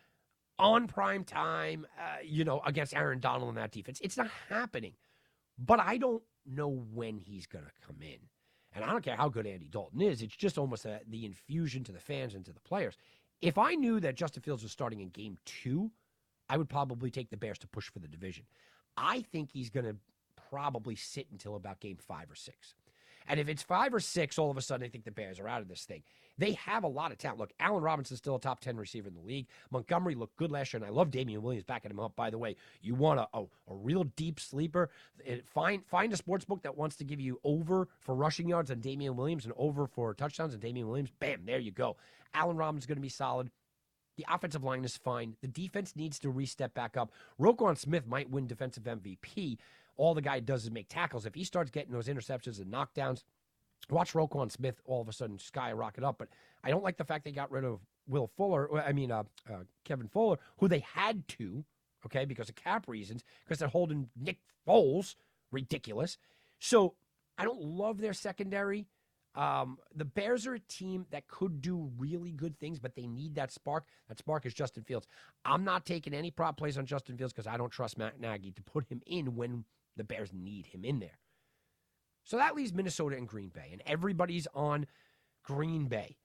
on 0.58 0.86
prime 0.86 1.24
time, 1.24 1.86
uh, 1.98 2.18
you 2.22 2.44
know, 2.44 2.60
against 2.66 2.94
Aaron 2.94 3.20
Donald 3.20 3.48
and 3.48 3.58
that 3.58 3.72
defense. 3.72 4.00
It's 4.02 4.16
not 4.16 4.28
happening. 4.48 4.92
But 5.58 5.80
I 5.80 5.96
don't 5.96 6.22
know 6.46 6.68
when 6.68 7.18
he's 7.18 7.46
going 7.46 7.64
to 7.64 7.86
come 7.86 8.02
in. 8.02 8.18
And 8.74 8.84
I 8.84 8.90
don't 8.90 9.04
care 9.04 9.16
how 9.16 9.28
good 9.28 9.46
Andy 9.46 9.68
Dalton 9.68 10.00
is. 10.00 10.22
It's 10.22 10.36
just 10.36 10.58
almost 10.58 10.84
a, 10.86 11.00
the 11.08 11.26
infusion 11.26 11.84
to 11.84 11.92
the 11.92 12.00
fans 12.00 12.34
and 12.34 12.44
to 12.46 12.52
the 12.52 12.60
players. 12.60 12.96
If 13.40 13.58
I 13.58 13.74
knew 13.74 14.00
that 14.00 14.14
Justin 14.14 14.42
Fields 14.42 14.62
was 14.62 14.72
starting 14.72 15.00
in 15.00 15.10
game 15.10 15.36
two, 15.44 15.90
I 16.52 16.58
would 16.58 16.68
probably 16.68 17.10
take 17.10 17.30
the 17.30 17.38
Bears 17.38 17.58
to 17.60 17.66
push 17.66 17.90
for 17.90 17.98
the 17.98 18.06
division. 18.06 18.44
I 18.94 19.22
think 19.32 19.50
he's 19.50 19.70
going 19.70 19.86
to 19.86 19.96
probably 20.50 20.96
sit 20.96 21.26
until 21.32 21.56
about 21.56 21.80
game 21.80 21.96
five 21.96 22.30
or 22.30 22.34
six. 22.34 22.74
And 23.26 23.40
if 23.40 23.48
it's 23.48 23.62
five 23.62 23.94
or 23.94 24.00
six, 24.00 24.36
all 24.36 24.50
of 24.50 24.58
a 24.58 24.60
sudden 24.60 24.84
I 24.84 24.90
think 24.90 25.04
the 25.04 25.12
Bears 25.12 25.40
are 25.40 25.48
out 25.48 25.62
of 25.62 25.68
this 25.68 25.84
thing. 25.84 26.02
They 26.36 26.52
have 26.52 26.84
a 26.84 26.88
lot 26.88 27.10
of 27.10 27.16
talent. 27.16 27.38
Look, 27.38 27.52
Allen 27.58 27.82
Robinson's 27.82 28.18
still 28.18 28.34
a 28.34 28.40
top 28.40 28.60
10 28.60 28.76
receiver 28.76 29.08
in 29.08 29.14
the 29.14 29.22
league. 29.22 29.46
Montgomery 29.70 30.14
looked 30.14 30.36
good 30.36 30.50
last 30.50 30.74
year, 30.74 30.82
and 30.82 30.86
I 30.86 30.92
love 30.92 31.10
Damien 31.10 31.40
Williams 31.40 31.64
backing 31.64 31.90
him 31.90 32.00
up, 32.00 32.14
by 32.16 32.28
the 32.28 32.36
way. 32.36 32.56
You 32.82 32.96
want 32.96 33.20
a, 33.20 33.28
a, 33.32 33.44
a 33.70 33.74
real 33.74 34.04
deep 34.04 34.38
sleeper? 34.38 34.90
Find, 35.46 35.86
find 35.86 36.12
a 36.12 36.18
sports 36.18 36.44
book 36.44 36.64
that 36.64 36.76
wants 36.76 36.96
to 36.96 37.04
give 37.04 37.20
you 37.20 37.40
over 37.44 37.88
for 38.00 38.14
rushing 38.14 38.46
yards 38.46 38.70
on 38.70 38.80
Damien 38.80 39.16
Williams 39.16 39.46
and 39.46 39.54
over 39.56 39.86
for 39.86 40.12
touchdowns 40.12 40.52
on 40.52 40.60
Damien 40.60 40.86
Williams. 40.86 41.12
Bam, 41.18 41.46
there 41.46 41.60
you 41.60 41.70
go. 41.70 41.96
Allen 42.34 42.58
Robinson's 42.58 42.86
going 42.86 42.96
to 42.96 43.02
be 43.02 43.08
solid. 43.08 43.50
The 44.22 44.32
offensive 44.32 44.62
line 44.62 44.84
is 44.84 44.96
fine. 44.96 45.34
The 45.40 45.48
defense 45.48 45.96
needs 45.96 46.20
to 46.20 46.30
re-step 46.30 46.74
back 46.74 46.96
up. 46.96 47.10
Roquan 47.40 47.76
Smith 47.76 48.06
might 48.06 48.30
win 48.30 48.46
defensive 48.46 48.84
MVP. 48.84 49.58
All 49.96 50.14
the 50.14 50.22
guy 50.22 50.38
does 50.38 50.62
is 50.62 50.70
make 50.70 50.88
tackles. 50.88 51.26
If 51.26 51.34
he 51.34 51.42
starts 51.42 51.72
getting 51.72 51.92
those 51.92 52.06
interceptions 52.06 52.60
and 52.60 52.72
knockdowns, 52.72 53.24
watch 53.90 54.12
Roquan 54.12 54.52
Smith 54.52 54.80
all 54.84 55.00
of 55.00 55.08
a 55.08 55.12
sudden 55.12 55.40
skyrocket 55.40 56.04
up. 56.04 56.18
But 56.18 56.28
I 56.62 56.70
don't 56.70 56.84
like 56.84 56.98
the 56.98 57.04
fact 57.04 57.24
they 57.24 57.32
got 57.32 57.50
rid 57.50 57.64
of 57.64 57.80
Will 58.06 58.30
Fuller. 58.36 58.80
I 58.80 58.92
mean, 58.92 59.10
uh, 59.10 59.24
uh, 59.50 59.64
Kevin 59.84 60.06
Fuller, 60.06 60.38
who 60.58 60.68
they 60.68 60.84
had 60.94 61.26
to, 61.28 61.64
okay, 62.06 62.24
because 62.24 62.48
of 62.48 62.54
cap 62.54 62.86
reasons, 62.86 63.24
because 63.44 63.58
they're 63.58 63.66
holding 63.66 64.08
Nick 64.16 64.38
Foles. 64.68 65.16
Ridiculous. 65.50 66.16
So 66.60 66.94
I 67.36 67.44
don't 67.44 67.60
love 67.60 68.00
their 68.00 68.14
secondary. 68.14 68.86
Um, 69.34 69.78
the 69.94 70.04
Bears 70.04 70.46
are 70.46 70.54
a 70.54 70.60
team 70.60 71.06
that 71.10 71.26
could 71.26 71.62
do 71.62 71.90
really 71.96 72.32
good 72.32 72.58
things, 72.58 72.78
but 72.78 72.94
they 72.94 73.06
need 73.06 73.34
that 73.36 73.50
spark. 73.50 73.84
That 74.08 74.18
spark 74.18 74.44
is 74.44 74.52
Justin 74.52 74.84
Fields. 74.84 75.06
I'm 75.44 75.64
not 75.64 75.86
taking 75.86 76.12
any 76.12 76.30
prop 76.30 76.56
plays 76.58 76.76
on 76.76 76.84
Justin 76.84 77.16
Fields 77.16 77.32
because 77.32 77.46
I 77.46 77.56
don't 77.56 77.70
trust 77.70 77.96
Matt 77.96 78.20
Nagy 78.20 78.52
to 78.52 78.62
put 78.62 78.86
him 78.90 79.00
in 79.06 79.34
when 79.34 79.64
the 79.96 80.04
Bears 80.04 80.32
need 80.34 80.66
him 80.66 80.84
in 80.84 81.00
there. 81.00 81.18
So 82.24 82.36
that 82.36 82.54
leaves 82.54 82.72
Minnesota 82.72 83.16
and 83.16 83.26
Green 83.26 83.48
Bay, 83.48 83.70
and 83.72 83.82
everybody's 83.86 84.46
on 84.54 84.86
Green 85.42 85.86
Bay. 85.86 86.18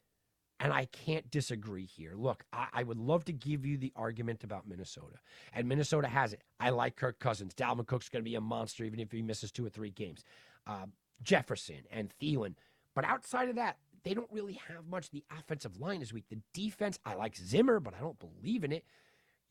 And 0.59 0.73
I 0.73 0.85
can't 0.85 1.29
disagree 1.29 1.85
here. 1.85 2.13
Look, 2.15 2.43
I, 2.51 2.67
I, 2.73 2.83
would 2.83 2.97
love 2.97 3.25
to 3.25 3.33
give 3.33 3.63
you 3.63 3.77
the 3.77 3.93
argument 3.95 4.43
about 4.43 4.67
Minnesota. 4.67 5.17
And 5.53 5.67
Minnesota 5.67 6.07
has 6.07 6.33
it. 6.33 6.41
I 6.59 6.71
like 6.71 6.95
Kirk 6.95 7.19
Cousins. 7.19 7.53
Dalvin 7.53 7.85
Cook's 7.85 8.09
going 8.09 8.23
to 8.23 8.29
be 8.29 8.33
a 8.33 8.41
monster 8.41 8.83
even 8.83 8.99
if 8.99 9.11
he 9.11 9.21
misses 9.21 9.51
two 9.51 9.63
or 9.63 9.69
three 9.69 9.91
games. 9.91 10.23
Uh, 10.65 10.87
Jefferson 11.21 11.83
and 11.91 12.11
Thielen 12.19 12.55
but 12.97 13.05
outside 13.05 13.47
of 13.47 13.57
that, 13.57 13.77
they 14.03 14.15
don't 14.15 14.31
really 14.31 14.59
have 14.67 14.87
much. 14.89 15.11
The 15.11 15.23
offensive 15.37 15.79
line 15.79 16.01
is 16.01 16.11
weak. 16.11 16.25
The 16.31 16.39
defense, 16.51 16.97
I 17.05 17.13
like 17.13 17.35
Zimmer, 17.35 17.79
but 17.79 17.93
I 17.93 17.99
don't 17.99 18.17
believe 18.17 18.63
in 18.63 18.71
it. 18.71 18.85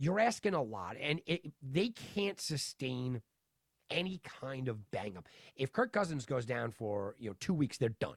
You're 0.00 0.18
asking 0.18 0.54
a 0.54 0.62
lot, 0.62 0.96
and 1.00 1.20
it, 1.26 1.52
they 1.62 1.90
can't 1.90 2.40
sustain 2.40 3.22
any 3.88 4.20
kind 4.24 4.66
of 4.66 4.90
bang 4.90 5.16
up. 5.16 5.28
If 5.54 5.72
Kirk 5.72 5.92
Cousins 5.92 6.26
goes 6.26 6.44
down 6.44 6.72
for 6.72 7.14
you 7.20 7.30
know 7.30 7.36
two 7.38 7.54
weeks, 7.54 7.78
they're 7.78 7.90
done. 8.00 8.16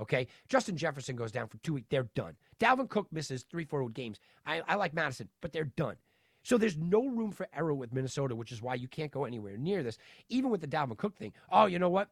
Okay, 0.00 0.28
Justin 0.48 0.78
Jefferson 0.78 1.14
goes 1.14 1.30
down 1.30 1.48
for 1.48 1.58
two 1.58 1.74
weeks, 1.74 1.88
they're 1.90 2.08
done. 2.14 2.34
Dalvin 2.58 2.88
Cook 2.88 3.08
misses 3.12 3.42
three, 3.42 3.66
four 3.66 3.86
games. 3.90 4.18
I, 4.46 4.62
I 4.66 4.76
like 4.76 4.94
Madison, 4.94 5.28
but 5.42 5.52
they're 5.52 5.64
done. 5.64 5.96
So 6.42 6.56
there's 6.56 6.78
no 6.78 7.06
room 7.06 7.32
for 7.32 7.48
error 7.54 7.74
with 7.74 7.92
Minnesota, 7.92 8.34
which 8.34 8.52
is 8.52 8.62
why 8.62 8.76
you 8.76 8.88
can't 8.88 9.10
go 9.10 9.26
anywhere 9.26 9.58
near 9.58 9.82
this. 9.82 9.98
Even 10.30 10.48
with 10.48 10.62
the 10.62 10.66
Dalvin 10.66 10.96
Cook 10.96 11.18
thing. 11.18 11.34
Oh, 11.52 11.66
you 11.66 11.78
know 11.78 11.90
what? 11.90 12.08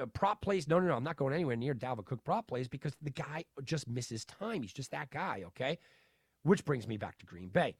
Uh, 0.00 0.06
prop 0.06 0.42
plays. 0.42 0.68
No, 0.68 0.78
no, 0.78 0.88
no. 0.88 0.94
I'm 0.94 1.04
not 1.04 1.16
going 1.16 1.34
anywhere 1.34 1.56
near 1.56 1.74
Dalvin 1.74 2.04
Cook 2.04 2.24
prop 2.24 2.48
plays 2.48 2.68
because 2.68 2.92
the 3.00 3.10
guy 3.10 3.44
just 3.64 3.88
misses 3.88 4.24
time. 4.24 4.62
He's 4.62 4.72
just 4.72 4.90
that 4.90 5.10
guy, 5.10 5.44
okay? 5.46 5.78
Which 6.42 6.64
brings 6.64 6.86
me 6.86 6.96
back 6.96 7.18
to 7.18 7.26
Green 7.26 7.48
Bay. 7.48 7.76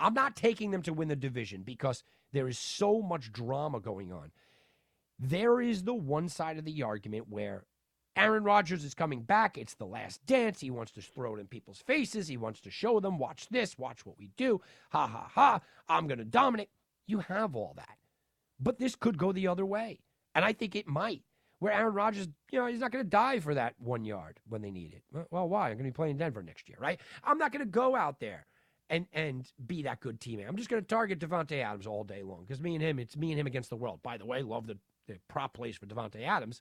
I'm 0.00 0.14
not 0.14 0.36
taking 0.36 0.70
them 0.70 0.82
to 0.82 0.92
win 0.92 1.08
the 1.08 1.16
division 1.16 1.62
because 1.62 2.02
there 2.32 2.48
is 2.48 2.58
so 2.58 3.00
much 3.00 3.32
drama 3.32 3.80
going 3.80 4.12
on. 4.12 4.32
There 5.18 5.60
is 5.60 5.84
the 5.84 5.94
one 5.94 6.28
side 6.28 6.58
of 6.58 6.64
the 6.64 6.82
argument 6.82 7.28
where 7.28 7.64
Aaron 8.16 8.44
Rodgers 8.44 8.84
is 8.84 8.94
coming 8.94 9.22
back. 9.22 9.56
It's 9.56 9.74
the 9.74 9.86
last 9.86 10.24
dance. 10.26 10.60
He 10.60 10.70
wants 10.70 10.92
to 10.92 11.02
throw 11.02 11.36
it 11.36 11.40
in 11.40 11.46
people's 11.46 11.80
faces. 11.80 12.28
He 12.28 12.36
wants 12.36 12.60
to 12.62 12.70
show 12.70 13.00
them, 13.00 13.18
watch 13.18 13.48
this, 13.48 13.78
watch 13.78 14.04
what 14.04 14.18
we 14.18 14.30
do. 14.36 14.60
Ha 14.90 15.06
ha 15.06 15.30
ha. 15.32 15.60
I'm 15.88 16.06
going 16.06 16.18
to 16.18 16.24
dominate. 16.24 16.70
You 17.06 17.20
have 17.20 17.54
all 17.54 17.74
that. 17.76 17.98
But 18.60 18.78
this 18.78 18.96
could 18.96 19.18
go 19.18 19.32
the 19.32 19.48
other 19.48 19.66
way. 19.66 20.00
And 20.34 20.44
I 20.44 20.52
think 20.52 20.74
it 20.74 20.86
might 20.86 21.22
where 21.64 21.72
Aaron 21.72 21.94
Rodgers, 21.94 22.28
you 22.52 22.58
know, 22.58 22.66
he's 22.66 22.80
not 22.80 22.92
going 22.92 23.02
to 23.02 23.08
die 23.08 23.40
for 23.40 23.54
that 23.54 23.74
one 23.78 24.04
yard 24.04 24.38
when 24.46 24.60
they 24.60 24.70
need 24.70 24.92
it. 24.92 25.26
Well, 25.30 25.48
why? 25.48 25.68
I'm 25.70 25.78
going 25.78 25.78
to 25.78 25.84
be 25.84 25.92
playing 25.92 26.18
Denver 26.18 26.42
next 26.42 26.68
year, 26.68 26.76
right? 26.78 27.00
I'm 27.22 27.38
not 27.38 27.52
going 27.52 27.64
to 27.64 27.70
go 27.70 27.96
out 27.96 28.20
there 28.20 28.44
and 28.90 29.06
and 29.14 29.50
be 29.66 29.80
that 29.84 30.00
good 30.00 30.20
teammate. 30.20 30.46
I'm 30.46 30.56
just 30.56 30.68
going 30.68 30.82
to 30.82 30.86
target 30.86 31.20
Davante 31.20 31.64
Adams 31.64 31.86
all 31.86 32.04
day 32.04 32.22
long 32.22 32.44
because 32.46 32.60
me 32.60 32.74
and 32.74 32.84
him, 32.84 32.98
it's 32.98 33.16
me 33.16 33.30
and 33.30 33.40
him 33.40 33.46
against 33.46 33.70
the 33.70 33.76
world. 33.76 34.00
By 34.02 34.18
the 34.18 34.26
way, 34.26 34.42
love 34.42 34.66
the, 34.66 34.76
the 35.08 35.16
prop 35.26 35.54
plays 35.54 35.74
for 35.74 35.86
Davante 35.86 36.22
Adams. 36.22 36.60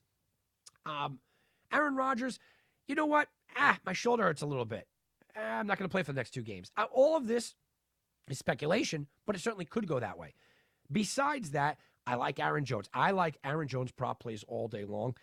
Um, 0.85 1.19
Aaron 1.73 1.97
Rodgers, 1.97 2.39
you 2.87 2.95
know 2.95 3.05
what? 3.05 3.27
Ah, 3.57 3.77
my 3.85 3.91
shoulder 3.91 4.23
hurts 4.23 4.41
a 4.41 4.45
little 4.45 4.63
bit. 4.63 4.87
eh, 5.35 5.41
I'm 5.41 5.67
not 5.67 5.77
going 5.77 5.89
to 5.89 5.91
play 5.91 6.03
for 6.03 6.13
the 6.13 6.17
next 6.17 6.31
two 6.31 6.43
games. 6.43 6.71
Uh, 6.77 6.85
all 6.93 7.17
of 7.17 7.27
this 7.27 7.55
is 8.29 8.37
speculation, 8.37 9.07
but 9.25 9.35
it 9.35 9.39
certainly 9.39 9.65
could 9.65 9.85
go 9.85 9.99
that 9.99 10.17
way. 10.17 10.33
Besides 10.89 11.51
that, 11.51 11.77
I 12.05 12.15
like 12.15 12.39
Aaron 12.39 12.65
Jones. 12.65 12.89
I 12.93 13.11
like 13.11 13.37
Aaron 13.43 13.67
Jones 13.67 13.91
prop 13.91 14.19
plays 14.19 14.43
all 14.47 14.67
day 14.67 14.85
long. 14.85 15.15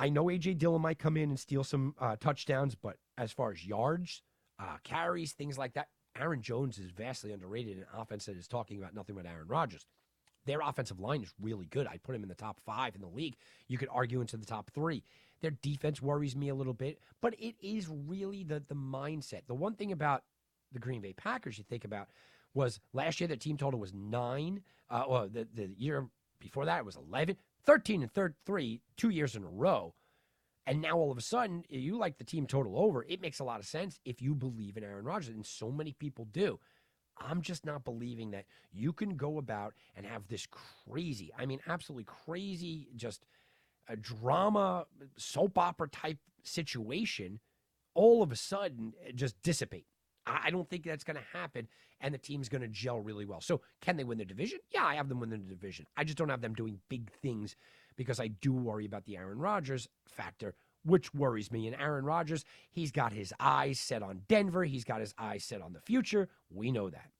I 0.00 0.08
know 0.08 0.24
AJ 0.24 0.58
Dillon 0.58 0.82
might 0.82 0.98
come 0.98 1.16
in 1.16 1.30
and 1.30 1.38
steal 1.38 1.62
some 1.62 1.94
uh, 2.00 2.16
touchdowns, 2.16 2.74
but 2.74 2.96
as 3.16 3.32
far 3.32 3.52
as 3.52 3.64
yards, 3.64 4.22
uh, 4.58 4.76
carries, 4.82 5.32
things 5.32 5.56
like 5.56 5.74
that, 5.74 5.88
Aaron 6.18 6.42
Jones 6.42 6.78
is 6.78 6.90
vastly 6.90 7.32
underrated 7.32 7.78
in 7.78 7.84
offense 7.96 8.26
that 8.26 8.36
is 8.36 8.48
talking 8.48 8.78
about 8.78 8.94
nothing 8.94 9.14
but 9.16 9.26
Aaron 9.26 9.48
Rodgers. 9.48 9.86
Their 10.46 10.60
offensive 10.60 11.00
line 11.00 11.22
is 11.22 11.32
really 11.40 11.66
good. 11.66 11.86
I'd 11.86 12.02
put 12.02 12.14
him 12.14 12.22
in 12.22 12.28
the 12.28 12.34
top 12.34 12.60
five 12.66 12.94
in 12.94 13.00
the 13.00 13.08
league. 13.08 13.36
You 13.68 13.78
could 13.78 13.88
argue 13.90 14.20
into 14.20 14.36
the 14.36 14.44
top 14.44 14.70
three. 14.70 15.04
Their 15.40 15.52
defense 15.62 16.02
worries 16.02 16.36
me 16.36 16.48
a 16.48 16.54
little 16.54 16.74
bit, 16.74 17.00
but 17.20 17.34
it 17.38 17.54
is 17.60 17.88
really 17.88 18.44
the 18.44 18.62
the 18.68 18.74
mindset. 18.74 19.46
The 19.46 19.54
one 19.54 19.74
thing 19.74 19.92
about 19.92 20.22
the 20.72 20.78
Green 20.78 21.00
Bay 21.00 21.12
Packers 21.12 21.58
you 21.58 21.64
think 21.64 21.84
about 21.84 22.08
was 22.52 22.80
last 22.92 23.20
year 23.20 23.28
their 23.28 23.36
team 23.36 23.56
total 23.56 23.80
was 23.80 23.92
nine. 23.92 24.62
Uh, 24.90 25.04
well, 25.08 25.28
the, 25.28 25.46
the 25.54 25.70
year 25.76 26.08
before 26.44 26.66
that 26.66 26.78
it 26.78 26.84
was 26.84 26.96
11, 26.96 27.36
13 27.64 28.02
and 28.02 28.12
third 28.12 28.34
three, 28.44 28.82
two 28.96 29.08
years 29.08 29.34
in 29.34 29.42
a 29.42 29.48
row. 29.48 29.94
And 30.66 30.80
now 30.80 30.96
all 30.96 31.10
of 31.10 31.18
a 31.18 31.22
sudden, 31.22 31.64
you 31.68 31.98
like 31.98 32.18
the 32.18 32.24
team 32.24 32.46
total 32.46 32.78
over. 32.78 33.04
It 33.08 33.20
makes 33.20 33.40
a 33.40 33.44
lot 33.44 33.60
of 33.60 33.66
sense 33.66 33.98
if 34.04 34.22
you 34.22 34.34
believe 34.34 34.76
in 34.76 34.84
Aaron 34.84 35.04
Rodgers, 35.04 35.34
and 35.34 35.44
so 35.44 35.70
many 35.70 35.92
people 35.92 36.26
do. 36.30 36.60
I'm 37.18 37.42
just 37.42 37.64
not 37.64 37.84
believing 37.84 38.30
that 38.32 38.44
you 38.72 38.92
can 38.92 39.16
go 39.16 39.38
about 39.38 39.72
and 39.96 40.04
have 40.04 40.28
this 40.28 40.46
crazy, 40.86 41.32
I 41.38 41.46
mean, 41.46 41.60
absolutely 41.66 42.06
crazy, 42.26 42.88
just 42.96 43.24
a 43.88 43.96
drama, 43.96 44.86
soap 45.16 45.58
opera 45.58 45.88
type 45.88 46.18
situation 46.42 47.40
all 47.94 48.22
of 48.22 48.32
a 48.32 48.36
sudden 48.36 48.92
eh, 49.06 49.12
just 49.14 49.40
dissipate. 49.42 49.86
I 50.26 50.50
don't 50.50 50.68
think 50.68 50.84
that's 50.84 51.04
going 51.04 51.16
to 51.16 51.38
happen, 51.38 51.68
and 52.00 52.14
the 52.14 52.18
team's 52.18 52.48
going 52.48 52.62
to 52.62 52.68
gel 52.68 53.00
really 53.00 53.26
well. 53.26 53.40
So, 53.40 53.60
can 53.80 53.96
they 53.96 54.04
win 54.04 54.18
the 54.18 54.24
division? 54.24 54.58
Yeah, 54.72 54.84
I 54.84 54.94
have 54.94 55.08
them 55.08 55.20
win 55.20 55.30
the 55.30 55.38
division. 55.38 55.86
I 55.96 56.04
just 56.04 56.16
don't 56.16 56.30
have 56.30 56.40
them 56.40 56.54
doing 56.54 56.80
big 56.88 57.10
things 57.10 57.56
because 57.96 58.20
I 58.20 58.28
do 58.28 58.52
worry 58.52 58.86
about 58.86 59.04
the 59.04 59.16
Aaron 59.16 59.38
Rodgers 59.38 59.88
factor, 60.06 60.54
which 60.84 61.14
worries 61.14 61.52
me. 61.52 61.66
And 61.66 61.76
Aaron 61.80 62.04
Rodgers, 62.04 62.44
he's 62.70 62.90
got 62.90 63.12
his 63.12 63.32
eyes 63.38 63.78
set 63.78 64.02
on 64.02 64.22
Denver, 64.28 64.64
he's 64.64 64.84
got 64.84 65.00
his 65.00 65.14
eyes 65.18 65.44
set 65.44 65.62
on 65.62 65.72
the 65.72 65.80
future. 65.80 66.28
We 66.50 66.72
know 66.72 66.90
that. 66.90 67.10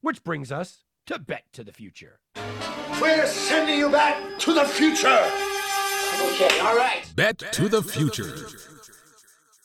Which 0.00 0.24
brings 0.24 0.50
us 0.50 0.84
to 1.06 1.18
Bet 1.18 1.44
to 1.52 1.64
the 1.64 1.72
Future. 1.72 2.18
We're 3.00 3.26
sending 3.26 3.78
you 3.78 3.90
back 3.90 4.38
to 4.40 4.52
the 4.52 4.64
future. 4.64 5.08
Okay, 5.08 6.60
all 6.60 6.76
right. 6.76 7.04
Bet 7.16 7.38
to 7.52 7.68
the 7.68 7.82
future. 7.82 8.46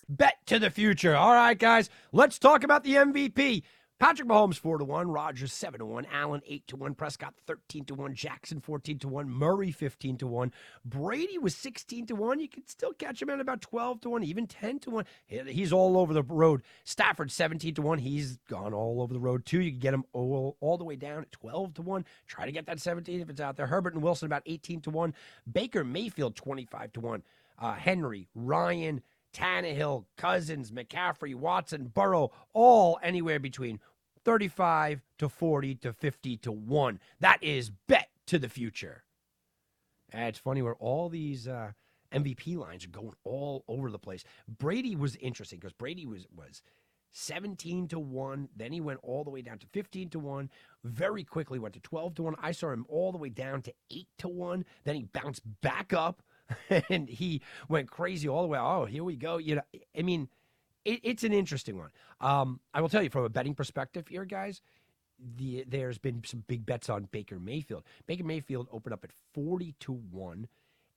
Bet 0.10 0.36
to 0.46 0.58
the 0.60 0.70
future. 0.70 1.16
All 1.16 1.34
right, 1.34 1.58
guys, 1.58 1.90
let's 2.12 2.40
talk 2.40 2.64
about 2.64 2.84
the 2.84 2.96
MVP. 2.96 3.64
Patrick 4.00 4.30
Mahomes 4.30 4.60
4 4.60 4.78
to 4.78 4.86
1, 4.86 5.10
Rodgers 5.10 5.52
7 5.52 5.80
to 5.80 5.86
1, 5.86 6.06
Allen 6.12 6.42
8 6.46 6.68
to 6.68 6.76
1, 6.76 6.94
Prescott 6.94 7.34
13 7.48 7.84
to 7.86 7.96
1, 7.96 8.14
Jackson 8.14 8.62
14 8.62 9.00
to 9.00 9.08
1, 9.08 9.28
Murray 9.28 9.72
15 9.72 10.18
to 10.20 10.28
1. 10.28 10.54
Brady 10.86 11.40
was 11.40 11.56
16 11.56 12.06
to 12.06 12.16
1. 12.16 12.40
You 12.40 12.48
can 12.48 12.68
still 12.68 12.94
catch 12.94 13.20
him 13.20 13.32
at 13.32 13.40
about 13.40 13.60
12 13.62 14.02
to 14.02 14.10
1, 14.12 14.24
even 14.24 14.46
10 14.46 14.80
to 14.82 14.92
1. 14.92 15.06
He's 15.26 15.74
all 15.74 15.98
over 15.98 16.14
the 16.14 16.22
road. 16.22 16.62
Stafford 16.84 17.32
17 17.32 17.74
to 17.74 17.82
1. 17.82 17.98
He's 17.98 18.38
gone 18.48 18.72
all 18.72 19.02
over 19.02 19.14
the 19.14 19.20
road 19.20 19.48
too. 19.48 19.62
You 19.62 19.72
can 19.72 19.80
get 19.80 19.96
him 19.96 20.06
all, 20.14 20.58
all 20.60 20.78
the 20.78 20.84
way 20.84 20.96
down 20.96 21.24
at 21.24 21.32
12 21.32 21.74
to 21.74 21.82
1. 21.82 22.06
Try 22.28 22.46
to 22.46 22.52
get 22.52 22.68
that 22.68 22.80
17 22.80 23.20
if 23.20 23.32
it's 23.32 23.42
out 23.42 23.56
there. 23.58 23.66
Herbert 23.66 23.96
and 23.96 24.04
Wilson 24.04 24.28
about 24.28 24.44
18 24.46 24.80
to 24.82 24.92
1. 24.92 25.14
Baker 25.52 25.84
Mayfield 25.84 26.36
25 26.36 26.94
to 26.94 27.00
1. 27.00 27.24
Uh, 27.60 27.74
Henry, 27.74 28.28
Ryan, 28.36 29.02
Tannehill, 29.34 30.06
Cousins, 30.18 30.72
McCaffrey, 30.72 31.36
Watson, 31.36 31.92
Burrow, 31.94 32.32
all 32.54 33.00
anywhere 33.04 33.40
between 33.40 33.80
35 34.26 35.02
to 35.20 35.30
40 35.30 35.76
to 35.76 35.94
50 35.94 36.38
to 36.38 36.52
1. 36.52 37.00
That 37.20 37.42
is 37.42 37.70
bet 37.70 38.10
to 38.28 38.40
the 38.40 38.50
future. 38.50 39.04
And 40.12 40.28
it's 40.28 40.40
funny 40.40 40.62
where 40.62 40.76
all 40.76 41.10
these 41.10 41.48
uh, 41.48 41.72
MVP 42.14 42.58
lines 42.58 42.86
are 42.86 42.90
going 42.90 43.14
all 43.24 43.64
over 43.68 43.90
the 43.90 44.00
place. 44.00 44.24
Brady 44.48 44.96
was 44.96 45.16
interesting 45.18 45.60
because 45.60 45.74
Brady 45.74 46.06
was 46.06 46.26
was 46.36 46.62
17 47.12 47.88
to 47.90 48.00
1. 48.00 48.50
Then 48.56 48.72
he 48.72 48.82
went 48.82 49.00
all 49.04 49.24
the 49.24 49.30
way 49.30 49.42
down 49.42 49.58
to 49.60 49.68
15 49.68 50.10
to 50.10 50.20
1. 50.20 50.50
Very 50.84 51.24
quickly 51.24 51.60
went 51.60 51.74
to 51.74 51.80
12 51.80 52.16
to 52.16 52.24
1. 52.24 52.36
I 52.42 52.52
saw 52.52 52.72
him 52.72 52.86
all 52.90 53.12
the 53.12 53.18
way 53.18 53.30
down 53.30 53.62
to 53.64 53.74
8 53.92 54.08
to 54.20 54.28
1. 54.28 54.66
Then 54.84 54.96
he 54.96 55.04
bounced 55.04 55.42
back 55.62 55.94
up 55.94 56.22
and 56.90 57.10
he 57.10 57.42
went 57.68 57.90
crazy 57.90 58.28
all 58.28 58.42
the 58.42 58.48
way. 58.48 58.60
Oh, 58.60 58.86
here 58.86 59.04
we 59.04 59.16
go. 59.16 59.38
You 59.38 59.56
know, 59.56 59.62
I 59.98 60.02
mean, 60.02 60.30
it, 60.86 61.02
it's 61.04 61.24
an 61.24 61.34
interesting 61.34 61.78
one. 61.78 61.90
Um, 62.22 62.60
I 62.74 62.82
will 62.82 62.90
tell 62.90 63.04
you 63.04 63.10
from 63.10 63.24
a 63.24 63.30
betting 63.30 63.56
perspective 63.56 64.08
here, 64.08 64.26
guys. 64.26 64.62
The, 65.36 65.66
there's 65.68 65.98
been 65.98 66.24
some 66.24 66.44
big 66.48 66.66
bets 66.66 66.90
on 66.90 67.08
Baker 67.12 67.40
Mayfield. 67.40 67.84
Baker 68.06 68.24
Mayfield 68.24 68.68
opened 68.72 68.94
up 68.94 69.04
at 69.04 69.12
40 69.34 69.74
to 69.82 69.94
1 69.94 70.48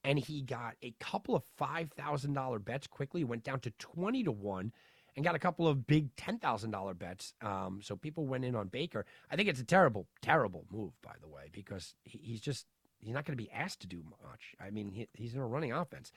and 0.05 0.18
he 0.18 0.42
got 0.42 0.74
a 0.82 0.94
couple 1.01 1.34
of 1.34 1.42
$5,000 1.61 2.64
bets 2.64 2.86
quickly, 2.86 3.24
went 3.24 3.44
down 3.44 3.61
to 3.61 3.70
20 3.78 4.24
to 4.24 4.32
1 4.32 4.72
and 5.16 5.24
got 5.24 5.34
a 5.34 5.38
couple 5.40 5.66
of 5.66 5.86
big 5.86 6.14
$10,000 6.16 6.98
bets. 6.98 7.34
Um, 7.42 7.80
so 7.82 7.96
people 7.96 8.26
went 8.26 8.44
in 8.44 8.55
on 8.55 8.68
Baker. 8.68 9.05
I 9.30 9.36
think 9.36 9.48
it's 9.48 9.61
a 9.61 9.64
terrible, 9.64 10.07
terrible 10.22 10.64
move, 10.70 10.92
by 11.03 11.14
the 11.20 11.28
way, 11.28 11.48
because 11.53 11.94
he, 12.05 12.18
he's 12.22 12.40
just 12.40 12.66
he's 13.01 13.14
not 13.14 13.24
going 13.24 13.36
to 13.36 13.42
be 13.42 13.51
asked 13.51 13.80
to 13.80 13.86
do 13.86 14.03
much. 14.22 14.55
I 14.61 14.70
mean, 14.70 14.92
he, 14.92 15.09
he's 15.14 15.34
in 15.34 15.40
a 15.40 15.46
running 15.46 15.72
offense. 15.72 16.12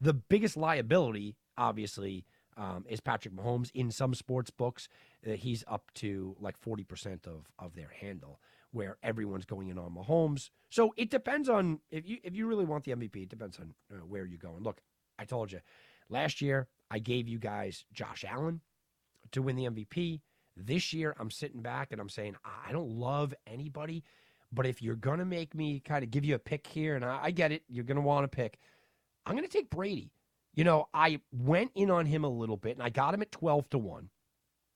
The 0.00 0.12
biggest 0.12 0.56
liability, 0.56 1.36
obviously, 1.56 2.24
um, 2.56 2.84
is 2.88 3.00
Patrick 3.00 3.34
Mahomes. 3.34 3.70
In 3.74 3.90
some 3.90 4.14
sports 4.14 4.50
books, 4.50 4.88
uh, 5.26 5.32
he's 5.32 5.64
up 5.68 5.90
to 5.94 6.36
like 6.40 6.60
40% 6.60 7.26
of, 7.26 7.46
of 7.58 7.74
their 7.74 7.90
handle, 8.00 8.40
where 8.72 8.96
everyone's 9.02 9.44
going 9.44 9.68
in 9.68 9.78
on 9.78 9.94
Mahomes. 9.94 10.50
So 10.70 10.92
it 10.96 11.10
depends 11.10 11.48
on 11.48 11.80
if 11.90 12.06
you 12.06 12.18
if 12.22 12.34
you 12.34 12.46
really 12.46 12.64
want 12.64 12.84
the 12.84 12.92
MVP. 12.92 13.16
It 13.16 13.28
depends 13.28 13.58
on 13.58 13.74
uh, 13.92 13.98
where 14.06 14.26
you're 14.26 14.38
going. 14.38 14.62
Look, 14.62 14.80
I 15.18 15.24
told 15.24 15.52
you 15.52 15.60
last 16.08 16.40
year 16.40 16.68
I 16.90 16.98
gave 16.98 17.28
you 17.28 17.38
guys 17.38 17.84
Josh 17.92 18.24
Allen 18.28 18.60
to 19.32 19.42
win 19.42 19.56
the 19.56 19.64
MVP. 19.64 20.20
This 20.56 20.92
year 20.92 21.14
I'm 21.18 21.30
sitting 21.30 21.60
back 21.60 21.92
and 21.92 22.00
I'm 22.00 22.08
saying 22.08 22.36
I 22.44 22.72
don't 22.72 22.90
love 22.90 23.34
anybody 23.46 24.02
but 24.52 24.66
if 24.66 24.82
you're 24.82 24.96
going 24.96 25.18
to 25.18 25.24
make 25.24 25.54
me 25.54 25.80
kind 25.80 26.04
of 26.04 26.10
give 26.10 26.24
you 26.24 26.34
a 26.34 26.38
pick 26.38 26.66
here, 26.66 26.96
and 26.96 27.04
I, 27.04 27.18
I 27.24 27.30
get 27.30 27.52
it, 27.52 27.62
you're 27.68 27.84
going 27.84 27.96
to 27.96 28.02
want 28.02 28.30
to 28.30 28.34
pick, 28.34 28.58
I'm 29.24 29.34
going 29.34 29.46
to 29.46 29.52
take 29.52 29.70
Brady. 29.70 30.12
You 30.54 30.64
know, 30.64 30.88
I 30.94 31.20
went 31.32 31.72
in 31.74 31.90
on 31.90 32.06
him 32.06 32.24
a 32.24 32.28
little 32.28 32.56
bit, 32.56 32.76
and 32.76 32.82
I 32.82 32.88
got 32.88 33.12
him 33.12 33.22
at 33.22 33.32
12 33.32 33.68
to 33.70 33.78
1. 33.78 34.08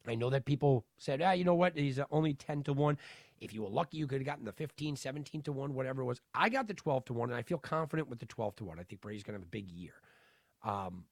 I 0.06 0.14
know 0.14 0.30
that 0.30 0.44
people 0.44 0.86
said, 0.98 1.22
ah, 1.22 1.32
you 1.32 1.44
know 1.44 1.54
what? 1.54 1.76
He's 1.76 2.00
only 2.10 2.34
10 2.34 2.64
to 2.64 2.72
1. 2.72 2.98
If 3.40 3.54
you 3.54 3.62
were 3.62 3.68
lucky, 3.68 3.96
you 3.96 4.06
could 4.06 4.20
have 4.20 4.26
gotten 4.26 4.44
the 4.44 4.52
15, 4.52 4.96
17 4.96 5.42
to 5.42 5.52
1, 5.52 5.74
whatever 5.74 6.02
it 6.02 6.06
was. 6.06 6.20
I 6.34 6.48
got 6.48 6.68
the 6.68 6.74
12 6.74 7.06
to 7.06 7.12
1, 7.14 7.30
and 7.30 7.38
I 7.38 7.42
feel 7.42 7.58
confident 7.58 8.08
with 8.08 8.18
the 8.18 8.26
12 8.26 8.56
to 8.56 8.64
1. 8.64 8.78
I 8.78 8.82
think 8.82 9.00
Brady's 9.00 9.22
going 9.22 9.34
to 9.34 9.40
have 9.40 9.46
a 9.46 9.50
big 9.50 9.70
year. 9.70 9.94
Um, 10.62 11.04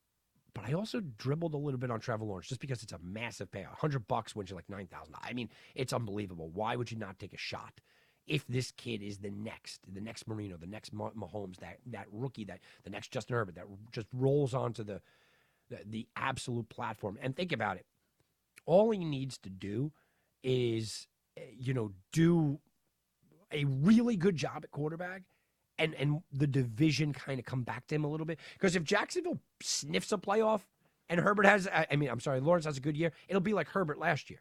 but 0.54 0.68
I 0.68 0.72
also 0.72 1.00
dribbled 1.00 1.54
a 1.54 1.58
little 1.58 1.78
bit 1.78 1.90
on 1.90 2.00
Trevor 2.00 2.24
Lawrence 2.24 2.48
just 2.48 2.60
because 2.60 2.82
it's 2.82 2.92
a 2.92 2.98
massive 3.02 3.50
payout. 3.50 3.68
100 3.68 4.08
bucks 4.08 4.34
wins 4.34 4.50
you 4.50 4.56
like 4.56 4.68
9,000. 4.68 5.14
I 5.22 5.32
mean, 5.32 5.48
it's 5.74 5.92
unbelievable. 5.92 6.50
Why 6.50 6.76
would 6.76 6.90
you 6.90 6.98
not 6.98 7.18
take 7.18 7.32
a 7.32 7.38
shot? 7.38 7.80
If 8.28 8.46
this 8.46 8.72
kid 8.72 9.02
is 9.02 9.18
the 9.18 9.30
next, 9.30 9.80
the 9.92 10.00
next 10.00 10.28
Marino, 10.28 10.56
the 10.56 10.66
next 10.66 10.94
Mahomes, 10.94 11.56
that 11.58 11.78
that 11.86 12.06
rookie, 12.12 12.44
that 12.44 12.60
the 12.84 12.90
next 12.90 13.10
Justin 13.10 13.36
Herbert, 13.36 13.54
that 13.56 13.66
just 13.92 14.06
rolls 14.12 14.54
onto 14.54 14.84
the, 14.84 15.00
the 15.70 15.78
the, 15.86 16.08
absolute 16.16 16.68
platform. 16.68 17.18
And 17.20 17.34
think 17.34 17.52
about 17.52 17.76
it, 17.76 17.86
all 18.66 18.90
he 18.90 19.04
needs 19.04 19.38
to 19.38 19.50
do 19.50 19.92
is, 20.42 21.06
eh, 21.36 21.42
you 21.58 21.74
know, 21.74 21.92
do 22.12 22.60
a 23.50 23.64
really 23.64 24.16
good 24.16 24.36
job 24.36 24.62
at 24.64 24.70
quarterback. 24.70 25.22
And, 25.80 25.94
and 25.94 26.22
the 26.32 26.48
division 26.48 27.12
kind 27.12 27.38
of 27.38 27.46
come 27.46 27.62
back 27.62 27.86
to 27.86 27.94
him 27.94 28.02
a 28.02 28.08
little 28.08 28.26
bit 28.26 28.40
because 28.54 28.74
if 28.74 28.82
Jacksonville 28.82 29.38
sniffs 29.62 30.10
a 30.10 30.18
playoff 30.18 30.62
and 31.08 31.20
Herbert 31.20 31.46
has, 31.46 31.68
I 31.72 31.94
mean, 31.94 32.10
I'm 32.10 32.18
sorry, 32.18 32.40
Lawrence 32.40 32.64
has 32.64 32.78
a 32.78 32.80
good 32.80 32.96
year, 32.96 33.12
it'll 33.28 33.40
be 33.40 33.52
like 33.52 33.68
Herbert 33.68 33.96
last 33.96 34.28
year, 34.28 34.40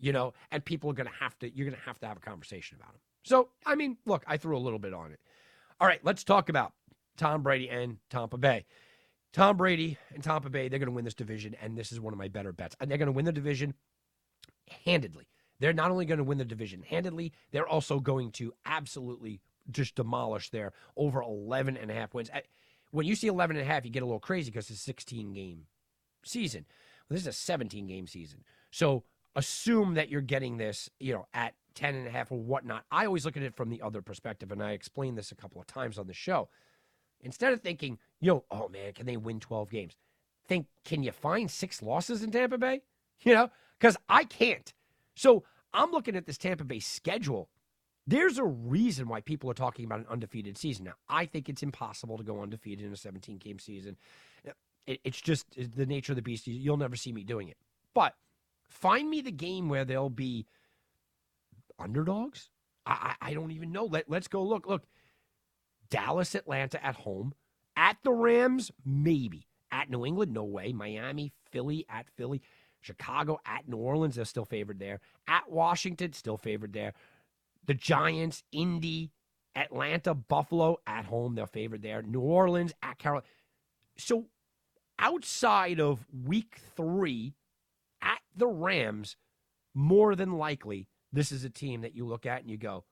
you 0.00 0.12
know, 0.12 0.34
and 0.50 0.64
people 0.64 0.90
are 0.90 0.94
going 0.94 1.08
to 1.08 1.14
have 1.20 1.38
to, 1.38 1.56
you're 1.56 1.66
going 1.66 1.78
to 1.78 1.86
have 1.86 2.00
to 2.00 2.08
have 2.08 2.16
a 2.16 2.20
conversation 2.20 2.78
about 2.80 2.94
him. 2.94 3.00
So, 3.22 3.50
I 3.64 3.74
mean, 3.74 3.98
look, 4.06 4.24
I 4.26 4.36
threw 4.36 4.56
a 4.56 4.58
little 4.58 4.78
bit 4.78 4.94
on 4.94 5.12
it. 5.12 5.20
All 5.80 5.86
right, 5.86 6.00
let's 6.02 6.24
talk 6.24 6.48
about 6.48 6.72
Tom 7.16 7.42
Brady 7.42 7.68
and 7.68 7.98
Tampa 8.10 8.38
Bay. 8.38 8.64
Tom 9.32 9.56
Brady 9.56 9.96
and 10.14 10.22
Tampa 10.22 10.50
Bay, 10.50 10.68
they're 10.68 10.78
going 10.78 10.88
to 10.88 10.94
win 10.94 11.04
this 11.04 11.14
division, 11.14 11.56
and 11.60 11.76
this 11.76 11.90
is 11.92 12.00
one 12.00 12.12
of 12.12 12.18
my 12.18 12.28
better 12.28 12.52
bets. 12.52 12.76
They're 12.78 12.98
going 12.98 13.06
to 13.06 13.12
win 13.12 13.24
the 13.24 13.32
division 13.32 13.74
handedly. 14.84 15.28
They're 15.58 15.72
not 15.72 15.90
only 15.90 16.04
going 16.04 16.18
to 16.18 16.24
win 16.24 16.38
the 16.38 16.44
division 16.44 16.82
handedly, 16.82 17.32
they're 17.50 17.66
also 17.66 18.00
going 18.00 18.32
to 18.32 18.52
absolutely 18.66 19.40
just 19.70 19.94
demolish 19.94 20.50
their 20.50 20.72
over 20.96 21.22
11 21.22 21.76
and 21.76 21.90
a 21.90 21.94
half 21.94 22.12
wins. 22.14 22.30
When 22.90 23.06
you 23.06 23.14
see 23.14 23.28
11 23.28 23.56
and 23.56 23.64
a 23.64 23.72
half, 23.72 23.84
you 23.84 23.90
get 23.90 24.02
a 24.02 24.06
little 24.06 24.20
crazy 24.20 24.50
because 24.50 24.68
it's 24.68 24.80
a 24.80 24.82
16 24.82 25.32
game 25.32 25.66
season. 26.24 26.66
Well, 27.08 27.14
this 27.14 27.22
is 27.22 27.28
a 27.28 27.32
17 27.32 27.86
game 27.86 28.06
season. 28.06 28.44
So 28.70 29.04
assume 29.34 29.94
that 29.94 30.08
you're 30.10 30.20
getting 30.20 30.56
this, 30.56 30.90
you 30.98 31.14
know, 31.14 31.26
at 31.32 31.54
10 31.74 31.94
and 31.94 32.06
a 32.06 32.10
half 32.10 32.30
or 32.30 32.38
whatnot. 32.38 32.84
I 32.90 33.06
always 33.06 33.24
look 33.24 33.36
at 33.36 33.42
it 33.42 33.54
from 33.54 33.70
the 33.70 33.82
other 33.82 34.02
perspective, 34.02 34.52
and 34.52 34.62
I 34.62 34.72
explained 34.72 35.18
this 35.18 35.32
a 35.32 35.36
couple 35.36 35.60
of 35.60 35.66
times 35.66 35.98
on 35.98 36.06
the 36.06 36.14
show. 36.14 36.48
Instead 37.20 37.52
of 37.52 37.60
thinking, 37.60 37.98
yo, 38.20 38.44
oh 38.50 38.68
man, 38.68 38.92
can 38.92 39.06
they 39.06 39.16
win 39.16 39.40
12 39.40 39.70
games? 39.70 39.96
Think, 40.46 40.66
can 40.84 41.02
you 41.02 41.12
find 41.12 41.50
six 41.50 41.82
losses 41.82 42.22
in 42.22 42.30
Tampa 42.30 42.58
Bay? 42.58 42.82
You 43.24 43.34
know, 43.34 43.50
because 43.78 43.96
I 44.08 44.24
can't. 44.24 44.74
So 45.14 45.44
I'm 45.72 45.92
looking 45.92 46.16
at 46.16 46.26
this 46.26 46.38
Tampa 46.38 46.64
Bay 46.64 46.80
schedule. 46.80 47.50
There's 48.04 48.36
a 48.36 48.44
reason 48.44 49.06
why 49.06 49.20
people 49.20 49.48
are 49.48 49.54
talking 49.54 49.84
about 49.84 50.00
an 50.00 50.06
undefeated 50.10 50.58
season. 50.58 50.86
Now, 50.86 50.94
I 51.08 51.26
think 51.26 51.48
it's 51.48 51.62
impossible 51.62 52.18
to 52.18 52.24
go 52.24 52.42
undefeated 52.42 52.84
in 52.84 52.92
a 52.92 52.96
17 52.96 53.38
game 53.38 53.60
season. 53.60 53.96
It's 54.88 55.20
just 55.20 55.46
the 55.56 55.86
nature 55.86 56.10
of 56.10 56.16
the 56.16 56.22
beast. 56.22 56.48
You'll 56.48 56.76
never 56.76 56.96
see 56.96 57.12
me 57.12 57.22
doing 57.22 57.48
it. 57.48 57.56
But 57.94 58.14
find 58.68 59.08
me 59.08 59.20
the 59.20 59.30
game 59.30 59.68
where 59.68 59.84
there'll 59.84 60.10
be 60.10 60.46
underdogs. 61.78 62.50
I, 62.86 63.14
I, 63.20 63.30
I 63.30 63.34
don't 63.34 63.52
even 63.52 63.72
know. 63.72 63.84
Let, 63.84 64.10
let's 64.10 64.28
go 64.28 64.42
look. 64.42 64.66
Look, 64.66 64.84
Dallas, 65.90 66.34
Atlanta 66.34 66.84
at 66.84 66.96
home. 66.96 67.34
At 67.76 67.96
the 68.02 68.12
Rams, 68.12 68.70
maybe. 68.84 69.46
At 69.70 69.90
New 69.90 70.04
England, 70.04 70.32
no 70.32 70.44
way. 70.44 70.72
Miami, 70.72 71.32
Philly, 71.50 71.86
at 71.88 72.06
Philly. 72.16 72.42
Chicago, 72.80 73.38
at 73.46 73.68
New 73.68 73.76
Orleans, 73.76 74.16
they're 74.16 74.24
still 74.24 74.44
favored 74.44 74.78
there. 74.78 75.00
At 75.28 75.50
Washington, 75.50 76.12
still 76.12 76.36
favored 76.36 76.72
there. 76.72 76.92
The 77.66 77.74
Giants, 77.74 78.42
Indy, 78.50 79.12
Atlanta, 79.54 80.14
Buffalo, 80.14 80.78
at 80.86 81.04
home, 81.04 81.34
they're 81.34 81.46
favored 81.46 81.82
there. 81.82 82.02
New 82.02 82.20
Orleans, 82.20 82.72
at 82.82 82.98
Carolina. 82.98 83.26
So 83.96 84.26
outside 84.98 85.80
of 85.80 86.04
week 86.24 86.58
three, 86.76 87.34
at 88.02 88.20
the 88.36 88.48
Rams, 88.48 89.16
more 89.74 90.16
than 90.16 90.32
likely, 90.32 90.88
this 91.12 91.32
is 91.32 91.44
a 91.44 91.50
team 91.50 91.82
that 91.82 91.94
you 91.94 92.06
look 92.06 92.26
at 92.26 92.40
and 92.40 92.50
you 92.50 92.56
go, 92.56 92.84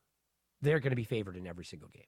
they're 0.62 0.80
going 0.80 0.90
to 0.90 0.96
be 0.96 1.04
favored 1.04 1.36
in 1.36 1.46
every 1.46 1.64
single 1.64 1.88
game. 1.88 2.04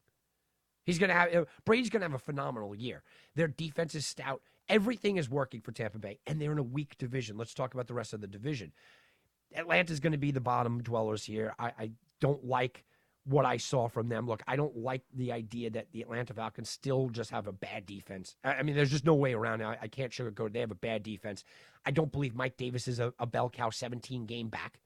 He's 0.85 0.99
going 0.99 1.09
to 1.09 1.15
have 1.15 1.35
uh, 1.35 1.45
Brady's 1.65 1.91
going 1.91 2.01
to 2.01 2.09
have 2.09 2.15
a 2.15 2.19
phenomenal 2.19 2.75
year. 2.75 3.03
Their 3.35 3.49
defense 3.49 3.95
is 3.95 4.05
stout. 4.05 4.43
Everything 4.69 5.17
is 5.17 5.31
working 5.31 5.61
for 5.61 5.73
Tampa 5.73 5.99
Bay, 5.99 6.19
and 6.27 6.41
they're 6.41 6.53
in 6.53 6.59
a 6.59 6.63
weak 6.63 6.97
division. 6.99 7.37
Let's 7.37 7.55
talk 7.55 7.75
about 7.75 7.87
the 7.87 7.95
rest 7.95 8.13
of 8.13 8.21
the 8.21 8.27
division. 8.27 8.73
Atlanta's 9.55 10.01
going 10.01 10.13
to 10.13 10.19
be 10.19 10.31
the 10.31 10.41
bottom 10.41 10.83
dwellers 10.83 11.25
here. 11.25 11.55
I, 11.59 11.73
I 11.79 11.91
don't 12.21 12.45
like 12.45 12.85
what 13.25 13.45
I 13.45 13.57
saw 13.57 13.89
from 13.89 14.09
them. 14.09 14.27
Look, 14.27 14.43
I 14.47 14.57
don't 14.57 14.77
like 14.77 15.03
the 15.15 15.33
idea 15.33 15.71
that 15.71 15.93
the 15.93 16.03
Atlanta 16.03 16.35
Falcons 16.35 16.69
still 16.69 17.09
just 17.11 17.31
have 17.31 17.47
a 17.47 17.53
bad 17.53 17.87
defense. 17.87 18.37
I, 18.45 18.63
mean, 18.63 18.75
there's 18.75 18.91
just 18.91 19.05
no 19.05 19.15
way 19.15 19.35
around 19.35 19.61
it. 19.61 19.65
I, 19.65 19.79
I 19.83 19.89
can't 19.89 20.11
sugarcoat 20.11 20.49
it. 20.49 20.53
They 20.55 20.61
have 20.61 20.71
a 20.71 20.77
bad 20.77 21.03
defense. 21.03 21.45
I 21.85 21.91
don't 21.91 22.11
believe 22.11 22.35
Mike 22.35 22.57
Davis 22.57 22.89
is 22.89 22.99
a, 22.99 23.13
a 23.19 23.27
bell 23.27 23.51
cow 23.51 23.71
17 23.71 24.27
game 24.27 24.49
back. 24.49 24.81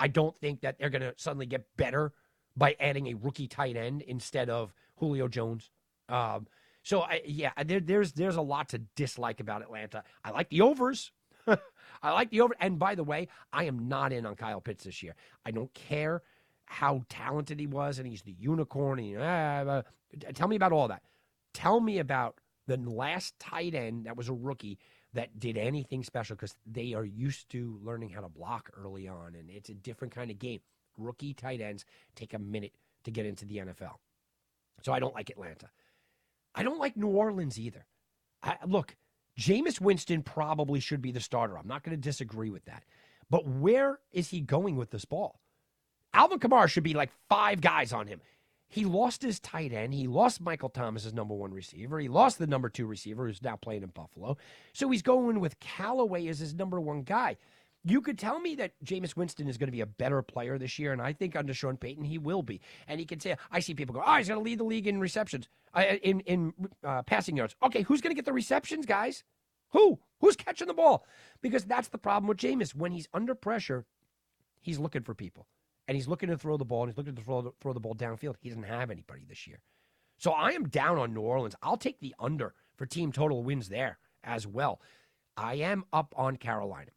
I 0.00 0.08
don't 0.08 0.36
think 0.36 0.60
that 0.60 0.78
they're 0.78 0.90
going 0.90 1.02
to 1.02 1.14
suddenly 1.16 1.46
get 1.46 1.64
better 1.76 2.12
by 2.56 2.76
adding 2.80 3.08
a 3.08 3.14
rookie 3.14 3.48
tight 3.48 3.76
end 3.76 4.02
instead 4.02 4.50
of 4.50 4.72
Julio 4.96 5.28
Jones. 5.28 5.70
Um, 6.08 6.46
so 6.82 7.02
I, 7.02 7.22
yeah, 7.26 7.52
there, 7.64 7.80
there's 7.80 8.12
there's 8.12 8.36
a 8.36 8.42
lot 8.42 8.70
to 8.70 8.78
dislike 8.96 9.40
about 9.40 9.62
Atlanta. 9.62 10.04
I 10.24 10.30
like 10.30 10.48
the 10.48 10.62
overs. 10.62 11.12
I 12.02 12.12
like 12.12 12.30
the 12.30 12.40
over. 12.40 12.54
And 12.60 12.78
by 12.78 12.94
the 12.94 13.04
way, 13.04 13.28
I 13.52 13.64
am 13.64 13.88
not 13.88 14.12
in 14.12 14.26
on 14.26 14.36
Kyle 14.36 14.60
Pitts 14.60 14.84
this 14.84 15.02
year. 15.02 15.14
I 15.44 15.50
don't 15.50 15.72
care 15.74 16.22
how 16.66 17.02
talented 17.08 17.58
he 17.58 17.66
was, 17.66 17.98
and 17.98 18.06
he's 18.06 18.22
the 18.22 18.36
unicorn. 18.38 18.98
And, 18.98 19.22
uh, 19.22 19.82
tell 20.34 20.48
me 20.48 20.56
about 20.56 20.72
all 20.72 20.88
that. 20.88 21.02
Tell 21.54 21.80
me 21.80 21.98
about 21.98 22.38
the 22.66 22.76
last 22.76 23.38
tight 23.38 23.74
end 23.74 24.04
that 24.04 24.16
was 24.16 24.28
a 24.28 24.34
rookie 24.34 24.78
that 25.14 25.38
did 25.38 25.56
anything 25.56 26.04
special 26.04 26.36
because 26.36 26.54
they 26.66 26.94
are 26.94 27.04
used 27.04 27.48
to 27.50 27.78
learning 27.82 28.10
how 28.10 28.20
to 28.20 28.28
block 28.28 28.70
early 28.76 29.08
on, 29.08 29.34
and 29.34 29.50
it's 29.50 29.70
a 29.70 29.74
different 29.74 30.14
kind 30.14 30.30
of 30.30 30.38
game. 30.38 30.60
Rookie 30.96 31.34
tight 31.34 31.60
ends 31.60 31.84
take 32.14 32.34
a 32.34 32.38
minute 32.38 32.72
to 33.04 33.10
get 33.10 33.26
into 33.26 33.44
the 33.44 33.58
NFL. 33.58 33.94
So 34.82 34.92
I 34.92 35.00
don't 35.00 35.14
like 35.14 35.30
Atlanta. 35.30 35.70
I 36.54 36.62
don't 36.62 36.78
like 36.78 36.96
New 36.96 37.08
Orleans 37.08 37.58
either. 37.58 37.86
I, 38.42 38.56
look, 38.66 38.96
Jameis 39.38 39.80
Winston 39.80 40.22
probably 40.22 40.80
should 40.80 41.00
be 41.00 41.12
the 41.12 41.20
starter. 41.20 41.56
I'm 41.56 41.68
not 41.68 41.82
going 41.82 41.96
to 41.96 42.00
disagree 42.00 42.50
with 42.50 42.64
that. 42.64 42.84
But 43.30 43.46
where 43.46 44.00
is 44.12 44.30
he 44.30 44.40
going 44.40 44.76
with 44.76 44.90
this 44.90 45.04
ball? 45.04 45.40
Alvin 46.14 46.38
Kamara 46.38 46.68
should 46.68 46.82
be 46.82 46.94
like 46.94 47.10
five 47.28 47.60
guys 47.60 47.92
on 47.92 48.06
him. 48.06 48.20
He 48.68 48.84
lost 48.84 49.22
his 49.22 49.40
tight 49.40 49.72
end. 49.72 49.94
He 49.94 50.06
lost 50.06 50.40
Michael 50.40 50.68
Thomas 50.68 51.06
as 51.06 51.14
number 51.14 51.34
one 51.34 51.52
receiver. 51.52 51.98
He 51.98 52.08
lost 52.08 52.38
the 52.38 52.46
number 52.46 52.68
two 52.68 52.86
receiver 52.86 53.26
who's 53.26 53.42
now 53.42 53.56
playing 53.56 53.82
in 53.82 53.88
Buffalo. 53.88 54.36
So 54.74 54.90
he's 54.90 55.02
going 55.02 55.40
with 55.40 55.58
Callaway 55.58 56.26
as 56.28 56.38
his 56.38 56.54
number 56.54 56.78
one 56.78 57.02
guy. 57.02 57.38
You 57.84 58.02
could 58.02 58.18
tell 58.18 58.40
me 58.40 58.54
that 58.56 58.72
Jameis 58.84 59.16
Winston 59.16 59.48
is 59.48 59.56
going 59.56 59.68
to 59.68 59.72
be 59.72 59.80
a 59.80 59.86
better 59.86 60.20
player 60.20 60.58
this 60.58 60.78
year, 60.78 60.92
and 60.92 61.00
I 61.00 61.12
think 61.12 61.36
under 61.36 61.54
Sean 61.54 61.76
Payton 61.76 62.04
he 62.04 62.18
will 62.18 62.42
be. 62.42 62.60
And 62.86 63.00
he 63.00 63.06
can 63.06 63.20
say, 63.20 63.36
I 63.50 63.60
see 63.60 63.72
people 63.72 63.94
go, 63.94 64.02
oh, 64.04 64.16
he's 64.16 64.28
going 64.28 64.40
to 64.40 64.44
lead 64.44 64.58
the 64.58 64.64
league 64.64 64.86
in 64.86 65.00
receptions, 65.00 65.48
uh, 65.74 65.94
in 66.02 66.20
in 66.20 66.52
uh, 66.84 67.02
passing 67.04 67.36
yards. 67.36 67.56
Okay, 67.62 67.82
who's 67.82 68.00
going 68.00 68.10
to 68.10 68.16
get 68.16 68.24
the 68.26 68.32
receptions, 68.32 68.84
guys? 68.84 69.24
Who? 69.70 69.98
Who's 70.20 70.36
catching 70.36 70.66
the 70.66 70.74
ball? 70.74 71.06
Because 71.40 71.64
that's 71.64 71.88
the 71.88 71.98
problem 71.98 72.28
with 72.28 72.38
Jameis. 72.38 72.74
When 72.74 72.92
he's 72.92 73.08
under 73.14 73.34
pressure, 73.34 73.86
he's 74.60 74.78
looking 74.78 75.02
for 75.02 75.14
people, 75.14 75.46
and 75.88 75.96
he's 75.96 76.06
looking 76.06 76.28
to 76.28 76.38
throw 76.38 76.56
the 76.56 76.64
ball, 76.64 76.82
and 76.82 76.92
he's 76.92 76.98
looking 76.98 77.16
to 77.16 77.22
throw 77.22 77.42
the, 77.42 77.50
throw 77.60 77.72
the 77.72 77.80
ball 77.80 77.94
downfield. 77.94 78.36
He 78.40 78.50
doesn't 78.50 78.62
have 78.64 78.90
anybody 78.90 79.24
this 79.28 79.46
year. 79.46 79.58
So 80.18 80.32
I 80.32 80.50
am 80.50 80.68
down 80.68 80.98
on 80.98 81.14
New 81.14 81.22
Orleans. 81.22 81.56
I'll 81.62 81.76
take 81.76 82.00
the 82.00 82.14
under 82.20 82.54
for 82.76 82.86
team 82.86 83.10
total 83.10 83.42
wins 83.42 83.68
there 83.68 83.98
as 84.22 84.46
well. 84.46 84.80
I 85.36 85.54
am 85.54 85.84
up 85.92 86.12
on 86.16 86.36
Carolina. 86.36 86.90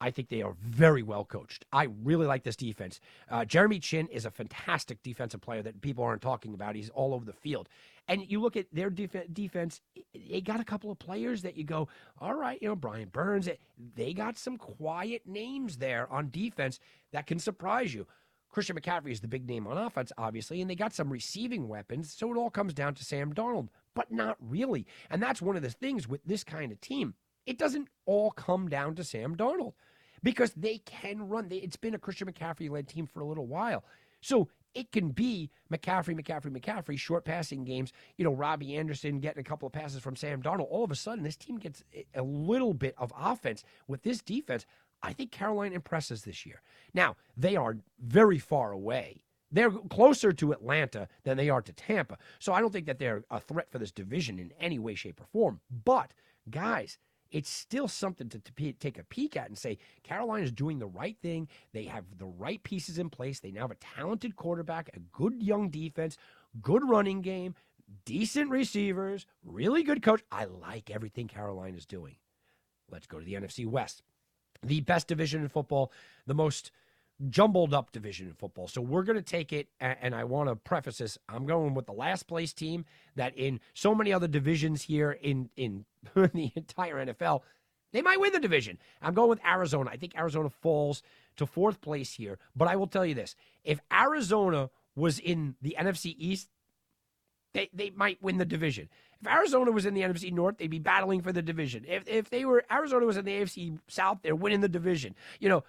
I 0.00 0.10
think 0.10 0.28
they 0.28 0.42
are 0.42 0.54
very 0.60 1.02
well 1.02 1.24
coached. 1.24 1.64
I 1.72 1.88
really 2.02 2.26
like 2.26 2.42
this 2.42 2.56
defense. 2.56 3.00
Uh, 3.30 3.44
Jeremy 3.44 3.78
Chinn 3.78 4.08
is 4.08 4.26
a 4.26 4.30
fantastic 4.30 5.02
defensive 5.02 5.40
player 5.40 5.62
that 5.62 5.80
people 5.80 6.04
aren't 6.04 6.20
talking 6.20 6.52
about. 6.52 6.74
He's 6.74 6.90
all 6.90 7.14
over 7.14 7.24
the 7.24 7.32
field. 7.32 7.68
And 8.08 8.28
you 8.28 8.40
look 8.40 8.56
at 8.56 8.66
their 8.72 8.90
def- 8.90 9.32
defense, 9.32 9.80
they 10.12 10.42
got 10.42 10.60
a 10.60 10.64
couple 10.64 10.90
of 10.90 10.98
players 10.98 11.42
that 11.42 11.56
you 11.56 11.64
go, 11.64 11.88
all 12.20 12.34
right, 12.34 12.60
you 12.60 12.68
know, 12.68 12.76
Brian 12.76 13.08
Burns, 13.08 13.48
they 13.96 14.12
got 14.12 14.36
some 14.36 14.58
quiet 14.58 15.22
names 15.26 15.78
there 15.78 16.12
on 16.12 16.28
defense 16.30 16.80
that 17.12 17.26
can 17.26 17.38
surprise 17.38 17.94
you. 17.94 18.06
Christian 18.54 18.78
McCaffrey 18.78 19.10
is 19.10 19.20
the 19.20 19.26
big 19.26 19.48
name 19.48 19.66
on 19.66 19.76
offense, 19.76 20.12
obviously, 20.16 20.60
and 20.60 20.70
they 20.70 20.76
got 20.76 20.94
some 20.94 21.12
receiving 21.12 21.66
weapons. 21.66 22.14
So 22.16 22.32
it 22.32 22.38
all 22.38 22.50
comes 22.50 22.72
down 22.72 22.94
to 22.94 23.04
Sam 23.04 23.34
Darnold, 23.34 23.66
but 23.96 24.12
not 24.12 24.36
really. 24.40 24.86
And 25.10 25.20
that's 25.20 25.42
one 25.42 25.56
of 25.56 25.62
the 25.62 25.70
things 25.70 26.06
with 26.06 26.22
this 26.24 26.44
kind 26.44 26.70
of 26.70 26.80
team. 26.80 27.14
It 27.46 27.58
doesn't 27.58 27.88
all 28.06 28.30
come 28.30 28.68
down 28.68 28.94
to 28.94 29.02
Sam 29.02 29.34
Darnold 29.34 29.72
because 30.22 30.52
they 30.54 30.78
can 30.78 31.28
run. 31.28 31.48
It's 31.50 31.76
been 31.76 31.96
a 31.96 31.98
Christian 31.98 32.30
McCaffrey 32.30 32.70
led 32.70 32.86
team 32.86 33.08
for 33.08 33.20
a 33.20 33.26
little 33.26 33.48
while. 33.48 33.84
So 34.20 34.48
it 34.72 34.92
can 34.92 35.10
be 35.10 35.50
McCaffrey, 35.72 36.18
McCaffrey, 36.18 36.56
McCaffrey, 36.56 36.98
short 36.98 37.24
passing 37.24 37.64
games. 37.64 37.92
You 38.16 38.24
know, 38.24 38.32
Robby 38.32 38.76
Anderson 38.76 39.20
getting 39.20 39.40
a 39.40 39.44
couple 39.44 39.66
of 39.66 39.72
passes 39.72 40.00
from 40.00 40.16
Sam 40.16 40.42
Darnold. 40.42 40.68
All 40.70 40.84
of 40.84 40.90
a 40.90 40.96
sudden, 40.96 41.24
this 41.24 41.36
team 41.36 41.58
gets 41.58 41.82
a 42.14 42.22
little 42.22 42.72
bit 42.72 42.94
of 42.98 43.12
offense 43.18 43.64
with 43.88 44.02
this 44.04 44.22
defense. 44.22 44.64
I 45.04 45.12
think 45.12 45.30
Carolina 45.30 45.74
impresses 45.74 46.22
this 46.22 46.46
year. 46.46 46.62
Now, 46.94 47.16
they 47.36 47.56
are 47.56 47.76
very 48.00 48.38
far 48.38 48.72
away. 48.72 49.22
They're 49.52 49.70
closer 49.70 50.32
to 50.32 50.52
Atlanta 50.52 51.08
than 51.22 51.36
they 51.36 51.50
are 51.50 51.62
to 51.62 51.72
Tampa. 51.72 52.18
So 52.38 52.52
I 52.52 52.60
don't 52.60 52.72
think 52.72 52.86
that 52.86 52.98
they're 52.98 53.22
a 53.30 53.38
threat 53.38 53.70
for 53.70 53.78
this 53.78 53.92
division 53.92 54.38
in 54.38 54.52
any 54.58 54.78
way, 54.78 54.94
shape, 54.94 55.20
or 55.20 55.26
form. 55.26 55.60
But, 55.84 56.12
guys, 56.50 56.98
it's 57.30 57.50
still 57.50 57.86
something 57.86 58.28
to, 58.30 58.38
to 58.38 58.72
take 58.72 58.98
a 58.98 59.04
peek 59.04 59.36
at 59.36 59.48
and 59.48 59.58
say 59.58 59.78
Carolina 60.02 60.44
is 60.44 60.52
doing 60.52 60.78
the 60.78 60.86
right 60.86 61.16
thing. 61.20 61.48
They 61.72 61.84
have 61.84 62.04
the 62.16 62.26
right 62.26 62.62
pieces 62.62 62.98
in 62.98 63.10
place. 63.10 63.40
They 63.40 63.50
now 63.50 63.62
have 63.62 63.72
a 63.72 63.96
talented 63.96 64.36
quarterback, 64.36 64.90
a 64.94 65.00
good 65.00 65.42
young 65.42 65.68
defense, 65.68 66.16
good 66.62 66.88
running 66.88 67.20
game, 67.20 67.54
decent 68.04 68.50
receivers, 68.50 69.26
really 69.44 69.82
good 69.82 70.02
coach. 70.02 70.22
I 70.32 70.46
like 70.46 70.90
everything 70.90 71.28
Carolina 71.28 71.76
is 71.76 71.86
doing. 71.86 72.16
Let's 72.90 73.06
go 73.06 73.18
to 73.18 73.24
the 73.24 73.34
NFC 73.34 73.66
West. 73.66 74.02
The 74.64 74.80
best 74.80 75.08
division 75.08 75.42
in 75.42 75.48
football, 75.48 75.92
the 76.26 76.34
most 76.34 76.70
jumbled 77.30 77.72
up 77.72 77.92
division 77.92 78.26
in 78.26 78.34
football. 78.34 78.68
So 78.68 78.80
we're 78.80 79.02
going 79.02 79.16
to 79.16 79.22
take 79.22 79.52
it, 79.52 79.68
and 79.80 80.14
I 80.14 80.24
want 80.24 80.48
to 80.48 80.56
preface 80.56 80.98
this. 80.98 81.18
I'm 81.28 81.46
going 81.46 81.74
with 81.74 81.86
the 81.86 81.92
last 81.92 82.26
place 82.26 82.52
team 82.52 82.84
that 83.16 83.36
in 83.36 83.60
so 83.72 83.94
many 83.94 84.12
other 84.12 84.28
divisions 84.28 84.82
here 84.82 85.12
in 85.12 85.50
in 85.56 85.84
the 86.14 86.52
entire 86.54 87.06
NFL, 87.06 87.42
they 87.92 88.02
might 88.02 88.20
win 88.20 88.32
the 88.32 88.40
division. 88.40 88.78
I'm 89.00 89.14
going 89.14 89.28
with 89.28 89.44
Arizona. 89.46 89.90
I 89.92 89.96
think 89.96 90.16
Arizona 90.16 90.50
falls 90.50 91.02
to 91.36 91.46
fourth 91.46 91.80
place 91.80 92.14
here. 92.14 92.38
But 92.56 92.68
I 92.68 92.76
will 92.76 92.88
tell 92.88 93.06
you 93.06 93.14
this: 93.14 93.36
if 93.62 93.80
Arizona 93.92 94.70
was 94.96 95.18
in 95.18 95.54
the 95.62 95.76
NFC 95.78 96.14
East, 96.18 96.48
they 97.52 97.70
they 97.72 97.90
might 97.90 98.22
win 98.22 98.38
the 98.38 98.44
division. 98.44 98.88
If 99.24 99.32
Arizona 99.32 99.70
was 99.70 99.86
in 99.86 99.94
the 99.94 100.02
NFC 100.02 100.30
North, 100.32 100.58
they'd 100.58 100.68
be 100.68 100.78
battling 100.78 101.22
for 101.22 101.32
the 101.32 101.40
division. 101.40 101.84
If 101.88 102.06
if 102.06 102.28
they 102.28 102.44
were 102.44 102.62
Arizona 102.70 103.06
was 103.06 103.16
in 103.16 103.24
the 103.24 103.32
AFC 103.32 103.78
South, 103.88 104.18
they're 104.22 104.36
winning 104.36 104.60
the 104.60 104.68
division. 104.68 105.14
You 105.40 105.48
know, 105.48 105.64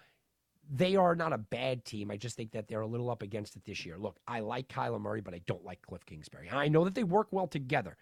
they 0.70 0.97
are 0.97 1.16
not 1.16 1.32
a 1.32 1.38
bad 1.38 1.86
team. 1.86 2.12
I 2.12 2.18
just 2.18 2.36
think 2.36 2.51
that 2.51 2.68
they're 2.68 2.82
a 2.82 2.88
little 2.88 3.10
up 3.10 3.22
against 3.22 3.56
it 3.56 3.64
this 3.64 3.86
year. 3.86 3.97
Look, 3.97 4.18
I 4.28 4.41
like 4.41 4.68
Kyler 4.68 4.99
Murray, 4.99 5.22
but 5.22 5.34
I 5.34 5.41
don't 5.45 5.64
like 5.64 5.82
Cliff 5.84 6.06
Kingsbury. 6.06 6.49
I 6.51 6.68
know 6.68 6.84
that 6.84 6.95
they 6.95 7.06
work 7.06 7.28
well 7.32 7.47
together, 7.47 7.95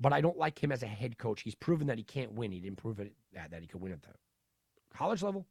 but 0.00 0.12
I 0.12 0.20
don't 0.20 0.38
like 0.38 0.62
him 0.62 0.72
as 0.72 0.82
a 0.82 0.88
head 0.88 1.18
coach. 1.18 1.42
He's 1.42 1.54
proven 1.54 1.86
that 1.86 1.98
he 1.98 2.04
can't 2.04 2.32
win. 2.32 2.50
He 2.50 2.60
didn't 2.60 2.78
prove 2.78 2.98
it 2.98 3.12
uh, 3.36 3.42
that 3.50 3.60
he 3.60 3.68
could 3.68 3.80
win 3.80 3.92
at 3.92 4.02
the 4.02 4.08
college 4.92 5.22
level. 5.22 5.46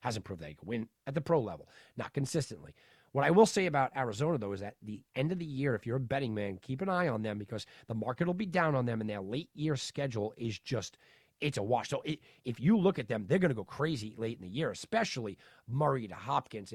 Hasn't 0.00 0.24
proved 0.24 0.40
that 0.42 0.48
he 0.48 0.54
could 0.54 0.68
win 0.68 0.88
at 1.06 1.14
the 1.14 1.20
pro 1.20 1.40
level, 1.40 1.68
not 1.96 2.12
consistently. 2.12 2.74
What 3.12 3.24
I 3.24 3.30
will 3.30 3.46
say 3.46 3.66
about 3.66 3.90
Arizona, 3.96 4.38
though, 4.38 4.52
is 4.52 4.62
at 4.62 4.76
the 4.82 5.02
end 5.16 5.32
of 5.32 5.38
the 5.38 5.44
year, 5.44 5.74
if 5.74 5.84
you're 5.84 5.96
a 5.96 6.00
betting 6.00 6.32
man, 6.32 6.58
keep 6.62 6.80
an 6.80 6.88
eye 6.88 7.08
on 7.08 7.22
them 7.22 7.38
because 7.38 7.66
the 7.88 7.94
market 7.94 8.26
will 8.26 8.34
be 8.34 8.46
down 8.46 8.74
on 8.76 8.86
them, 8.86 9.00
and 9.00 9.10
their 9.10 9.20
late 9.20 9.50
year 9.54 9.76
schedule 9.76 10.32
is 10.36 10.58
just 10.58 10.96
it's 11.40 11.58
a 11.58 11.62
wash. 11.62 11.88
So 11.88 12.02
it, 12.04 12.20
if 12.44 12.60
you 12.60 12.76
look 12.76 12.98
at 12.98 13.08
them, 13.08 13.24
they're 13.26 13.38
going 13.38 13.50
to 13.50 13.54
go 13.54 13.64
crazy 13.64 14.14
late 14.16 14.38
in 14.38 14.42
the 14.42 14.54
year, 14.54 14.70
especially 14.70 15.38
Murray 15.66 16.06
to 16.06 16.14
Hopkins. 16.14 16.74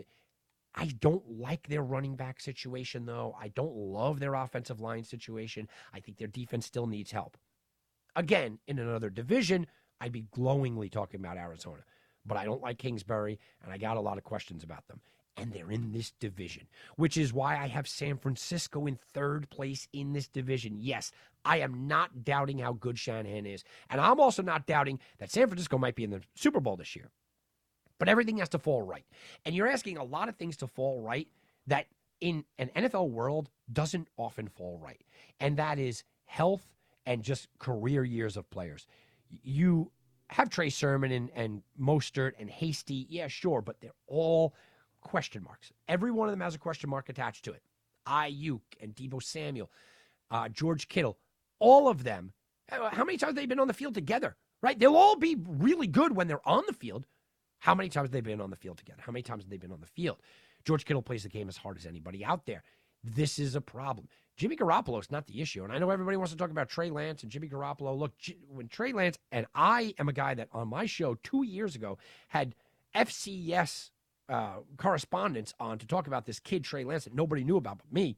I 0.73 0.87
don't 0.99 1.23
like 1.39 1.67
their 1.67 1.83
running 1.83 2.15
back 2.15 2.41
situation, 2.41 3.05
though. 3.05 3.35
I 3.39 3.49
don't 3.49 3.75
love 3.75 4.19
their 4.19 4.33
offensive 4.33 4.81
line 4.81 5.03
situation. 5.03 5.69
I 5.93 5.99
think 5.99 6.17
their 6.17 6.27
defense 6.27 6.65
still 6.65 6.87
needs 6.87 7.11
help. 7.11 7.37
Again, 8.15 8.59
in 8.67 8.79
another 8.79 9.09
division, 9.09 9.67
I'd 10.01 10.11
be 10.11 10.25
glowingly 10.31 10.89
talking 10.89 11.19
about 11.19 11.37
Arizona. 11.37 11.83
But 12.25 12.37
I 12.37 12.45
don't 12.45 12.61
like 12.61 12.79
Kingsbury, 12.79 13.39
and 13.63 13.71
I 13.71 13.77
got 13.77 13.97
a 13.97 14.01
lot 14.01 14.17
of 14.17 14.23
questions 14.23 14.63
about 14.63 14.87
them. 14.87 14.99
And 15.37 15.51
they're 15.51 15.71
in 15.71 15.91
this 15.91 16.11
division, 16.19 16.67
which 16.95 17.17
is 17.17 17.33
why 17.33 17.57
I 17.57 17.67
have 17.67 17.87
San 17.87 18.17
Francisco 18.17 18.85
in 18.85 18.97
third 19.13 19.49
place 19.49 19.87
in 19.91 20.13
this 20.13 20.27
division. 20.29 20.77
Yes, 20.79 21.11
I 21.43 21.59
am 21.59 21.87
not 21.87 22.23
doubting 22.23 22.59
how 22.59 22.73
good 22.73 22.97
Shanahan 22.97 23.45
is. 23.45 23.63
And 23.89 23.99
I'm 23.99 24.19
also 24.19 24.41
not 24.41 24.65
doubting 24.65 24.99
that 25.19 25.31
San 25.31 25.47
Francisco 25.47 25.77
might 25.77 25.95
be 25.95 26.05
in 26.05 26.11
the 26.11 26.21
Super 26.35 26.61
Bowl 26.61 26.77
this 26.77 26.95
year. 26.95 27.09
But 27.99 28.09
everything 28.09 28.37
has 28.37 28.49
to 28.49 28.59
fall 28.59 28.81
right. 28.81 29.05
And 29.45 29.55
you're 29.55 29.67
asking 29.67 29.97
a 29.97 30.03
lot 30.03 30.29
of 30.29 30.35
things 30.35 30.57
to 30.57 30.67
fall 30.67 31.01
right 31.01 31.27
that 31.67 31.87
in 32.21 32.45
an 32.57 32.69
NFL 32.75 33.09
world 33.09 33.49
doesn't 33.71 34.07
often 34.17 34.47
fall 34.47 34.79
right. 34.81 35.01
And 35.39 35.57
that 35.57 35.79
is 35.79 36.03
health 36.25 36.65
and 37.05 37.23
just 37.23 37.47
career 37.59 38.03
years 38.03 38.37
of 38.37 38.49
players. 38.49 38.87
You 39.29 39.91
have 40.29 40.49
Trey 40.49 40.69
Sermon 40.69 41.11
and, 41.11 41.29
and 41.35 41.61
Mostert 41.79 42.33
and 42.39 42.49
Hasty, 42.49 43.05
yeah, 43.09 43.27
sure, 43.27 43.61
but 43.61 43.79
they're 43.79 43.91
all 44.07 44.53
question 45.05 45.43
marks. 45.43 45.71
Every 45.87 46.11
one 46.11 46.27
of 46.27 46.33
them 46.33 46.41
has 46.41 46.55
a 46.55 46.59
question 46.59 46.89
mark 46.89 47.07
attached 47.09 47.45
to 47.45 47.53
it. 47.53 47.61
Aiyuk 48.07 48.61
and 48.81 48.95
Deebo 48.95 49.21
Samuel, 49.23 49.71
uh, 50.31 50.49
George 50.49 50.87
Kittle, 50.87 51.17
all 51.59 51.87
of 51.87 52.03
them. 52.03 52.33
Uh, 52.71 52.89
how 52.89 53.05
many 53.05 53.17
times 53.17 53.29
have 53.29 53.35
they 53.35 53.45
been 53.45 53.59
on 53.59 53.67
the 53.67 53.73
field 53.73 53.93
together? 53.93 54.35
Right? 54.61 54.77
They'll 54.77 54.95
all 54.95 55.15
be 55.15 55.37
really 55.47 55.87
good 55.87 56.15
when 56.15 56.27
they're 56.27 56.47
on 56.47 56.63
the 56.67 56.73
field. 56.73 57.05
How 57.59 57.75
many 57.75 57.89
times 57.89 58.07
have 58.07 58.11
they 58.11 58.21
been 58.21 58.41
on 58.41 58.49
the 58.49 58.55
field 58.55 58.77
together? 58.77 59.01
How 59.05 59.11
many 59.11 59.21
times 59.21 59.43
have 59.43 59.49
they 59.49 59.57
been 59.57 59.71
on 59.71 59.79
the 59.79 59.87
field? 59.87 60.17
George 60.65 60.85
Kittle 60.85 61.01
plays 61.03 61.23
the 61.23 61.29
game 61.29 61.47
as 61.47 61.57
hard 61.57 61.77
as 61.77 61.85
anybody 61.85 62.25
out 62.25 62.45
there. 62.45 62.63
This 63.03 63.37
is 63.37 63.55
a 63.55 63.61
problem. 63.61 64.07
Jimmy 64.35 64.55
Garoppolo 64.55 64.99
is 64.99 65.11
not 65.11 65.27
the 65.27 65.39
issue. 65.39 65.63
And 65.63 65.71
I 65.71 65.77
know 65.77 65.91
everybody 65.91 66.17
wants 66.17 66.31
to 66.31 66.37
talk 66.37 66.49
about 66.49 66.67
Trey 66.67 66.89
Lance 66.89 67.21
and 67.21 67.31
Jimmy 67.31 67.47
Garoppolo. 67.47 67.97
Look, 67.97 68.13
when 68.49 68.67
Trey 68.67 68.91
Lance, 68.91 69.17
and 69.31 69.45
I 69.53 69.93
am 69.99 70.09
a 70.09 70.13
guy 70.13 70.33
that 70.33 70.49
on 70.51 70.67
my 70.67 70.87
show 70.87 71.15
two 71.23 71.43
years 71.43 71.75
ago 71.75 71.99
had 72.29 72.55
FCS 72.95 73.91
uh, 74.29 74.57
correspondents 74.77 75.53
on 75.59 75.77
to 75.79 75.87
talk 75.87 76.07
about 76.07 76.25
this 76.25 76.39
kid, 76.39 76.63
Trey 76.63 76.83
Lance, 76.83 77.03
that 77.05 77.13
nobody 77.13 77.43
knew 77.43 77.57
about 77.57 77.77
but 77.77 77.91
me. 77.91 78.17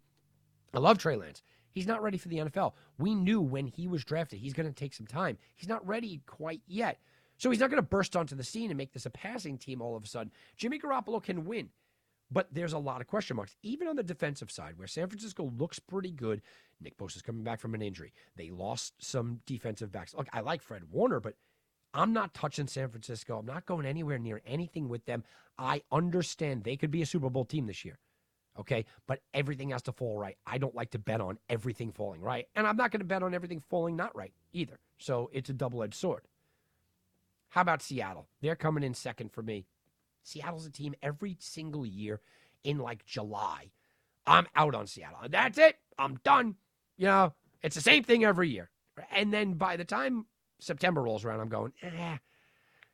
I 0.73 0.79
love 0.79 0.97
Trey 0.97 1.15
Lance. 1.15 1.41
He's 1.71 1.87
not 1.87 2.01
ready 2.01 2.17
for 2.17 2.27
the 2.27 2.37
NFL. 2.37 2.73
We 2.97 3.13
knew 3.13 3.39
when 3.39 3.67
he 3.67 3.87
was 3.87 4.03
drafted, 4.03 4.39
he's 4.39 4.53
going 4.53 4.67
to 4.67 4.73
take 4.73 4.93
some 4.93 5.05
time. 5.05 5.37
He's 5.55 5.69
not 5.69 5.85
ready 5.87 6.21
quite 6.25 6.61
yet. 6.65 6.99
So 7.37 7.51
he's 7.51 7.59
not 7.59 7.69
going 7.69 7.81
to 7.81 7.87
burst 7.87 8.15
onto 8.15 8.35
the 8.35 8.43
scene 8.43 8.71
and 8.71 8.77
make 8.77 8.93
this 8.93 9.05
a 9.05 9.11
passing 9.11 9.57
team 9.57 9.81
all 9.81 9.95
of 9.95 10.03
a 10.03 10.07
sudden. 10.07 10.31
Jimmy 10.55 10.79
Garoppolo 10.79 11.21
can 11.21 11.45
win, 11.45 11.69
but 12.31 12.47
there's 12.51 12.73
a 12.73 12.79
lot 12.79 12.99
of 12.99 13.07
question 13.07 13.35
marks, 13.35 13.55
even 13.61 13.87
on 13.87 13.95
the 13.95 14.01
defensive 14.03 14.49
side, 14.49 14.77
where 14.77 14.87
San 14.87 15.07
Francisco 15.07 15.51
looks 15.57 15.77
pretty 15.77 16.11
good. 16.11 16.41
Nick 16.81 16.97
Bosa 16.97 17.17
is 17.17 17.21
coming 17.21 17.43
back 17.43 17.59
from 17.59 17.75
an 17.75 17.81
injury. 17.81 18.11
They 18.35 18.49
lost 18.49 18.93
some 18.99 19.41
defensive 19.45 19.91
backs. 19.91 20.15
Look, 20.15 20.27
I 20.33 20.39
like 20.39 20.63
Fred 20.63 20.91
Warner, 20.91 21.19
but 21.19 21.35
I'm 21.93 22.13
not 22.13 22.33
touching 22.33 22.67
San 22.67 22.89
Francisco. 22.89 23.39
I'm 23.39 23.45
not 23.45 23.65
going 23.65 23.85
anywhere 23.85 24.19
near 24.19 24.41
anything 24.45 24.89
with 24.89 25.05
them. 25.05 25.23
I 25.57 25.81
understand 25.91 26.63
they 26.63 26.77
could 26.77 26.91
be 26.91 27.01
a 27.01 27.05
Super 27.05 27.29
Bowl 27.29 27.45
team 27.45 27.65
this 27.65 27.83
year. 27.83 27.97
Okay. 28.59 28.85
But 29.07 29.21
everything 29.33 29.69
has 29.69 29.81
to 29.83 29.91
fall 29.91 30.17
right. 30.17 30.37
I 30.45 30.57
don't 30.57 30.75
like 30.75 30.91
to 30.91 30.99
bet 30.99 31.21
on 31.21 31.37
everything 31.49 31.91
falling 31.91 32.21
right. 32.21 32.47
And 32.55 32.67
I'm 32.67 32.77
not 32.77 32.91
going 32.91 33.01
to 33.01 33.05
bet 33.05 33.23
on 33.23 33.33
everything 33.33 33.63
falling 33.69 33.95
not 33.95 34.15
right 34.15 34.33
either. 34.53 34.79
So 34.97 35.29
it's 35.33 35.49
a 35.49 35.53
double 35.53 35.83
edged 35.83 35.95
sword. 35.95 36.23
How 37.49 37.61
about 37.61 37.81
Seattle? 37.81 38.27
They're 38.41 38.55
coming 38.55 38.83
in 38.83 38.93
second 38.93 39.31
for 39.31 39.41
me. 39.41 39.65
Seattle's 40.23 40.65
a 40.65 40.71
team 40.71 40.93
every 41.01 41.37
single 41.39 41.85
year 41.85 42.19
in 42.63 42.79
like 42.79 43.05
July. 43.05 43.71
I'm 44.25 44.47
out 44.55 44.75
on 44.75 44.87
Seattle. 44.87 45.19
And 45.23 45.33
that's 45.33 45.57
it. 45.57 45.77
I'm 45.97 46.19
done. 46.23 46.55
You 46.97 47.07
know, 47.07 47.33
it's 47.63 47.75
the 47.75 47.81
same 47.81 48.03
thing 48.03 48.25
every 48.25 48.49
year. 48.49 48.69
And 49.11 49.31
then 49.31 49.53
by 49.53 49.77
the 49.77 49.85
time 49.85 50.25
September 50.59 51.01
rolls 51.01 51.25
around, 51.25 51.39
I'm 51.39 51.49
going, 51.49 51.73
eh, 51.81 52.17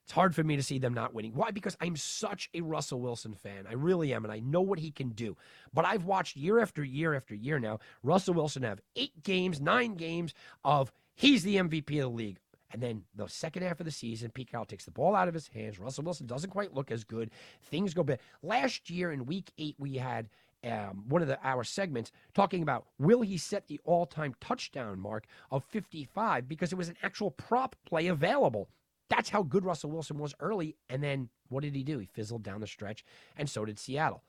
it's 0.04 0.12
hard 0.12 0.36
for 0.36 0.44
me 0.44 0.56
to 0.58 0.64
see 0.64 0.80
them 0.80 0.94
not 0.94 1.14
winning. 1.14 1.34
Why? 1.34 1.52
Because 1.52 1.78
I'm 1.80 1.96
such 1.96 2.50
a 2.54 2.62
Russell 2.62 3.00
Wilson 3.00 3.34
fan. 3.36 3.66
I 3.70 3.74
really 3.74 4.14
am, 4.14 4.26
and 4.26 4.34
I 4.34 4.40
know 4.40 4.62
what 4.62 4.80
he 4.80 4.92
can 4.92 5.10
do. 5.10 5.38
But 5.74 5.86
I've 5.86 6.04
watched 6.04 6.36
year 6.36 6.60
after 6.60 6.84
year 6.84 7.14
after 7.14 7.34
year 7.34 7.58
now 7.58 7.80
Russell 8.04 8.34
Wilson 8.34 8.64
have 8.64 8.82
eight 8.96 9.24
games, 9.24 9.62
nine 9.62 9.96
games 9.96 10.34
of 10.66 10.92
he's 11.16 11.44
the 11.44 11.56
MVP 11.56 11.98
of 11.98 12.04
the 12.04 12.10
league. 12.10 12.40
And 12.72 12.82
then 12.82 13.04
the 13.16 13.28
second 13.28 13.62
half 13.62 13.80
of 13.80 13.86
the 13.86 13.92
season, 13.92 14.32
Pete 14.32 14.50
Carroll 14.50 14.66
takes 14.66 14.86
the 14.86 14.92
ball 14.92 15.16
out 15.16 15.28
of 15.28 15.34
his 15.36 15.48
hands. 15.48 15.80
Russell 15.80 16.04
Wilson 16.04 16.26
doesn't 16.26 16.50
quite 16.50 16.74
look 16.74 16.92
as 16.92 17.04
good. 17.04 17.30
Things 17.62 17.94
go 17.94 18.04
bad. 18.04 18.20
Last 18.42 18.90
year 18.90 19.12
in 19.12 19.28
week 19.28 19.52
eight, 19.60 19.76
we 19.78 19.98
had 19.98 20.28
um, 20.64 21.04
one 21.08 21.22
of 21.22 21.28
the 21.28 21.40
our 21.44 21.64
segments 21.64 22.12
talking 22.34 22.62
about 22.62 22.86
will 23.00 23.22
he 23.22 23.38
set 23.38 23.68
the 23.68 23.80
all-time 23.84 24.34
touchdown 24.40 25.00
mark 25.00 25.26
of 25.52 25.64
55 25.66 26.48
because 26.48 26.72
it 26.72 26.78
was 26.78 26.90
an 26.90 26.98
actual 27.04 27.32
prop 27.32 27.76
play 27.86 28.08
available. 28.08 28.70
That's 29.10 29.30
how 29.30 29.44
good 29.44 29.66
Russell 29.66 29.92
Wilson 29.92 30.18
was 30.18 30.34
early. 30.40 30.76
And 30.90 31.04
then 31.04 31.30
what 31.50 31.64
did 31.64 31.76
he 31.76 31.84
do? 31.84 32.00
He 32.00 32.06
fizzled 32.06 32.44
down 32.44 32.62
the 32.62 32.68
stretch, 32.68 33.04
and 33.38 33.50
so 33.50 33.66
did 33.66 33.78
Seattle. 33.78 34.24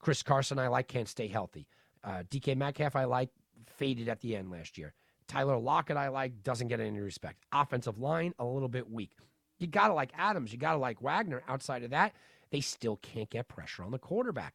Chris 0.00 0.22
Carson, 0.22 0.58
I 0.58 0.68
like, 0.68 0.88
can't 0.88 1.08
stay 1.08 1.28
healthy. 1.28 1.68
Uh, 2.02 2.22
DK 2.30 2.56
Metcalf, 2.56 2.96
I 2.96 3.04
like, 3.04 3.28
faded 3.66 4.08
at 4.08 4.20
the 4.20 4.34
end 4.34 4.50
last 4.50 4.78
year. 4.78 4.94
Tyler 5.28 5.58
Lockett, 5.58 5.96
I 5.96 6.08
like, 6.08 6.42
doesn't 6.42 6.68
get 6.68 6.80
any 6.80 6.98
respect. 6.98 7.44
Offensive 7.52 7.98
line, 7.98 8.34
a 8.38 8.44
little 8.44 8.68
bit 8.68 8.90
weak. 8.90 9.12
You 9.58 9.66
got 9.66 9.88
to 9.88 9.94
like 9.94 10.10
Adams. 10.16 10.52
You 10.52 10.58
got 10.58 10.72
to 10.72 10.78
like 10.78 11.02
Wagner. 11.02 11.42
Outside 11.46 11.84
of 11.84 11.90
that, 11.90 12.14
they 12.50 12.60
still 12.60 12.96
can't 12.96 13.30
get 13.30 13.46
pressure 13.46 13.84
on 13.84 13.90
the 13.90 13.98
quarterback. 13.98 14.54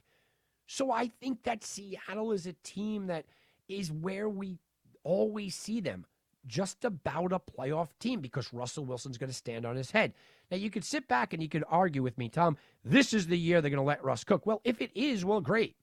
So 0.68 0.92
I 0.92 1.08
think 1.08 1.44
that 1.44 1.64
Seattle 1.64 2.32
is 2.32 2.46
a 2.46 2.54
team 2.64 3.08
that 3.08 3.26
is 3.68 3.92
where 3.92 4.30
we 4.30 4.58
always 5.04 5.56
see 5.56 5.80
them 5.80 6.06
just 6.48 6.86
about 6.86 7.34
a 7.34 7.40
playoff 7.40 7.90
team 8.00 8.20
because 8.20 8.54
Russell 8.54 8.86
Wilson's 8.86 9.18
going 9.18 9.30
to 9.30 9.36
stand 9.36 9.66
on 9.66 9.76
his 9.76 9.92
head. 9.92 10.14
Now, 10.52 10.58
you 10.58 10.70
could 10.70 10.84
sit 10.84 11.08
back 11.08 11.34
and 11.34 11.42
you 11.42 11.50
could 11.50 11.64
argue 11.70 12.04
with 12.04 12.18
me, 12.18 12.30
Tom, 12.30 12.58
this 12.84 13.14
is 13.14 13.28
the 13.28 13.38
year 13.38 13.62
they're 13.62 13.72
going 13.72 13.78
to 13.78 13.84
let 13.84 14.04
Russ 14.04 14.24
cook. 14.24 14.46
Well, 14.46 14.62
if 14.64 14.80
it 14.80 14.92
is, 14.94 15.26
well, 15.26 15.42
great. 15.42 15.76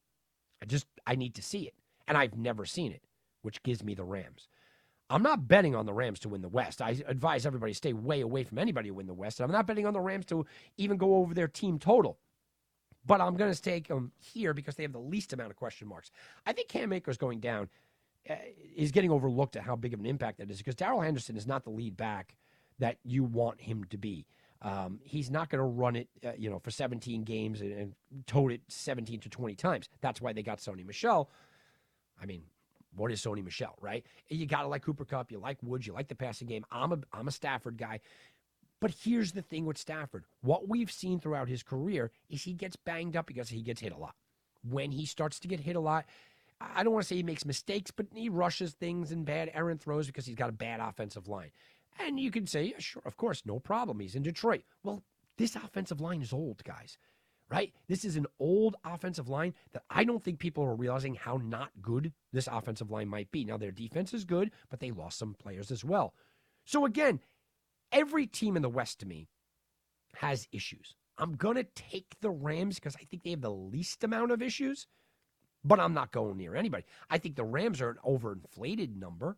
I 0.62 0.66
just, 0.66 0.86
I 1.06 1.16
need 1.16 1.34
to 1.34 1.42
see 1.42 1.62
it. 1.62 1.74
And 2.06 2.16
I've 2.16 2.36
never 2.36 2.64
seen 2.64 2.92
it, 2.92 3.02
which 3.42 3.62
gives 3.62 3.82
me 3.82 3.94
the 3.94 4.04
Rams. 4.04 4.48
I'm 5.10 5.22
not 5.22 5.48
betting 5.48 5.74
on 5.74 5.84
the 5.84 5.92
Rams 5.92 6.20
to 6.20 6.28
win 6.28 6.42
the 6.42 6.48
West. 6.48 6.80
I 6.80 6.96
advise 7.06 7.44
everybody 7.44 7.72
stay 7.72 7.92
way 7.92 8.20
away 8.20 8.44
from 8.44 8.58
anybody 8.58 8.88
to 8.88 8.94
win 8.94 9.06
the 9.06 9.14
West. 9.14 9.40
And 9.40 9.44
I'm 9.44 9.52
not 9.52 9.66
betting 9.66 9.86
on 9.86 9.92
the 9.92 10.00
Rams 10.00 10.26
to 10.26 10.46
even 10.78 10.96
go 10.96 11.16
over 11.16 11.34
their 11.34 11.48
team 11.48 11.78
total. 11.78 12.18
But 13.04 13.20
I'm 13.20 13.36
going 13.36 13.52
to 13.52 13.60
take 13.60 13.88
them 13.88 14.12
here 14.18 14.54
because 14.54 14.76
they 14.76 14.84
have 14.84 14.92
the 14.92 15.00
least 15.00 15.32
amount 15.32 15.50
of 15.50 15.56
question 15.56 15.88
marks. 15.88 16.10
I 16.46 16.52
think 16.52 16.68
Cam 16.68 16.92
Akers 16.92 17.16
going 17.16 17.40
down 17.40 17.68
uh, 18.30 18.34
is 18.76 18.92
getting 18.92 19.10
overlooked 19.10 19.56
at 19.56 19.64
how 19.64 19.74
big 19.74 19.92
of 19.92 20.00
an 20.00 20.06
impact 20.06 20.38
that 20.38 20.50
is 20.50 20.58
because 20.58 20.76
Darrell 20.76 21.00
Henderson 21.00 21.36
is 21.36 21.46
not 21.46 21.64
the 21.64 21.70
lead 21.70 21.96
back 21.96 22.36
that 22.78 22.98
you 23.04 23.24
want 23.24 23.60
him 23.60 23.84
to 23.90 23.98
be. 23.98 24.26
Um, 24.62 25.00
he's 25.02 25.30
not 25.30 25.50
going 25.50 25.58
to 25.58 25.64
run 25.64 25.96
it, 25.96 26.08
uh, 26.24 26.32
you 26.38 26.48
know, 26.48 26.60
for 26.60 26.70
17 26.70 27.24
games 27.24 27.60
and, 27.60 27.72
and 27.72 27.94
tote 28.26 28.52
it 28.52 28.60
17 28.68 29.18
to 29.20 29.28
20 29.28 29.56
times. 29.56 29.88
That's 30.00 30.20
why 30.20 30.32
they 30.32 30.42
got 30.42 30.58
Sony 30.58 30.86
Michel. 30.86 31.28
I 32.20 32.26
mean, 32.26 32.44
what 32.94 33.10
is 33.10 33.20
Sony 33.20 33.42
Michel, 33.42 33.76
right? 33.80 34.06
You 34.28 34.46
got 34.46 34.62
to 34.62 34.68
like 34.68 34.82
Cooper 34.82 35.04
Kupp. 35.04 35.32
you 35.32 35.38
like 35.38 35.58
Woods, 35.62 35.86
you 35.86 35.92
like 35.92 36.08
the 36.08 36.14
passing 36.14 36.46
game. 36.46 36.64
I'm 36.70 36.92
a 36.92 36.98
I'm 37.12 37.26
a 37.26 37.32
Stafford 37.32 37.76
guy. 37.76 38.00
But 38.82 38.96
here's 39.04 39.30
the 39.30 39.42
thing 39.42 39.64
with 39.64 39.78
Stafford. 39.78 40.24
What 40.40 40.68
we've 40.68 40.90
seen 40.90 41.20
throughout 41.20 41.48
his 41.48 41.62
career 41.62 42.10
is 42.28 42.42
he 42.42 42.52
gets 42.52 42.74
banged 42.74 43.16
up 43.16 43.26
because 43.26 43.48
he 43.48 43.62
gets 43.62 43.80
hit 43.80 43.92
a 43.92 43.96
lot. 43.96 44.16
When 44.68 44.90
he 44.90 45.06
starts 45.06 45.38
to 45.38 45.48
get 45.48 45.60
hit 45.60 45.76
a 45.76 45.80
lot, 45.80 46.04
I 46.60 46.82
don't 46.82 46.92
want 46.92 47.04
to 47.04 47.08
say 47.08 47.14
he 47.14 47.22
makes 47.22 47.44
mistakes, 47.44 47.92
but 47.92 48.06
he 48.12 48.28
rushes 48.28 48.72
things 48.72 49.12
and 49.12 49.24
bad 49.24 49.52
errant 49.54 49.80
throws 49.80 50.08
because 50.08 50.26
he's 50.26 50.34
got 50.34 50.48
a 50.48 50.52
bad 50.52 50.80
offensive 50.80 51.28
line. 51.28 51.52
And 52.00 52.18
you 52.18 52.32
can 52.32 52.44
say, 52.44 52.64
yeah, 52.64 52.80
sure, 52.80 53.02
of 53.06 53.16
course, 53.16 53.44
no 53.46 53.60
problem. 53.60 54.00
He's 54.00 54.16
in 54.16 54.24
Detroit. 54.24 54.64
Well, 54.82 55.04
this 55.38 55.54
offensive 55.54 56.00
line 56.00 56.20
is 56.20 56.32
old, 56.32 56.64
guys, 56.64 56.98
right? 57.48 57.72
This 57.86 58.04
is 58.04 58.16
an 58.16 58.26
old 58.40 58.74
offensive 58.84 59.28
line 59.28 59.54
that 59.74 59.84
I 59.90 60.02
don't 60.02 60.24
think 60.24 60.40
people 60.40 60.64
are 60.64 60.74
realizing 60.74 61.14
how 61.14 61.36
not 61.36 61.70
good 61.80 62.12
this 62.32 62.48
offensive 62.50 62.90
line 62.90 63.06
might 63.06 63.30
be. 63.30 63.44
Now, 63.44 63.58
their 63.58 63.70
defense 63.70 64.12
is 64.12 64.24
good, 64.24 64.50
but 64.70 64.80
they 64.80 64.90
lost 64.90 65.20
some 65.20 65.34
players 65.34 65.70
as 65.70 65.84
well. 65.84 66.14
So, 66.64 66.84
again, 66.84 67.20
every 67.92 68.26
team 68.26 68.56
in 68.56 68.62
the 68.62 68.68
West 68.68 69.00
to 69.00 69.06
me 69.06 69.28
has 70.16 70.48
issues. 70.52 70.94
I'm 71.18 71.34
going 71.36 71.56
to 71.56 71.64
take 71.64 72.16
the 72.20 72.30
Rams 72.30 72.76
because 72.76 72.96
I 72.96 73.04
think 73.04 73.22
they 73.22 73.30
have 73.30 73.42
the 73.42 73.50
least 73.50 74.02
amount 74.02 74.32
of 74.32 74.42
issues 74.42 74.86
but 75.64 75.80
I'm 75.80 75.94
not 75.94 76.12
going 76.12 76.36
near 76.36 76.54
anybody. 76.54 76.84
I 77.10 77.18
think 77.18 77.36
the 77.36 77.44
Rams 77.44 77.80
are 77.80 77.90
an 77.90 77.98
overinflated 78.04 78.96
number. 78.96 79.36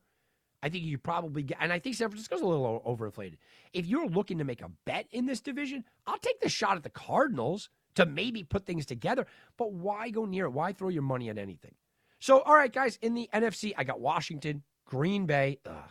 I 0.63 0.71
think 0.71 0.85
you 0.85 0.97
probably 0.97 1.43
get, 1.43 1.59
and 1.61 1.73
I 1.73 1.79
think 1.79 1.97
San 1.97 2.09
Francisco's 2.09 2.41
a 2.41 2.47
little 2.47 2.83
overinflated. 2.87 3.37
If 3.75 3.87
you're 3.87 4.07
looking 4.07 4.39
to 4.39 4.45
make 4.45 4.63
a 4.63 4.71
bet 4.87 5.07
in 5.11 5.27
this 5.27 5.41
division, 5.41 5.85
I'll 6.07 6.19
take 6.19 6.41
the 6.41 6.49
shot 6.49 6.77
at 6.77 6.83
the 6.83 6.91
Cardinals 6.91 7.69
to 7.97 8.07
maybe 8.07 8.43
put 8.43 8.65
things 8.65 8.87
together. 8.87 9.27
But 9.59 9.73
why 9.73 10.09
go 10.09 10.25
near 10.25 10.47
it? 10.47 10.53
Why 10.53 10.73
throw 10.73 10.89
your 10.89 11.03
money 11.03 11.29
at 11.29 11.37
anything? 11.37 11.75
So, 12.19 12.41
all 12.41 12.55
right, 12.55 12.73
guys, 12.73 12.99
in 13.03 13.13
the 13.15 13.29
NFC, 13.35 13.75
I 13.77 13.85
got 13.85 14.01
Washington, 14.01 14.63
Green 14.87 15.27
Bay. 15.27 15.59
Ugh, 15.67 15.91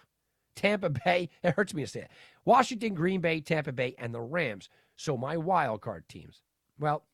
Tampa 0.55 0.89
Bay. 0.89 1.29
It 1.43 1.55
hurts 1.55 1.73
me 1.73 1.83
to 1.83 1.87
say 1.87 2.01
it. 2.01 2.11
Washington, 2.45 2.93
Green 2.93 3.21
Bay, 3.21 3.41
Tampa 3.41 3.71
Bay, 3.71 3.95
and 3.97 4.13
the 4.13 4.21
Rams. 4.21 4.69
So 4.95 5.17
my 5.17 5.37
wild 5.37 5.81
card 5.81 6.07
teams. 6.07 6.41
Well, 6.79 7.05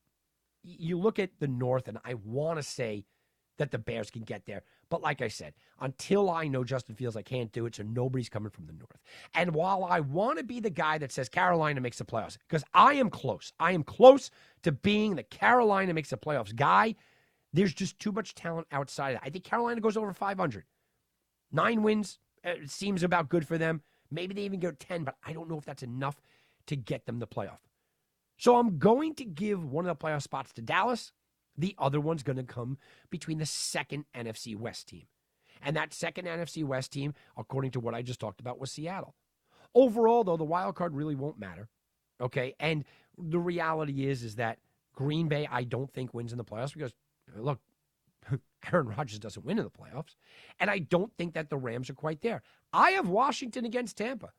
you 0.63 0.97
look 0.97 1.19
at 1.19 1.31
the 1.39 1.47
North, 1.47 1.87
and 1.87 1.97
I 2.03 2.15
want 2.15 2.57
to 2.59 2.63
say 2.63 3.05
that 3.59 3.71
the 3.71 3.77
Bears 3.77 4.09
can 4.09 4.23
get 4.23 4.45
there. 4.45 4.63
But 4.89 5.01
like 5.01 5.21
I 5.21 5.27
said, 5.27 5.53
until 5.79 6.29
I 6.29 6.47
know 6.47 6.63
Justin 6.63 6.95
Fields, 6.95 7.15
I 7.15 7.21
can't 7.21 7.51
do 7.51 7.65
it. 7.65 7.75
So 7.75 7.83
nobody's 7.83 8.29
coming 8.29 8.49
from 8.49 8.65
the 8.65 8.73
North. 8.73 8.97
And 9.35 9.53
while 9.53 9.83
I 9.83 9.99
want 9.99 10.39
to 10.39 10.43
be 10.43 10.59
the 10.59 10.69
guy 10.69 10.97
that 10.97 11.11
says 11.11 11.29
Carolina 11.29 11.81
makes 11.81 11.97
the 11.97 12.05
playoffs, 12.05 12.37
because 12.47 12.63
I 12.73 12.93
am 12.93 13.09
close, 13.09 13.53
I 13.59 13.73
am 13.73 13.83
close 13.83 14.31
to 14.63 14.71
being 14.71 15.15
the 15.15 15.23
Carolina 15.23 15.93
makes 15.93 16.09
the 16.09 16.17
playoffs 16.17 16.55
guy. 16.55 16.95
There's 17.53 17.73
just 17.73 17.99
too 17.99 18.11
much 18.11 18.33
talent 18.33 18.67
outside. 18.71 19.19
I 19.21 19.29
think 19.29 19.43
Carolina 19.43 19.81
goes 19.81 19.97
over 19.97 20.13
500. 20.13 20.63
Nine 21.51 21.83
wins 21.83 22.19
uh, 22.45 22.53
seems 22.65 23.03
about 23.03 23.29
good 23.29 23.47
for 23.47 23.57
them. 23.57 23.81
Maybe 24.11 24.33
they 24.33 24.43
even 24.43 24.59
go 24.59 24.71
10, 24.71 25.03
but 25.03 25.15
I 25.25 25.33
don't 25.33 25.49
know 25.49 25.57
if 25.57 25.65
that's 25.65 25.83
enough 25.83 26.21
to 26.67 26.75
get 26.75 27.05
them 27.05 27.19
the 27.19 27.27
playoff. 27.27 27.59
So 28.37 28.55
I'm 28.55 28.77
going 28.77 29.15
to 29.15 29.25
give 29.25 29.63
one 29.65 29.85
of 29.85 29.97
the 29.97 30.03
playoff 30.03 30.21
spots 30.21 30.53
to 30.53 30.61
Dallas. 30.61 31.11
The 31.57 31.75
other 31.77 31.99
one's 31.99 32.23
going 32.23 32.37
to 32.37 32.43
come 32.43 32.77
between 33.09 33.37
the 33.37 33.45
second 33.45 34.05
NFC 34.15 34.55
West 34.55 34.87
team. 34.87 35.07
And 35.61 35.75
that 35.75 35.93
second 35.93 36.25
NFC 36.25 36.63
West 36.63 36.93
team, 36.93 37.13
according 37.37 37.71
to 37.71 37.79
what 37.79 37.93
I 37.93 38.01
just 38.01 38.19
talked 38.19 38.39
about, 38.39 38.59
was 38.59 38.71
Seattle. 38.71 39.15
Overall, 39.75 40.23
though, 40.23 40.37
the 40.37 40.45
wild 40.45 40.75
card 40.75 40.95
really 40.95 41.15
won't 41.15 41.37
matter. 41.37 41.67
Okay. 42.21 42.55
And 42.59 42.85
the 43.17 43.39
reality 43.39 44.07
is, 44.07 44.23
is 44.23 44.35
that 44.35 44.59
Green 44.95 45.27
Bay, 45.27 45.47
I 45.51 45.63
don't 45.63 45.91
think 45.93 46.13
wins 46.13 46.31
in 46.31 46.37
the 46.37 46.45
playoffs 46.45 46.73
because, 46.73 46.93
look, 47.35 47.59
Aaron 48.71 48.87
Rodgers 48.87 49.19
doesn't 49.19 49.45
win 49.45 49.57
in 49.57 49.63
the 49.63 49.69
playoffs. 49.69 50.15
And 50.59 50.69
I 50.69 50.79
don't 50.79 51.11
think 51.17 51.33
that 51.33 51.49
the 51.49 51.57
Rams 51.57 51.89
are 51.89 51.95
quite 51.95 52.21
there. 52.21 52.41
I 52.73 52.91
have 52.91 53.07
Washington 53.07 53.65
against 53.65 53.97
Tampa. 53.97 54.29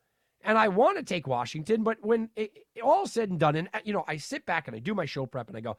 And 0.43 0.57
I 0.57 0.69
want 0.69 0.97
to 0.97 1.03
take 1.03 1.27
Washington, 1.27 1.83
but 1.83 1.97
when 2.01 2.29
it, 2.35 2.51
it, 2.75 2.81
all 2.81 3.05
said 3.05 3.29
and 3.29 3.39
done, 3.39 3.55
and 3.55 3.69
uh, 3.75 3.79
you 3.83 3.93
know, 3.93 4.03
I 4.07 4.17
sit 4.17 4.43
back 4.45 4.67
and 4.67 4.75
I 4.75 4.79
do 4.79 4.95
my 4.95 5.05
show 5.05 5.27
prep 5.27 5.49
and 5.49 5.57
I 5.57 5.61
go, 5.61 5.77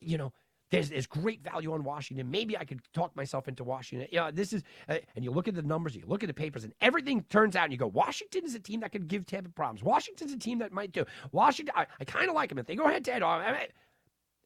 you 0.00 0.18
know, 0.18 0.34
there's, 0.70 0.90
there's 0.90 1.06
great 1.06 1.42
value 1.42 1.72
on 1.72 1.84
Washington. 1.84 2.30
Maybe 2.30 2.58
I 2.58 2.64
could 2.64 2.80
talk 2.92 3.14
myself 3.16 3.48
into 3.48 3.64
Washington. 3.64 4.08
Yeah, 4.10 4.30
this 4.30 4.52
is, 4.52 4.64
uh, 4.88 4.98
and 5.14 5.24
you 5.24 5.30
look 5.30 5.48
at 5.48 5.54
the 5.54 5.62
numbers, 5.62 5.94
you 5.94 6.02
look 6.06 6.22
at 6.22 6.26
the 6.26 6.34
papers, 6.34 6.64
and 6.64 6.74
everything 6.80 7.24
turns 7.30 7.56
out, 7.56 7.64
and 7.64 7.72
you 7.72 7.78
go, 7.78 7.86
Washington 7.86 8.44
is 8.44 8.54
a 8.54 8.58
team 8.58 8.80
that 8.80 8.92
could 8.92 9.08
give 9.08 9.26
Tampa 9.26 9.50
problems. 9.50 9.82
Washington's 9.82 10.32
a 10.32 10.38
team 10.38 10.58
that 10.58 10.72
might 10.72 10.92
do. 10.92 11.04
Washington, 11.32 11.74
I, 11.76 11.86
I 12.00 12.04
kind 12.04 12.28
of 12.28 12.34
like 12.34 12.48
them. 12.48 12.58
If 12.58 12.66
they 12.66 12.74
go 12.74 12.88
head 12.88 13.04
to 13.04 13.12
head, 13.12 13.22
uh, 13.22 13.28
uh, 13.28 13.54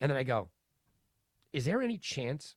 and 0.01 0.11
then 0.11 0.17
I 0.17 0.23
go, 0.23 0.49
is 1.53 1.65
there 1.65 1.83
any 1.83 1.99
chance 1.99 2.55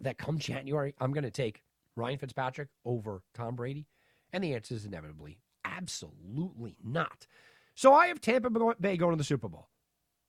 that 0.00 0.18
come 0.18 0.38
January, 0.38 0.94
I'm 0.98 1.12
going 1.12 1.24
to 1.24 1.30
take 1.30 1.62
Ryan 1.96 2.18
Fitzpatrick 2.18 2.68
over 2.84 3.22
Tom 3.34 3.56
Brady? 3.56 3.86
And 4.32 4.44
the 4.44 4.54
answer 4.54 4.74
is 4.74 4.84
inevitably 4.84 5.38
absolutely 5.64 6.76
not. 6.82 7.26
So 7.74 7.94
I 7.94 8.08
have 8.08 8.20
Tampa 8.20 8.50
Bay 8.80 8.96
going 8.96 9.12
to 9.12 9.18
the 9.18 9.24
Super 9.24 9.48
Bowl 9.48 9.68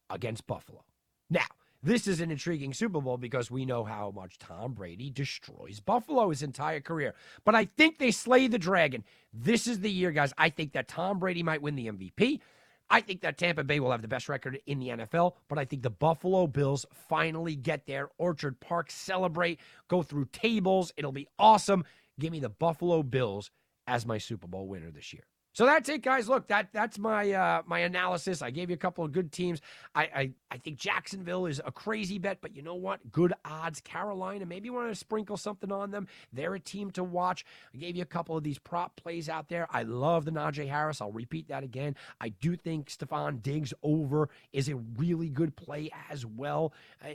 against 0.10 0.46
Buffalo. 0.46 0.84
Now, 1.30 1.46
this 1.82 2.08
is 2.08 2.20
an 2.20 2.30
intriguing 2.30 2.74
Super 2.74 3.00
Bowl 3.00 3.18
because 3.18 3.50
we 3.50 3.66
know 3.66 3.84
how 3.84 4.12
much 4.12 4.38
Tom 4.38 4.74
Brady 4.74 5.10
destroys 5.10 5.80
Buffalo 5.80 6.30
his 6.30 6.44
entire 6.44 6.82
career. 6.82 7.16
But 7.46 7.56
I 7.56 7.66
think 7.66 7.98
they 7.98 8.12
slay 8.12 8.48
the 8.48 8.60
dragon. 8.60 9.04
This 9.34 9.66
is 9.66 9.80
the 9.80 9.90
year, 9.90 10.12
guys. 10.12 10.34
I 10.38 10.50
think 10.50 10.74
that 10.74 10.88
Tom 10.88 11.20
Brady 11.20 11.42
might 11.42 11.62
win 11.62 11.76
the 11.76 11.88
MVP. 11.88 12.42
I 12.90 13.02
think 13.02 13.22
that 13.22 13.38
Tampa 13.38 13.64
Bay 13.64 13.80
will 13.80 13.92
have 13.92 14.02
the 14.02 14.08
best 14.08 14.30
record 14.30 14.60
in 14.66 14.80
the 14.80 14.90
NFL, 14.90 15.34
but 15.48 15.60
I 15.60 15.66
think 15.66 15.84
the 15.84 15.92
Buffalo 15.92 16.48
Bills 16.48 16.86
finally 16.92 17.56
get 17.56 17.86
there. 17.86 18.10
Orchard 18.18 18.60
Park 18.60 18.90
celebrate, 18.90 19.60
go 19.88 20.02
through 20.02 20.26
tables. 20.32 20.92
It'll 20.98 21.12
be 21.12 21.28
awesome. 21.38 21.84
Give 22.20 22.32
me 22.32 22.40
the 22.40 22.50
Buffalo 22.50 23.04
Bills 23.04 23.52
as 23.86 24.06
my 24.06 24.18
Super 24.18 24.48
Bowl 24.48 24.68
winner 24.68 24.92
this 24.92 25.14
year. 25.14 25.24
So 25.60 25.66
that's 25.66 25.90
it, 25.90 26.04
guys. 26.04 26.30
Look, 26.30 26.48
that 26.48 26.70
that's 26.72 26.98
my 26.98 27.34
uh, 27.34 27.64
my 27.66 27.80
analysis. 27.80 28.42
I 28.42 28.50
gave 28.50 28.70
you 28.70 28.76
a 28.76 28.78
couple 28.78 29.04
of 29.04 29.12
good 29.12 29.30
teams. 29.30 29.60
I, 29.94 30.04
I 30.04 30.32
I 30.52 30.58
think 30.58 30.78
Jacksonville 30.78 31.48
is 31.48 31.62
a 31.66 31.70
crazy 31.70 32.18
bet, 32.18 32.38
but 32.40 32.56
you 32.56 32.62
know 32.62 32.76
what? 32.76 33.12
Good 33.12 33.34
odds. 33.44 33.82
Carolina, 33.82 34.46
maybe 34.46 34.68
you 34.68 34.74
want 34.74 34.88
to 34.88 34.96
sprinkle 34.96 35.36
something 35.36 35.70
on 35.70 35.92
them. 35.92 36.08
They're 36.32 36.56
a 36.56 36.62
team 36.62 36.92
to 36.92 37.04
watch. 37.04 37.44
I 37.74 37.78
gave 37.78 37.98
you 37.98 38.04
a 38.04 38.06
couple 38.06 38.38
of 38.38 38.44
these 38.46 38.58
prop 38.58 38.96
plays 38.96 39.28
out 39.28 39.50
there. 39.50 39.68
I 39.70 39.84
love 39.84 40.24
the 40.24 40.32
Najee 40.32 40.70
Harris. 40.70 41.02
I'll 41.02 41.12
repeat 41.12 41.50
that 41.50 41.66
again. 41.66 41.98
I 42.22 42.30
do 42.30 42.56
think 42.56 42.88
Stefon 42.88 43.42
Diggs 43.42 43.74
over 43.84 44.30
is 44.54 44.70
a 44.70 44.78
really 44.78 45.28
good 45.28 45.58
play 45.58 45.92
as 46.10 46.26
well. 46.26 46.72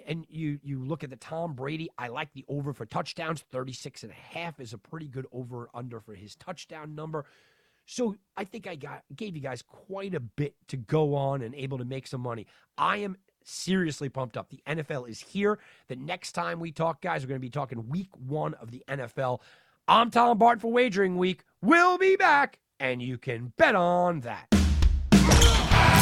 And 0.06 0.26
you 0.28 0.60
you 0.62 0.84
look 0.84 1.02
at 1.02 1.08
the 1.08 1.16
Tom 1.16 1.54
Brady. 1.54 1.88
I 1.96 2.08
like 2.08 2.34
the 2.34 2.44
over 2.48 2.74
for 2.74 2.84
touchdowns. 2.84 3.42
36 3.52 4.02
and 4.02 4.12
a 4.12 4.38
half 4.38 4.60
is 4.60 4.74
a 4.74 4.78
pretty 4.78 5.08
good 5.08 5.24
over 5.32 5.70
under 5.72 5.98
for 5.98 6.14
his 6.14 6.36
touchdown 6.36 6.94
number. 6.94 7.24
So 7.86 8.16
I 8.36 8.44
think 8.44 8.66
I 8.66 8.76
got 8.76 9.02
gave 9.14 9.36
you 9.36 9.42
guys 9.42 9.62
quite 9.62 10.14
a 10.14 10.20
bit 10.20 10.54
to 10.68 10.76
go 10.76 11.14
on 11.14 11.42
and 11.42 11.54
able 11.54 11.78
to 11.78 11.84
make 11.84 12.06
some 12.06 12.20
money. 12.20 12.46
I 12.78 12.98
am 12.98 13.16
seriously 13.44 14.08
pumped 14.08 14.36
up. 14.36 14.50
The 14.50 14.60
NFL 14.66 15.08
is 15.08 15.20
here. 15.20 15.58
The 15.88 15.96
next 15.96 16.32
time 16.32 16.60
we 16.60 16.72
talk, 16.72 17.02
guys, 17.02 17.22
we're 17.22 17.28
going 17.28 17.40
to 17.40 17.46
be 17.46 17.50
talking 17.50 17.88
week 17.88 18.08
one 18.16 18.54
of 18.54 18.70
the 18.70 18.82
NFL. 18.88 19.40
I'm 19.86 20.10
Tom 20.10 20.38
Barton 20.38 20.60
for 20.60 20.72
Wagering 20.72 21.18
Week. 21.18 21.44
We'll 21.60 21.98
be 21.98 22.16
back, 22.16 22.58
and 22.80 23.02
you 23.02 23.18
can 23.18 23.52
bet 23.58 23.74
on 23.74 24.20
that. 24.20 24.63